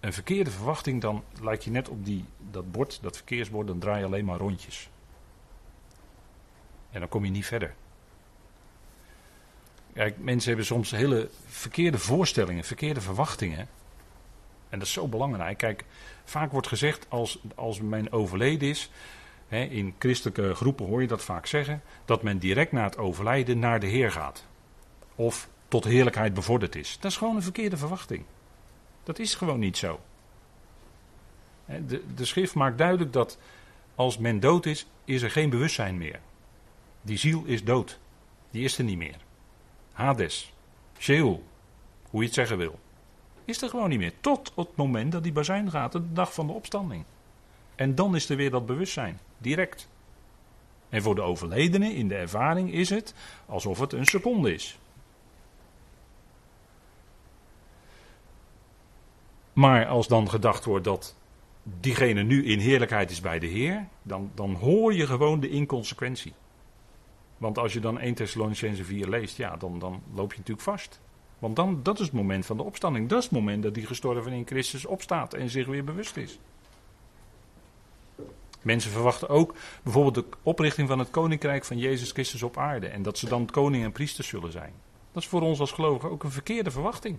Een 0.00 0.12
verkeerde 0.12 0.50
verwachting, 0.50 1.00
dan 1.00 1.24
lijkt 1.40 1.64
je 1.64 1.70
net 1.70 1.88
op 1.88 2.04
die, 2.04 2.24
dat 2.50 2.72
bord, 2.72 2.98
dat 3.02 3.16
verkeersbord, 3.16 3.66
dan 3.66 3.78
draai 3.78 3.98
je 3.98 4.04
alleen 4.04 4.24
maar 4.24 4.38
rondjes. 4.38 4.90
En 6.90 7.00
dan 7.00 7.08
kom 7.08 7.24
je 7.24 7.30
niet 7.30 7.46
verder. 7.46 7.74
Kijk, 9.94 10.18
mensen 10.18 10.48
hebben 10.48 10.66
soms 10.66 10.90
hele 10.90 11.28
verkeerde 11.46 11.98
voorstellingen, 11.98 12.64
verkeerde 12.64 13.00
verwachtingen. 13.00 13.68
En 14.68 14.78
dat 14.78 14.86
is 14.86 14.92
zo 14.92 15.08
belangrijk. 15.08 15.58
Kijk, 15.58 15.84
vaak 16.24 16.52
wordt 16.52 16.66
gezegd 16.66 17.06
als, 17.08 17.38
als 17.54 17.80
men 17.80 18.12
overleden 18.12 18.68
is, 18.68 18.90
hè, 19.48 19.62
in 19.62 19.94
christelijke 19.98 20.54
groepen 20.54 20.86
hoor 20.86 21.00
je 21.00 21.06
dat 21.06 21.22
vaak 21.22 21.46
zeggen, 21.46 21.82
dat 22.04 22.22
men 22.22 22.38
direct 22.38 22.72
na 22.72 22.84
het 22.84 22.98
overlijden 22.98 23.58
naar 23.58 23.80
de 23.80 23.86
Heer 23.86 24.12
gaat. 24.12 24.44
Of 25.14 25.48
tot 25.68 25.84
heerlijkheid 25.84 26.34
bevorderd 26.34 26.76
is. 26.76 26.96
Dat 27.00 27.10
is 27.10 27.16
gewoon 27.16 27.36
een 27.36 27.42
verkeerde 27.42 27.76
verwachting. 27.76 28.24
Dat 29.02 29.18
is 29.18 29.34
gewoon 29.34 29.58
niet 29.58 29.76
zo. 29.76 30.00
De, 31.64 32.02
de 32.14 32.24
schrift 32.24 32.54
maakt 32.54 32.78
duidelijk 32.78 33.12
dat 33.12 33.38
als 33.94 34.18
men 34.18 34.40
dood 34.40 34.66
is, 34.66 34.86
is 35.04 35.22
er 35.22 35.30
geen 35.30 35.50
bewustzijn 35.50 35.98
meer. 35.98 36.20
Die 37.02 37.18
ziel 37.18 37.44
is 37.44 37.64
dood. 37.64 37.98
Die 38.50 38.64
is 38.64 38.78
er 38.78 38.84
niet 38.84 38.98
meer. 38.98 39.16
Hades, 39.92 40.52
Sheol, 40.98 41.44
hoe 42.10 42.20
je 42.20 42.26
het 42.26 42.34
zeggen 42.34 42.58
wil. 42.58 42.78
Is 43.44 43.62
er 43.62 43.68
gewoon 43.68 43.88
niet 43.88 43.98
meer. 43.98 44.12
Tot 44.20 44.52
het 44.56 44.76
moment 44.76 45.12
dat 45.12 45.22
die 45.22 45.32
bazuin 45.32 45.70
gaat, 45.70 45.92
de 45.92 46.12
dag 46.12 46.34
van 46.34 46.46
de 46.46 46.52
opstanding. 46.52 47.04
En 47.74 47.94
dan 47.94 48.14
is 48.14 48.28
er 48.28 48.36
weer 48.36 48.50
dat 48.50 48.66
bewustzijn, 48.66 49.20
direct. 49.38 49.88
En 50.88 51.02
voor 51.02 51.14
de 51.14 51.20
overledene 51.20 51.94
in 51.94 52.08
de 52.08 52.14
ervaring 52.14 52.72
is 52.72 52.90
het 52.90 53.14
alsof 53.46 53.78
het 53.78 53.92
een 53.92 54.06
seconde 54.06 54.54
is. 54.54 54.78
Maar 59.52 59.86
als 59.86 60.08
dan 60.08 60.30
gedacht 60.30 60.64
wordt 60.64 60.84
dat 60.84 61.16
diegene 61.62 62.22
nu 62.22 62.44
in 62.44 62.58
heerlijkheid 62.58 63.10
is 63.10 63.20
bij 63.20 63.38
de 63.38 63.46
Heer, 63.46 63.88
dan, 64.02 64.30
dan 64.34 64.54
hoor 64.54 64.94
je 64.94 65.06
gewoon 65.06 65.40
de 65.40 65.48
inconsequentie. 65.48 66.32
Want 67.40 67.58
als 67.58 67.72
je 67.72 67.80
dan 67.80 67.98
1 67.98 68.14
Thessalonicense 68.14 68.84
4 68.84 69.08
leest, 69.08 69.36
ja, 69.36 69.56
dan, 69.56 69.78
dan 69.78 70.02
loop 70.14 70.32
je 70.32 70.38
natuurlijk 70.38 70.66
vast. 70.66 71.00
Want 71.38 71.56
dan, 71.56 71.80
dat 71.82 71.98
is 71.98 72.06
het 72.06 72.14
moment 72.14 72.46
van 72.46 72.56
de 72.56 72.62
opstanding. 72.62 73.08
Dat 73.08 73.18
is 73.18 73.24
het 73.24 73.32
moment 73.32 73.62
dat 73.62 73.74
die 73.74 73.86
gestorven 73.86 74.32
in 74.32 74.46
Christus 74.46 74.86
opstaat 74.86 75.34
en 75.34 75.50
zich 75.50 75.66
weer 75.66 75.84
bewust 75.84 76.16
is. 76.16 76.38
Mensen 78.62 78.90
verwachten 78.90 79.28
ook 79.28 79.54
bijvoorbeeld 79.82 80.14
de 80.14 80.24
oprichting 80.42 80.88
van 80.88 80.98
het 80.98 81.10
koninkrijk 81.10 81.64
van 81.64 81.78
Jezus 81.78 82.10
Christus 82.10 82.42
op 82.42 82.56
aarde. 82.56 82.86
En 82.86 83.02
dat 83.02 83.18
ze 83.18 83.28
dan 83.28 83.46
koning 83.46 83.84
en 83.84 83.92
priester 83.92 84.24
zullen 84.24 84.52
zijn. 84.52 84.72
Dat 85.12 85.22
is 85.22 85.28
voor 85.28 85.42
ons 85.42 85.60
als 85.60 85.72
gelovigen 85.72 86.10
ook 86.10 86.24
een 86.24 86.30
verkeerde 86.30 86.70
verwachting. 86.70 87.18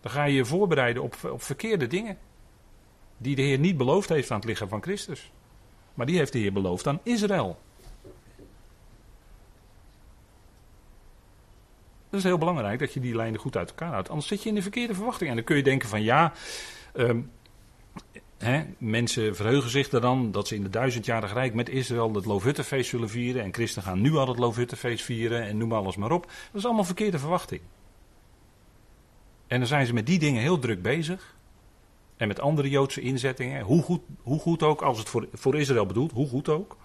Dan 0.00 0.10
ga 0.10 0.24
je 0.24 0.34
je 0.34 0.44
voorbereiden 0.44 1.02
op, 1.02 1.16
op 1.24 1.42
verkeerde 1.42 1.86
dingen. 1.86 2.18
Die 3.16 3.36
de 3.36 3.42
Heer 3.42 3.58
niet 3.58 3.76
beloofd 3.76 4.08
heeft 4.08 4.30
aan 4.30 4.36
het 4.36 4.48
lichaam 4.48 4.68
van 4.68 4.82
Christus. 4.82 5.32
Maar 5.94 6.06
die 6.06 6.18
heeft 6.18 6.32
de 6.32 6.38
Heer 6.38 6.52
beloofd 6.52 6.86
aan 6.86 7.00
Israël. 7.02 7.58
Dat 12.10 12.20
is 12.20 12.26
heel 12.26 12.38
belangrijk 12.38 12.78
dat 12.78 12.92
je 12.92 13.00
die 13.00 13.16
lijnen 13.16 13.40
goed 13.40 13.56
uit 13.56 13.68
elkaar 13.68 13.92
houdt. 13.92 14.08
Anders 14.08 14.28
zit 14.28 14.42
je 14.42 14.48
in 14.48 14.54
de 14.54 14.62
verkeerde 14.62 14.94
verwachting. 14.94 15.30
En 15.30 15.36
dan 15.36 15.44
kun 15.44 15.56
je 15.56 15.62
denken 15.62 15.88
van 15.88 16.02
ja, 16.02 16.32
um, 16.94 17.30
hè, 18.38 18.64
mensen 18.78 19.36
verheugen 19.36 19.70
zich 19.70 19.90
er 19.90 20.00
dan 20.00 20.30
dat 20.30 20.48
ze 20.48 20.54
in 20.54 20.62
de 20.62 20.70
duizendjarig 20.70 21.32
rijk 21.32 21.54
met 21.54 21.68
Israël 21.68 22.14
het 22.14 22.24
Loofhuttenfeest 22.24 22.90
zullen 22.90 23.08
vieren. 23.08 23.42
En 23.42 23.54
christen 23.54 23.82
gaan 23.82 24.00
nu 24.00 24.14
al 24.14 24.28
het 24.28 24.38
Loofhuttenfeest 24.38 25.04
vieren 25.04 25.42
en 25.42 25.56
noem 25.56 25.72
alles 25.72 25.96
maar 25.96 26.10
op. 26.10 26.26
Dat 26.26 26.60
is 26.60 26.64
allemaal 26.64 26.84
verkeerde 26.84 27.18
verwachting. 27.18 27.60
En 29.46 29.58
dan 29.58 29.68
zijn 29.68 29.86
ze 29.86 29.92
met 29.92 30.06
die 30.06 30.18
dingen 30.18 30.42
heel 30.42 30.58
druk 30.58 30.82
bezig. 30.82 31.36
En 32.16 32.28
met 32.28 32.40
andere 32.40 32.68
Joodse 32.68 33.00
inzettingen. 33.00 33.62
Hoe 33.62 33.82
goed, 33.82 34.00
hoe 34.22 34.40
goed 34.40 34.62
ook, 34.62 34.82
als 34.82 34.98
het 34.98 35.08
voor, 35.08 35.28
voor 35.32 35.56
Israël 35.56 35.86
bedoeld, 35.86 36.12
hoe 36.12 36.28
goed 36.28 36.48
ook. 36.48 36.76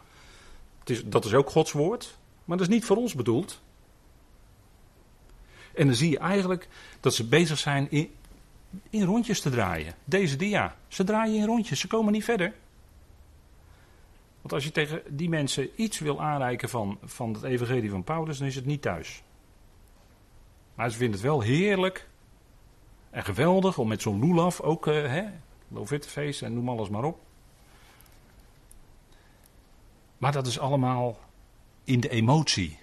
Het 0.80 0.90
is, 0.90 1.06
dat 1.06 1.26
is 1.26 1.34
ook 1.34 1.50
Gods 1.50 1.72
woord. 1.72 2.18
Maar 2.46 2.58
dat 2.58 2.68
is 2.68 2.74
niet 2.74 2.86
voor 2.86 2.98
ons 2.98 3.16
bedoeld. 3.16 3.62
En 5.76 5.86
dan 5.86 5.96
zie 5.96 6.10
je 6.10 6.20
eigenlijk 6.20 6.68
dat 7.00 7.14
ze 7.14 7.28
bezig 7.28 7.58
zijn 7.58 7.92
in, 7.92 8.10
in 8.90 9.04
rondjes 9.04 9.42
te 9.42 9.50
draaien. 9.50 9.94
Deze 10.04 10.36
dia. 10.36 10.76
Ze 10.88 11.04
draaien 11.04 11.36
in 11.36 11.46
rondjes, 11.46 11.80
ze 11.80 11.88
komen 11.88 12.14
niet 12.14 12.24
verder. 12.24 12.54
Want 14.42 14.54
als 14.54 14.64
je 14.64 14.72
tegen 14.72 15.02
die 15.10 15.30
mensen 15.30 15.70
iets 15.76 16.00
wil 16.00 16.22
aanreiken 16.22 16.70
van, 16.70 16.98
van 17.04 17.34
het 17.34 17.44
evangelie 17.44 17.90
van 17.90 18.04
Paulus, 18.04 18.38
dan 18.38 18.48
is 18.48 18.56
het 18.56 18.66
niet 18.66 18.82
thuis. 18.82 19.24
Maar 20.76 20.92
ze 20.92 20.98
vinden 20.98 21.16
het 21.16 21.28
wel 21.28 21.42
heerlijk 21.42 22.08
en 23.10 23.24
geweldig 23.24 23.78
om 23.78 23.88
met 23.88 24.02
zo'n 24.02 24.20
loelaf 24.20 24.62
ook, 24.62 24.88
uh, 24.88 25.16
en 26.42 26.54
noem 26.54 26.70
alles 26.70 26.90
maar 26.90 27.04
op. 27.04 27.20
Maar 30.18 30.32
dat 30.32 30.48
is 30.48 30.60
allemaal 30.60 31.20
in 31.84 32.00
de 32.00 32.10
emotie. 32.10 32.80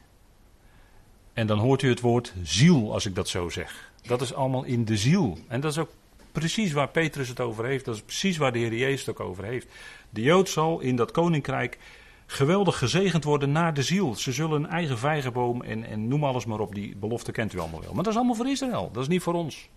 En 1.32 1.46
dan 1.46 1.58
hoort 1.58 1.82
u 1.82 1.88
het 1.88 2.00
woord 2.00 2.34
ziel, 2.42 2.92
als 2.92 3.06
ik 3.06 3.14
dat 3.14 3.28
zo 3.28 3.48
zeg. 3.48 3.90
Dat 4.02 4.20
is 4.20 4.34
allemaal 4.34 4.64
in 4.64 4.84
de 4.84 4.96
ziel. 4.96 5.38
En 5.48 5.60
dat 5.60 5.70
is 5.70 5.78
ook 5.78 5.90
precies 6.32 6.72
waar 6.72 6.88
Petrus 6.88 7.28
het 7.28 7.40
over 7.40 7.64
heeft. 7.64 7.84
Dat 7.84 7.94
is 7.94 8.02
precies 8.02 8.36
waar 8.36 8.52
de 8.52 8.58
Heer 8.58 8.74
Jezus 8.74 9.06
het 9.06 9.20
ook 9.20 9.28
over 9.28 9.44
heeft. 9.44 9.66
De 10.10 10.22
Jood 10.22 10.48
zal 10.48 10.80
in 10.80 10.96
dat 10.96 11.10
koninkrijk 11.10 11.78
geweldig 12.26 12.78
gezegend 12.78 13.24
worden 13.24 13.52
naar 13.52 13.74
de 13.74 13.82
ziel. 13.82 14.14
Ze 14.14 14.32
zullen 14.32 14.62
een 14.62 14.70
eigen 14.70 14.98
vijgenboom 14.98 15.62
en, 15.62 15.84
en 15.84 16.08
noem 16.08 16.24
alles 16.24 16.44
maar 16.44 16.60
op. 16.60 16.74
Die 16.74 16.96
belofte 16.96 17.32
kent 17.32 17.52
u 17.52 17.58
allemaal 17.58 17.80
wel. 17.80 17.94
Maar 17.94 18.02
dat 18.02 18.12
is 18.12 18.18
allemaal 18.18 18.36
voor 18.36 18.48
Israël. 18.48 18.90
Dat 18.92 19.02
is 19.02 19.08
niet 19.08 19.22
voor 19.22 19.34
ons. 19.34 19.68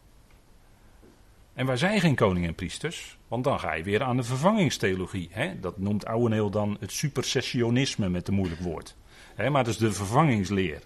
En 1.53 1.65
wij 1.65 1.77
zijn 1.77 1.99
geen 1.99 2.15
koning 2.15 2.45
en 2.45 2.55
priesters, 2.55 3.17
want 3.27 3.43
dan 3.43 3.59
ga 3.59 3.73
je 3.73 3.83
weer 3.83 4.03
aan 4.03 4.17
de 4.17 4.23
vervangingstheologie. 4.23 5.29
Hè? 5.31 5.59
Dat 5.59 5.77
noemt 5.77 6.05
Ouweneel 6.05 6.49
dan 6.49 6.77
het 6.79 6.91
supersessionisme 6.91 8.09
met 8.09 8.27
een 8.27 8.33
moeilijk 8.33 8.61
woord. 8.61 8.95
Hè? 9.35 9.49
Maar 9.49 9.63
dat 9.63 9.73
is 9.73 9.79
de 9.79 9.91
vervangingsleer. 9.91 10.81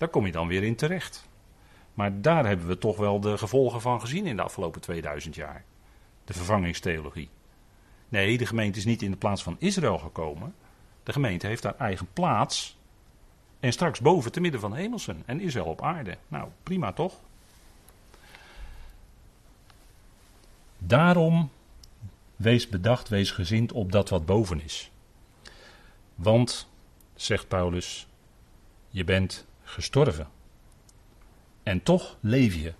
Daar 0.00 0.08
kom 0.08 0.26
je 0.26 0.32
dan 0.32 0.48
weer 0.48 0.62
in 0.62 0.76
terecht. 0.76 1.28
Maar 1.94 2.20
daar 2.20 2.46
hebben 2.46 2.66
we 2.66 2.78
toch 2.78 2.96
wel 2.96 3.20
de 3.20 3.38
gevolgen 3.38 3.80
van 3.80 4.00
gezien 4.00 4.26
in 4.26 4.36
de 4.36 4.42
afgelopen 4.42 4.80
2000 4.80 5.34
jaar. 5.34 5.64
De 6.24 6.32
vervangingstheologie. 6.32 7.28
Nee, 8.08 8.38
de 8.38 8.46
gemeente 8.46 8.78
is 8.78 8.84
niet 8.84 9.02
in 9.02 9.10
de 9.10 9.16
plaats 9.16 9.42
van 9.42 9.56
Israël 9.58 9.98
gekomen. 9.98 10.54
De 11.02 11.12
gemeente 11.12 11.46
heeft 11.46 11.62
haar 11.62 11.76
eigen 11.78 12.08
plaats. 12.12 12.78
En 13.60 13.72
straks 13.72 14.00
boven 14.00 14.32
te 14.32 14.40
midden 14.40 14.60
van 14.60 14.74
hemelsen. 14.74 15.22
En 15.26 15.40
Israël 15.40 15.66
op 15.66 15.82
aarde. 15.82 16.16
Nou, 16.28 16.48
prima 16.62 16.92
toch? 16.92 17.14
Daarom 20.78 21.50
wees 22.36 22.68
bedacht, 22.68 23.08
wees 23.08 23.30
gezind 23.30 23.72
op 23.72 23.92
dat 23.92 24.08
wat 24.08 24.26
boven 24.26 24.62
is. 24.62 24.90
Want, 26.14 26.68
zegt 27.14 27.48
Paulus, 27.48 28.06
je 28.88 29.04
bent 29.04 29.48
gestorven. 29.70 30.28
En 31.62 31.82
toch 31.82 32.16
leef 32.20 32.54
je. 32.54 32.72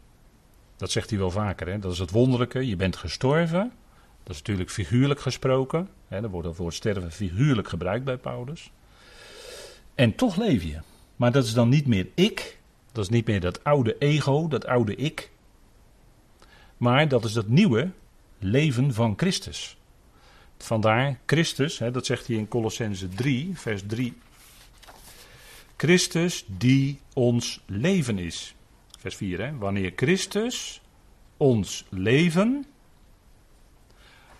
Dat 0.76 0.90
zegt 0.90 1.10
hij 1.10 1.18
wel 1.18 1.30
vaker. 1.30 1.68
Hè? 1.68 1.78
Dat 1.78 1.92
is 1.92 1.98
het 1.98 2.10
wonderlijke. 2.10 2.66
Je 2.66 2.76
bent 2.76 2.96
gestorven. 2.96 3.72
Dat 4.22 4.32
is 4.32 4.38
natuurlijk 4.38 4.70
figuurlijk 4.70 5.20
gesproken. 5.20 5.88
Hè? 6.08 6.22
Er 6.22 6.28
wordt 6.28 6.48
het 6.48 6.56
woord 6.56 6.74
sterven 6.74 7.12
figuurlijk 7.12 7.68
gebruikt 7.68 8.04
bij 8.04 8.16
Paulus. 8.16 8.72
En 9.94 10.14
toch 10.14 10.36
leef 10.36 10.62
je. 10.62 10.78
Maar 11.16 11.32
dat 11.32 11.44
is 11.44 11.52
dan 11.52 11.68
niet 11.68 11.86
meer 11.86 12.06
ik. 12.14 12.58
Dat 12.92 13.04
is 13.04 13.10
niet 13.10 13.26
meer 13.26 13.40
dat 13.40 13.64
oude 13.64 13.98
ego, 13.98 14.48
dat 14.48 14.66
oude 14.66 14.94
ik. 14.94 15.30
Maar 16.76 17.08
dat 17.08 17.24
is 17.24 17.32
dat 17.32 17.48
nieuwe 17.48 17.90
leven 18.38 18.94
van 18.94 19.14
Christus. 19.16 19.76
Vandaar 20.58 21.18
Christus, 21.26 21.78
hè, 21.78 21.90
dat 21.90 22.06
zegt 22.06 22.26
hij 22.26 22.36
in 22.36 22.48
Colossense 22.48 23.08
3, 23.08 23.50
vers 23.54 23.82
3 23.86 24.14
Christus 25.80 26.44
die 26.46 27.00
ons 27.14 27.60
leven 27.66 28.18
is. 28.18 28.54
Vers 28.98 29.14
4, 29.16 29.40
hè? 29.40 29.56
Wanneer 29.56 29.92
Christus 29.96 30.82
ons 31.36 31.86
leven 31.88 32.66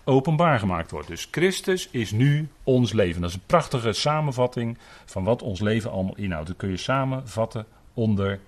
openbaar 0.03 0.59
gemaakt 0.59 0.91
wordt. 0.91 1.07
Dus 1.07 1.27
Christus 1.31 1.87
is 1.91 2.11
nu 2.11 2.47
ons 2.63 2.93
leven. 2.93 3.21
Dat 3.21 3.29
is 3.29 3.35
een 3.35 3.45
prachtige 3.45 3.93
samenvatting 3.93 4.77
van 5.05 5.23
wat 5.23 5.41
ons 5.41 5.59
leven 5.59 5.91
allemaal 5.91 6.17
inhoudt. 6.17 6.47
Dat 6.47 6.57
kun 6.57 6.69
je 6.69 6.77
samenvatten 6.77 7.65
onder 7.93 8.39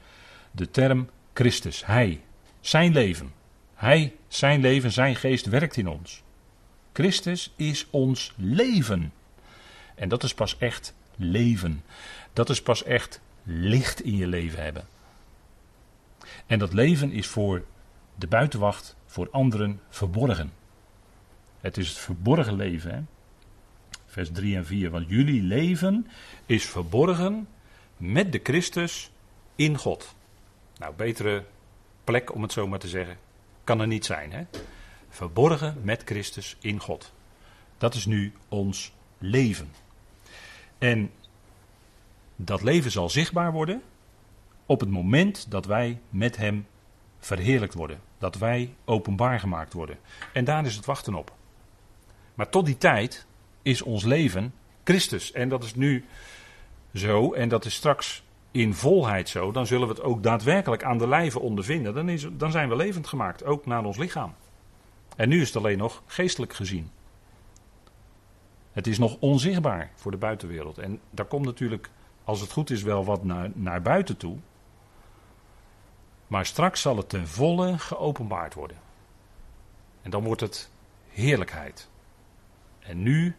de 0.51 0.71
term 0.71 1.09
Christus. 1.33 1.85
Hij, 1.85 2.21
zijn 2.59 2.93
leven. 2.93 3.33
Hij, 3.75 4.13
zijn 4.27 4.61
leven, 4.61 4.91
zijn 4.91 5.15
geest 5.15 5.45
werkt 5.45 5.77
in 5.77 5.87
ons. 5.87 6.23
Christus 6.91 7.53
is 7.55 7.87
ons 7.89 8.33
leven. 8.37 9.13
En 9.95 10.09
dat 10.09 10.23
is 10.23 10.33
pas 10.33 10.57
echt 10.57 10.93
leven. 11.15 11.83
Dat 12.33 12.49
is 12.49 12.61
pas 12.61 12.83
echt 12.83 13.21
licht 13.43 14.01
in 14.01 14.15
je 14.15 14.27
leven 14.27 14.63
hebben. 14.63 14.87
En 16.45 16.59
dat 16.59 16.73
leven 16.73 17.11
is 17.11 17.27
voor 17.27 17.65
de 18.15 18.27
buitenwacht, 18.27 18.95
voor 19.05 19.27
anderen 19.31 19.81
verborgen. 19.89 20.53
Het 21.59 21.77
is 21.77 21.89
het 21.89 21.97
verborgen 21.97 22.55
leven. 22.55 22.93
Hè? 22.93 23.01
Vers 24.05 24.29
3 24.31 24.55
en 24.55 24.65
4. 24.65 24.89
Want 24.89 25.09
jullie 25.09 25.41
leven 25.41 26.07
is 26.45 26.65
verborgen 26.65 27.47
met 27.97 28.31
de 28.31 28.39
Christus 28.43 29.11
in 29.55 29.77
God. 29.77 30.15
Nou, 30.77 30.93
betere 30.95 31.45
plek 32.03 32.33
om 32.33 32.41
het 32.41 32.51
zo 32.51 32.67
maar 32.67 32.79
te 32.79 32.87
zeggen, 32.87 33.17
kan 33.63 33.79
er 33.79 33.87
niet 33.87 34.05
zijn. 34.05 34.31
Hè? 34.31 34.43
Verborgen 35.09 35.77
met 35.81 36.01
Christus 36.05 36.57
in 36.59 36.79
God. 36.79 37.13
Dat 37.77 37.93
is 37.93 38.05
nu 38.05 38.33
ons 38.47 38.93
leven. 39.17 39.71
En 40.77 41.11
dat 42.35 42.61
leven 42.61 42.91
zal 42.91 43.09
zichtbaar 43.09 43.51
worden 43.51 43.81
op 44.65 44.79
het 44.79 44.89
moment 44.89 45.51
dat 45.51 45.65
wij 45.65 46.01
met 46.09 46.37
Hem 46.37 46.67
verheerlijkt 47.19 47.73
worden. 47.73 47.99
Dat 48.17 48.35
wij 48.35 48.73
openbaar 48.85 49.39
gemaakt 49.39 49.73
worden. 49.73 49.97
En 50.33 50.45
daar 50.45 50.65
is 50.65 50.75
het 50.75 50.85
wachten 50.85 51.13
op. 51.13 51.33
Maar 52.33 52.49
tot 52.49 52.65
die 52.65 52.77
tijd 52.77 53.25
is 53.61 53.81
ons 53.81 54.03
leven 54.03 54.53
Christus. 54.83 55.31
En 55.31 55.49
dat 55.49 55.63
is 55.63 55.75
nu 55.75 56.05
zo 56.93 57.33
en 57.33 57.49
dat 57.49 57.65
is 57.65 57.73
straks 57.73 58.23
in 58.51 58.73
volheid 58.73 59.29
zo. 59.29 59.51
Dan 59.51 59.67
zullen 59.67 59.87
we 59.87 59.93
het 59.93 60.03
ook 60.03 60.23
daadwerkelijk 60.23 60.83
aan 60.83 60.97
de 60.97 61.07
lijve 61.07 61.39
ondervinden. 61.39 61.93
Dan, 61.93 62.09
is, 62.09 62.27
dan 62.31 62.51
zijn 62.51 62.69
we 62.69 62.75
levend 62.75 63.07
gemaakt, 63.07 63.43
ook 63.43 63.65
naar 63.65 63.85
ons 63.85 63.97
lichaam. 63.97 64.33
En 65.15 65.29
nu 65.29 65.41
is 65.41 65.47
het 65.47 65.57
alleen 65.57 65.77
nog 65.77 66.03
geestelijk 66.05 66.53
gezien. 66.53 66.89
Het 68.71 68.87
is 68.87 68.97
nog 68.97 69.17
onzichtbaar 69.19 69.91
voor 69.95 70.11
de 70.11 70.17
buitenwereld. 70.17 70.77
En 70.77 70.99
daar 71.09 71.25
komt 71.25 71.45
natuurlijk, 71.45 71.89
als 72.23 72.41
het 72.41 72.51
goed 72.51 72.69
is, 72.69 72.81
wel 72.81 73.05
wat 73.05 73.23
naar, 73.23 73.49
naar 73.53 73.81
buiten 73.81 74.17
toe. 74.17 74.37
Maar 76.27 76.45
straks 76.45 76.81
zal 76.81 76.97
het 76.97 77.09
ten 77.09 77.27
volle 77.27 77.77
geopenbaard 77.77 78.53
worden. 78.53 78.77
En 80.01 80.11
dan 80.11 80.23
wordt 80.23 80.41
het 80.41 80.69
heerlijkheid. 81.09 81.89
En 82.79 83.03
nu 83.03 83.35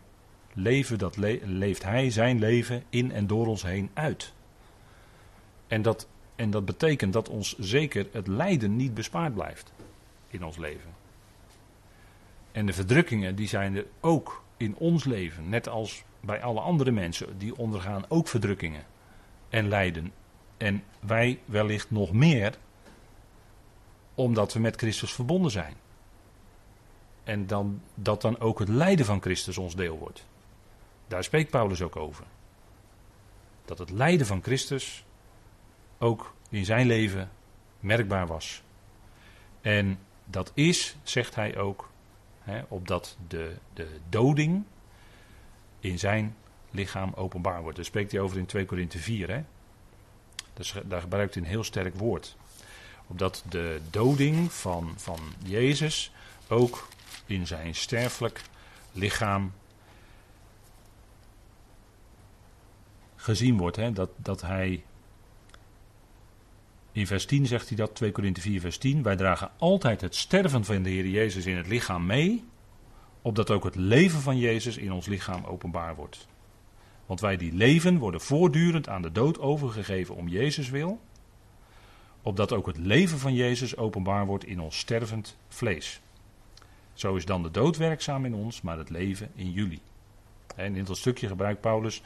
leven 0.53 0.99
dat 0.99 1.17
leeft 1.43 1.83
Hij 1.83 2.11
zijn 2.11 2.39
leven 2.39 2.85
in 2.89 3.13
en 3.13 3.27
door 3.27 3.47
ons 3.47 3.63
heen 3.63 3.91
uit. 3.95 4.33
En 5.67 5.83
dat, 5.83 6.09
en 6.37 6.51
dat 6.51 6.65
betekent 6.65 7.13
dat 7.13 7.29
ons 7.29 7.59
zeker 7.59 8.07
het 8.13 8.27
lijden 8.27 8.77
niet 8.77 8.95
bespaard 8.95 9.35
blijft 9.35 9.73
in 10.29 10.45
ons 10.45 10.57
leven. 10.57 10.95
En 12.53 12.67
de 12.67 12.73
verdrukkingen 12.73 13.37
die 13.37 13.49
zijn 13.49 13.77
er 13.77 13.87
ook 14.01 14.43
in 14.57 14.77
ons 14.77 15.05
leven, 15.05 15.49
net 15.49 15.69
als 15.69 16.05
bij 16.25 16.43
alle 16.43 16.61
andere 16.61 16.91
mensen, 16.91 17.39
die 17.39 17.57
ondergaan 17.57 18.05
ook 18.09 18.29
verdrukkingen 18.29 18.85
en 19.49 19.69
lijden. 19.69 20.13
En 20.57 20.85
wij 21.01 21.41
wellicht 21.45 21.91
nog 21.91 22.13
meer, 22.13 22.59
omdat 24.15 24.53
we 24.53 24.61
met 24.61 24.77
Christus 24.77 25.13
verbonden 25.13 25.51
zijn. 25.51 25.75
En 27.25 27.47
dan, 27.47 27.81
dat 27.95 28.21
dan 28.21 28.41
ook 28.41 28.59
het 28.59 28.69
lijden 28.69 29.07
van 29.07 29.21
Christus 29.21 29.59
ons 29.59 29.77
deel 29.77 29.99
wordt. 29.99 30.27
Daar 31.09 31.25
spreekt 31.25 31.51
Paulus 31.51 31.83
ook 31.83 31.97
over. 31.97 32.25
Dat 33.65 33.79
het 33.79 33.91
lijden 33.91 34.27
van 34.27 34.43
Christus 34.43 35.05
ook 35.99 36.35
in 36.49 36.65
zijn 36.65 36.87
leven 36.87 37.31
merkbaar 37.81 38.27
was. 38.27 38.63
En 39.61 39.99
dat 40.25 40.51
is, 40.55 40.97
zegt 41.03 41.35
hij 41.35 41.57
ook, 41.57 41.91
hè, 42.41 42.63
opdat 42.69 43.17
de, 43.29 43.57
de 43.73 43.89
doding 44.09 44.65
in 45.85 45.99
zijn 45.99 46.37
lichaam 46.71 47.13
openbaar 47.15 47.63
wordt. 47.63 47.77
Daar 47.77 47.85
spreekt 47.85 48.13
hij 48.13 48.21
over 48.21 48.39
in 48.39 48.47
2 48.47 48.65
Korinthe 48.65 48.99
4. 48.99 49.31
Hè. 49.31 49.43
Dus 50.55 50.75
daar 50.85 51.01
gebruikt 51.01 51.35
hij 51.35 51.43
een 51.43 51.49
heel 51.49 51.65
sterk 51.65 51.95
woord. 51.95 52.37
Opdat 53.07 53.45
de 53.49 53.81
doding 53.91 54.53
van, 54.53 54.95
van 54.97 55.21
Jezus 55.45 56.13
ook 56.49 56.89
in 57.27 57.47
zijn 57.47 57.75
sterfelijk 57.75 58.43
lichaam 58.93 59.53
gezien 63.17 63.57
wordt. 63.57 63.77
Hè? 63.77 63.93
Dat, 63.93 64.11
dat 64.17 64.41
hij. 64.43 64.85
In 66.93 67.07
vers 67.07 67.27
10 67.27 67.47
zegt 67.47 67.69
hij 67.69 67.77
dat, 67.77 67.95
2 67.95 68.13
Korinthe 68.13 68.41
4, 68.41 68.61
vers 68.61 68.79
10. 68.79 69.03
Wij 69.03 69.17
dragen 69.17 69.51
altijd 69.59 70.01
het 70.01 70.15
sterven 70.15 70.65
van 70.65 70.83
de 70.83 70.91
Heer 70.91 71.07
Jezus 71.07 71.47
in 71.47 71.57
het 71.57 71.67
lichaam 71.67 72.07
mee. 72.07 72.45
Opdat 73.25 73.51
ook 73.51 73.65
het 73.65 73.75
leven 73.75 74.21
van 74.21 74.39
Jezus 74.39 74.77
in 74.77 74.93
ons 74.93 75.07
lichaam 75.07 75.45
openbaar 75.45 75.95
wordt. 75.95 76.27
Want 77.07 77.21
wij 77.21 77.37
die 77.37 77.53
leven 77.53 77.99
worden 77.99 78.21
voortdurend 78.21 78.89
aan 78.89 79.03
de 79.03 79.13
dood 79.13 79.39
overgegeven 79.39 80.15
om 80.15 80.29
Jezus 80.29 80.71
wil. 80.71 81.01
Opdat 82.23 82.53
ook 82.53 82.67
het 82.67 82.77
leven 82.77 83.19
van 83.19 83.35
Jezus 83.35 83.77
openbaar 83.77 84.27
wordt 84.27 84.45
in 84.45 84.61
ons 84.61 84.79
stervend 84.79 85.37
vlees. 85.49 86.01
Zo 86.93 87.15
is 87.15 87.25
dan 87.25 87.43
de 87.43 87.51
dood 87.51 87.77
werkzaam 87.77 88.25
in 88.25 88.35
ons, 88.35 88.61
maar 88.61 88.79
het 88.79 88.91
leven 88.91 89.31
in 89.35 89.51
jullie. 89.53 89.83
En 90.57 90.77
in 90.77 90.85
dat 90.85 90.97
stukje 90.97 91.29
gebruikt 91.29 91.61
Paulus 91.61 92.03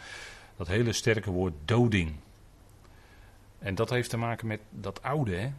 dat 0.57 0.67
hele 0.67 0.93
sterke 0.93 1.31
woord 1.31 1.55
doding. 1.65 2.15
En 3.59 3.75
dat 3.75 3.91
heeft 3.91 4.11
te 4.11 4.17
maken 4.17 4.47
met 4.47 4.61
dat 4.71 5.03
oude, 5.03 5.37
hè? 5.37 5.53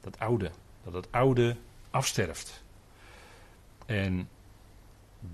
Dat 0.00 0.18
oude. 0.18 0.50
Dat 0.84 0.92
het 0.92 1.12
oude 1.12 1.56
afsterft. 1.90 2.62
En 3.86 4.28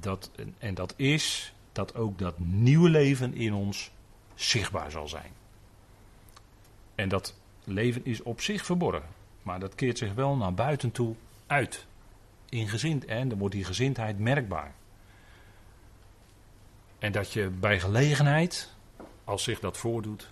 dat, 0.00 0.30
en 0.58 0.74
dat 0.74 0.94
is 0.96 1.54
dat 1.72 1.94
ook 1.94 2.18
dat 2.18 2.38
nieuwe 2.38 2.88
leven 2.88 3.34
in 3.34 3.54
ons 3.54 3.90
zichtbaar 4.34 4.90
zal 4.90 5.08
zijn. 5.08 5.32
En 6.94 7.08
dat 7.08 7.34
leven 7.64 8.04
is 8.04 8.22
op 8.22 8.40
zich 8.40 8.64
verborgen, 8.64 9.08
maar 9.42 9.60
dat 9.60 9.74
keert 9.74 9.98
zich 9.98 10.14
wel 10.14 10.36
naar 10.36 10.54
buiten 10.54 10.92
toe 10.92 11.14
uit 11.46 11.86
in 12.48 12.68
gezind, 12.68 13.04
en 13.04 13.28
dan 13.28 13.38
wordt 13.38 13.54
die 13.54 13.64
gezindheid 13.64 14.18
merkbaar. 14.18 14.74
En 16.98 17.12
dat 17.12 17.32
je 17.32 17.48
bij 17.48 17.80
gelegenheid, 17.80 18.72
als 19.24 19.42
zich 19.42 19.60
dat 19.60 19.76
voordoet, 19.76 20.30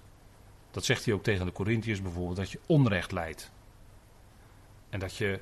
dat 0.71 0.85
zegt 0.85 1.05
hij 1.05 1.15
ook 1.15 1.23
tegen 1.23 1.47
de 1.47 1.53
Corinthiërs 1.53 2.03
bijvoorbeeld, 2.03 2.37
dat 2.37 2.51
je 2.51 2.61
onrecht 2.67 3.13
leidt. 3.13 3.51
En 4.91 4.99
dat 4.99 5.17
je 5.17 5.41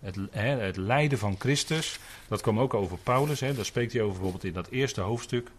het, 0.00 0.16
het 0.32 0.76
lijden 0.76 1.18
van 1.18 1.36
Christus, 1.38 1.98
dat 2.28 2.40
kwam 2.40 2.60
ook 2.60 2.74
over 2.74 2.98
Paulus, 2.98 3.40
hè, 3.40 3.54
daar 3.54 3.64
spreekt 3.64 3.92
hij 3.92 4.02
over 4.02 4.14
bijvoorbeeld 4.14 4.44
in 4.44 4.52
dat 4.52 4.68
eerste 4.68 5.00
hoofdstuk, 5.00 5.50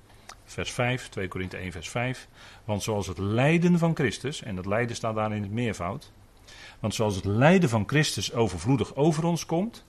vers 0.46 0.72
5, 0.72 1.10
2 1.10 1.28
Korinthe 1.28 1.58
1, 1.58 1.72
vers 1.72 1.90
5. 1.90 2.28
Want 2.64 2.84
zoals 2.84 3.08
het 3.08 3.18
lijden 3.18 3.80
van 3.80 3.96
Christus, 3.96 4.42
en 4.42 4.56
dat 4.56 4.66
lijden 4.66 4.96
staat 4.96 5.16
daar 5.16 5.36
in 5.36 5.42
het 5.42 5.52
meervoud, 5.52 6.12
want 6.80 6.96
zoals 6.96 7.16
het 7.16 7.26
lijden 7.26 7.70
van 7.70 7.84
Christus 7.88 8.34
overvloedig 8.34 8.96
over 8.96 9.24
ons 9.24 9.46
komt, 9.46 9.86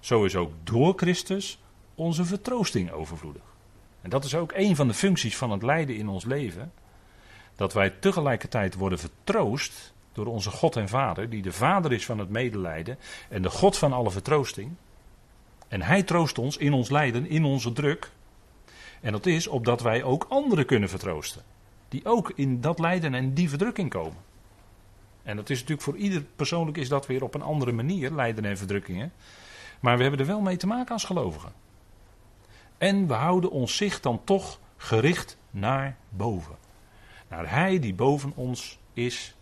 zo 0.00 0.24
is 0.24 0.36
ook 0.36 0.52
door 0.64 0.92
Christus 0.96 1.58
onze 1.94 2.24
vertroosting 2.24 2.90
overvloedig. 2.90 3.42
En 4.02 4.10
dat 4.10 4.24
is 4.24 4.34
ook 4.34 4.52
een 4.54 4.76
van 4.76 4.88
de 4.88 4.94
functies 4.94 5.36
van 5.36 5.50
het 5.50 5.62
lijden 5.62 5.96
in 5.96 6.08
ons 6.08 6.24
leven. 6.24 6.72
Dat 7.56 7.72
wij 7.72 7.90
tegelijkertijd 7.90 8.74
worden 8.74 8.98
vertroost 8.98 9.92
door 10.12 10.26
onze 10.26 10.50
God 10.50 10.76
en 10.76 10.88
Vader, 10.88 11.30
die 11.30 11.42
de 11.42 11.52
Vader 11.52 11.92
is 11.92 12.04
van 12.04 12.18
het 12.18 12.28
medelijden 12.28 12.98
en 13.28 13.42
de 13.42 13.50
God 13.50 13.78
van 13.78 13.92
alle 13.92 14.10
vertroosting. 14.10 14.70
En 15.68 15.82
Hij 15.82 16.02
troost 16.02 16.38
ons 16.38 16.56
in 16.56 16.72
ons 16.72 16.90
lijden, 16.90 17.28
in 17.28 17.44
onze 17.44 17.72
druk. 17.72 18.10
En 19.00 19.12
dat 19.12 19.26
is 19.26 19.46
opdat 19.46 19.80
wij 19.80 20.02
ook 20.02 20.26
anderen 20.28 20.66
kunnen 20.66 20.88
vertroosten. 20.88 21.42
Die 21.88 22.04
ook 22.04 22.32
in 22.34 22.60
dat 22.60 22.78
lijden 22.78 23.14
en 23.14 23.34
die 23.34 23.48
verdrukking 23.48 23.90
komen. 23.90 24.28
En 25.22 25.36
dat 25.36 25.50
is 25.50 25.58
natuurlijk 25.58 25.82
voor 25.82 25.96
ieder 25.96 26.22
persoonlijk 26.36 26.76
is 26.76 26.88
dat 26.88 27.06
weer 27.06 27.22
op 27.22 27.34
een 27.34 27.42
andere 27.42 27.72
manier, 27.72 28.10
lijden 28.10 28.44
en 28.44 28.58
verdrukkingen. 28.58 29.12
Maar 29.80 29.96
we 29.96 30.02
hebben 30.02 30.20
er 30.20 30.26
wel 30.26 30.40
mee 30.40 30.56
te 30.56 30.66
maken 30.66 30.92
als 30.92 31.04
gelovigen. 31.04 31.52
En 32.78 33.06
we 33.06 33.14
houden 33.14 33.50
ons 33.50 33.76
zicht 33.76 34.02
dan 34.02 34.20
toch 34.24 34.58
gericht 34.76 35.36
naar 35.50 35.96
boven. 36.08 36.56
Naar 37.28 37.50
Hij 37.50 37.78
die 37.78 37.94
boven 37.94 38.32
ons 38.34 38.78
is, 38.92 39.34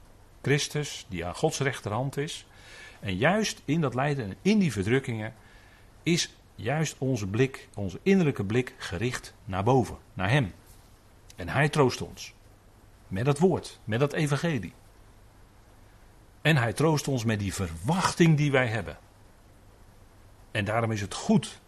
Christus, 0.49 1.07
die 1.09 1.27
aan 1.27 1.35
Gods 1.35 1.59
rechterhand 1.59 2.17
is. 2.17 2.47
En 3.01 3.17
juist 3.17 3.63
in 3.65 3.81
dat 3.81 3.95
lijden 3.95 4.25
en 4.25 4.37
in 4.43 4.59
die 4.59 4.73
verdrukkingen 4.73 5.35
is 6.03 6.35
juist 6.55 6.97
onze 6.99 7.27
blik, 7.27 7.69
onze 7.75 8.01
innerlijke 8.03 8.45
blik 8.45 8.75
gericht 8.79 9.35
naar 9.45 9.65
boven, 9.65 9.99
naar 10.15 10.31
Hem. 10.31 10.53
En 11.37 11.49
Hij 11.49 11.69
troost 11.69 12.01
ons. 12.03 12.35
Met 13.09 13.25
dat 13.25 13.39
woord, 13.39 13.79
met 13.85 14.01
dat 14.01 14.13
evangelie. 14.13 14.73
En 16.43 16.57
Hij 16.57 16.73
troost 16.73 17.09
ons 17.09 17.25
met 17.25 17.39
die 17.39 17.55
verwachting 17.55 18.37
die 18.37 18.51
wij 18.51 18.67
hebben. 18.67 18.99
En 20.51 20.65
daarom 20.65 20.93
is 20.93 21.01
het 21.01 21.15
goed 21.15 21.61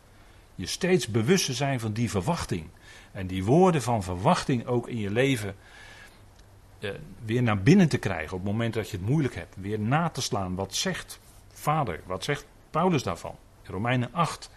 je 0.55 0.66
steeds 0.66 1.07
bewust 1.07 1.45
te 1.45 1.55
zijn 1.55 1.81
van 1.81 1.93
die 1.93 2.11
verwachting. 2.11 2.66
En 3.12 3.26
die 3.26 3.45
woorden 3.45 3.83
van 3.83 4.03
verwachting 4.03 4.66
ook 4.66 4.89
in 4.89 4.99
je 4.99 5.11
leven 5.11 5.57
eh, 6.81 6.91
weer 7.24 7.43
naar 7.43 7.62
binnen 7.62 7.89
te 7.89 7.99
krijgen 7.99 8.37
op 8.37 8.43
het 8.43 8.53
moment 8.53 8.74
dat 8.74 8.91
je 8.91 8.97
het 8.97 9.07
moeilijk 9.07 9.35
hebt. 9.35 9.57
Weer 9.61 9.81
na 9.81 10.09
te 10.09 10.22
slaan. 10.22 10.55
Wat 10.55 10.74
zegt 10.74 11.20
Vader? 11.53 12.01
Wat 12.07 12.24
zegt 12.24 12.47
Paulus 12.70 13.03
daarvan? 13.03 13.35
Romeinen 13.64 14.09
8, 14.12 14.51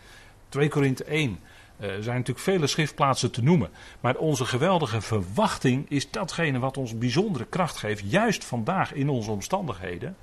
2 0.50 0.70
Korinthe 0.70 1.04
1. 1.04 1.40
Eh, 1.78 1.90
er 1.90 2.04
zijn 2.04 2.18
natuurlijk 2.18 2.46
vele 2.46 2.68
schriftplaatsen 2.68 3.32
te 3.32 3.44
noemen. 3.44 3.70
Maar 4.00 4.16
onze 4.16 4.46
geweldige 4.46 5.02
verwachting 5.02 5.90
is 5.90 6.12
datgene 6.12 6.60
wat 6.60 6.78
ons 6.78 6.98
bijzondere 6.98 7.46
kracht 7.46 7.78
geeft. 7.78 8.12
Juist 8.12 8.46
vandaag 8.46 8.94
in 8.94 9.10
onze 9.10 9.32
omstandigheden. 9.32 10.16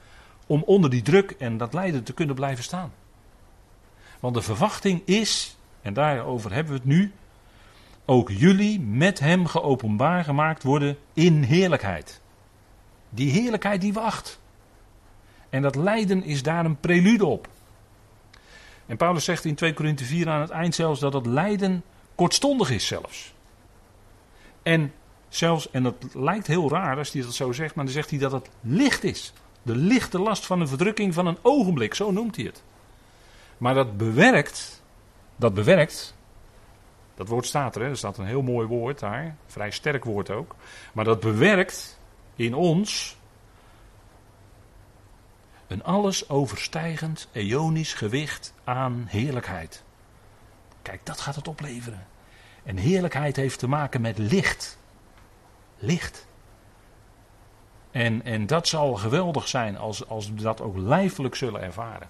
Om 0.46 0.62
onder 0.62 0.90
die 0.90 1.02
druk 1.02 1.30
en 1.30 1.56
dat 1.56 1.74
lijden 1.74 2.02
te 2.02 2.12
kunnen 2.12 2.34
blijven 2.34 2.64
staan. 2.64 2.92
Want 4.20 4.34
de 4.34 4.42
verwachting 4.42 5.02
is, 5.04 5.56
en 5.82 5.94
daarover 5.94 6.52
hebben 6.52 6.72
we 6.72 6.78
het 6.78 6.88
nu. 6.88 7.12
Ook 8.10 8.30
jullie 8.30 8.80
met 8.80 9.18
hem 9.18 9.46
geopenbaar 9.46 10.24
gemaakt 10.24 10.62
worden 10.62 10.96
in 11.12 11.42
heerlijkheid. 11.42 12.20
Die 13.10 13.30
heerlijkheid 13.30 13.80
die 13.80 13.92
wacht. 13.92 14.40
En 15.50 15.62
dat 15.62 15.74
lijden 15.74 16.24
is 16.24 16.42
daar 16.42 16.64
een 16.64 16.80
prelude 16.80 17.26
op. 17.26 17.48
En 18.86 18.96
Paulus 18.96 19.24
zegt 19.24 19.44
in 19.44 19.54
2 19.54 19.74
Korinthe 19.74 20.04
4 20.04 20.28
aan 20.28 20.40
het 20.40 20.50
eind 20.50 20.74
zelfs 20.74 21.00
dat 21.00 21.12
het 21.12 21.26
lijden 21.26 21.82
kortstondig 22.14 22.70
is 22.70 22.86
zelfs. 22.86 23.34
En 24.62 24.92
zelfs, 25.28 25.70
en 25.70 25.82
dat 25.82 25.94
lijkt 26.12 26.46
heel 26.46 26.70
raar 26.70 26.96
als 26.96 27.12
hij 27.12 27.22
dat 27.22 27.34
zo 27.34 27.52
zegt, 27.52 27.74
maar 27.74 27.84
dan 27.84 27.94
zegt 27.94 28.10
hij 28.10 28.18
dat 28.18 28.32
het 28.32 28.48
licht 28.60 29.04
is. 29.04 29.32
De 29.62 29.76
lichte 29.76 30.18
last 30.18 30.46
van 30.46 30.60
een 30.60 30.68
verdrukking 30.68 31.14
van 31.14 31.26
een 31.26 31.38
ogenblik, 31.42 31.94
zo 31.94 32.10
noemt 32.10 32.36
hij 32.36 32.44
het. 32.44 32.62
Maar 33.58 33.74
dat 33.74 33.96
bewerkt, 33.96 34.82
dat 35.36 35.54
bewerkt, 35.54 36.14
dat 37.20 37.28
woord 37.28 37.46
staat 37.46 37.74
er, 37.76 37.82
hè, 37.82 37.88
er 37.88 37.96
staat 37.96 38.18
een 38.18 38.26
heel 38.26 38.42
mooi 38.42 38.66
woord 38.66 38.98
daar, 38.98 39.36
vrij 39.46 39.70
sterk 39.70 40.04
woord 40.04 40.30
ook. 40.30 40.56
Maar 40.92 41.04
dat 41.04 41.20
bewerkt 41.20 41.98
in 42.34 42.54
ons 42.54 43.16
een 45.66 45.84
alles 45.84 46.28
overstijgend 46.28 47.28
eonisch 47.32 47.94
gewicht 47.94 48.54
aan 48.64 49.04
heerlijkheid. 49.08 49.84
Kijk, 50.82 51.06
dat 51.06 51.20
gaat 51.20 51.34
het 51.34 51.48
opleveren. 51.48 52.06
En 52.62 52.76
heerlijkheid 52.76 53.36
heeft 53.36 53.58
te 53.58 53.68
maken 53.68 54.00
met 54.00 54.18
licht. 54.18 54.78
Licht. 55.78 56.26
En, 57.90 58.24
en 58.24 58.46
dat 58.46 58.68
zal 58.68 58.94
geweldig 58.94 59.48
zijn 59.48 59.78
als, 59.78 60.08
als 60.08 60.28
we 60.28 60.34
dat 60.34 60.60
ook 60.60 60.76
lijfelijk 60.76 61.34
zullen 61.34 61.60
ervaren. 61.60 62.08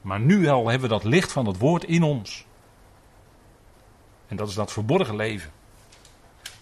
Maar 0.00 0.20
nu 0.20 0.48
al 0.48 0.68
hebben 0.68 0.88
we 0.88 0.94
dat 0.94 1.04
licht 1.04 1.32
van 1.32 1.46
het 1.46 1.58
woord 1.58 1.84
in 1.84 2.02
ons. 2.02 2.48
En 4.30 4.36
dat 4.36 4.48
is 4.48 4.54
dat 4.54 4.72
verborgen 4.72 5.16
leven. 5.16 5.50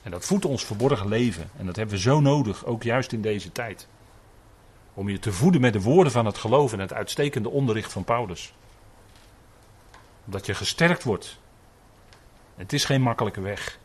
En 0.02 0.10
dat 0.10 0.24
voedt 0.24 0.44
ons 0.44 0.64
verborgen 0.64 1.08
leven. 1.08 1.50
En 1.56 1.66
dat 1.66 1.76
hebben 1.76 1.94
we 1.94 2.00
zo 2.00 2.20
nodig, 2.20 2.64
ook 2.64 2.82
juist 2.82 3.12
in 3.12 3.22
deze 3.22 3.52
tijd. 3.52 3.88
Om 4.94 5.08
je 5.08 5.18
te 5.18 5.32
voeden 5.32 5.60
met 5.60 5.72
de 5.72 5.80
woorden 5.80 6.12
van 6.12 6.26
het 6.26 6.38
geloof 6.38 6.72
en 6.72 6.78
het 6.78 6.92
uitstekende 6.92 7.48
onderricht 7.48 7.92
van 7.92 8.04
Paulus. 8.04 8.54
Omdat 10.24 10.46
je 10.46 10.54
gesterkt 10.54 11.02
wordt. 11.02 11.38
Het 12.54 12.72
is 12.72 12.84
geen 12.84 13.02
makkelijke 13.02 13.40
weg. 13.40 13.78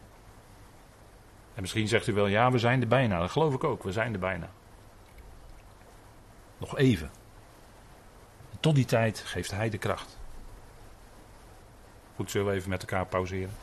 En 1.53 1.61
misschien 1.61 1.87
zegt 1.87 2.07
u 2.07 2.13
wel, 2.13 2.27
ja, 2.27 2.51
we 2.51 2.59
zijn 2.59 2.81
er 2.81 2.87
bijna. 2.87 3.19
Dat 3.19 3.31
geloof 3.31 3.53
ik 3.53 3.63
ook, 3.63 3.83
we 3.83 3.91
zijn 3.91 4.13
er 4.13 4.19
bijna. 4.19 4.49
Nog 6.57 6.77
even. 6.77 7.11
tot 8.59 8.75
die 8.75 8.85
tijd 8.85 9.19
geeft 9.19 9.51
hij 9.51 9.69
de 9.69 9.77
kracht. 9.77 10.17
Goed, 12.15 12.31
zullen 12.31 12.47
we 12.47 12.53
even 12.53 12.69
met 12.69 12.81
elkaar 12.81 13.05
pauzeren? 13.05 13.62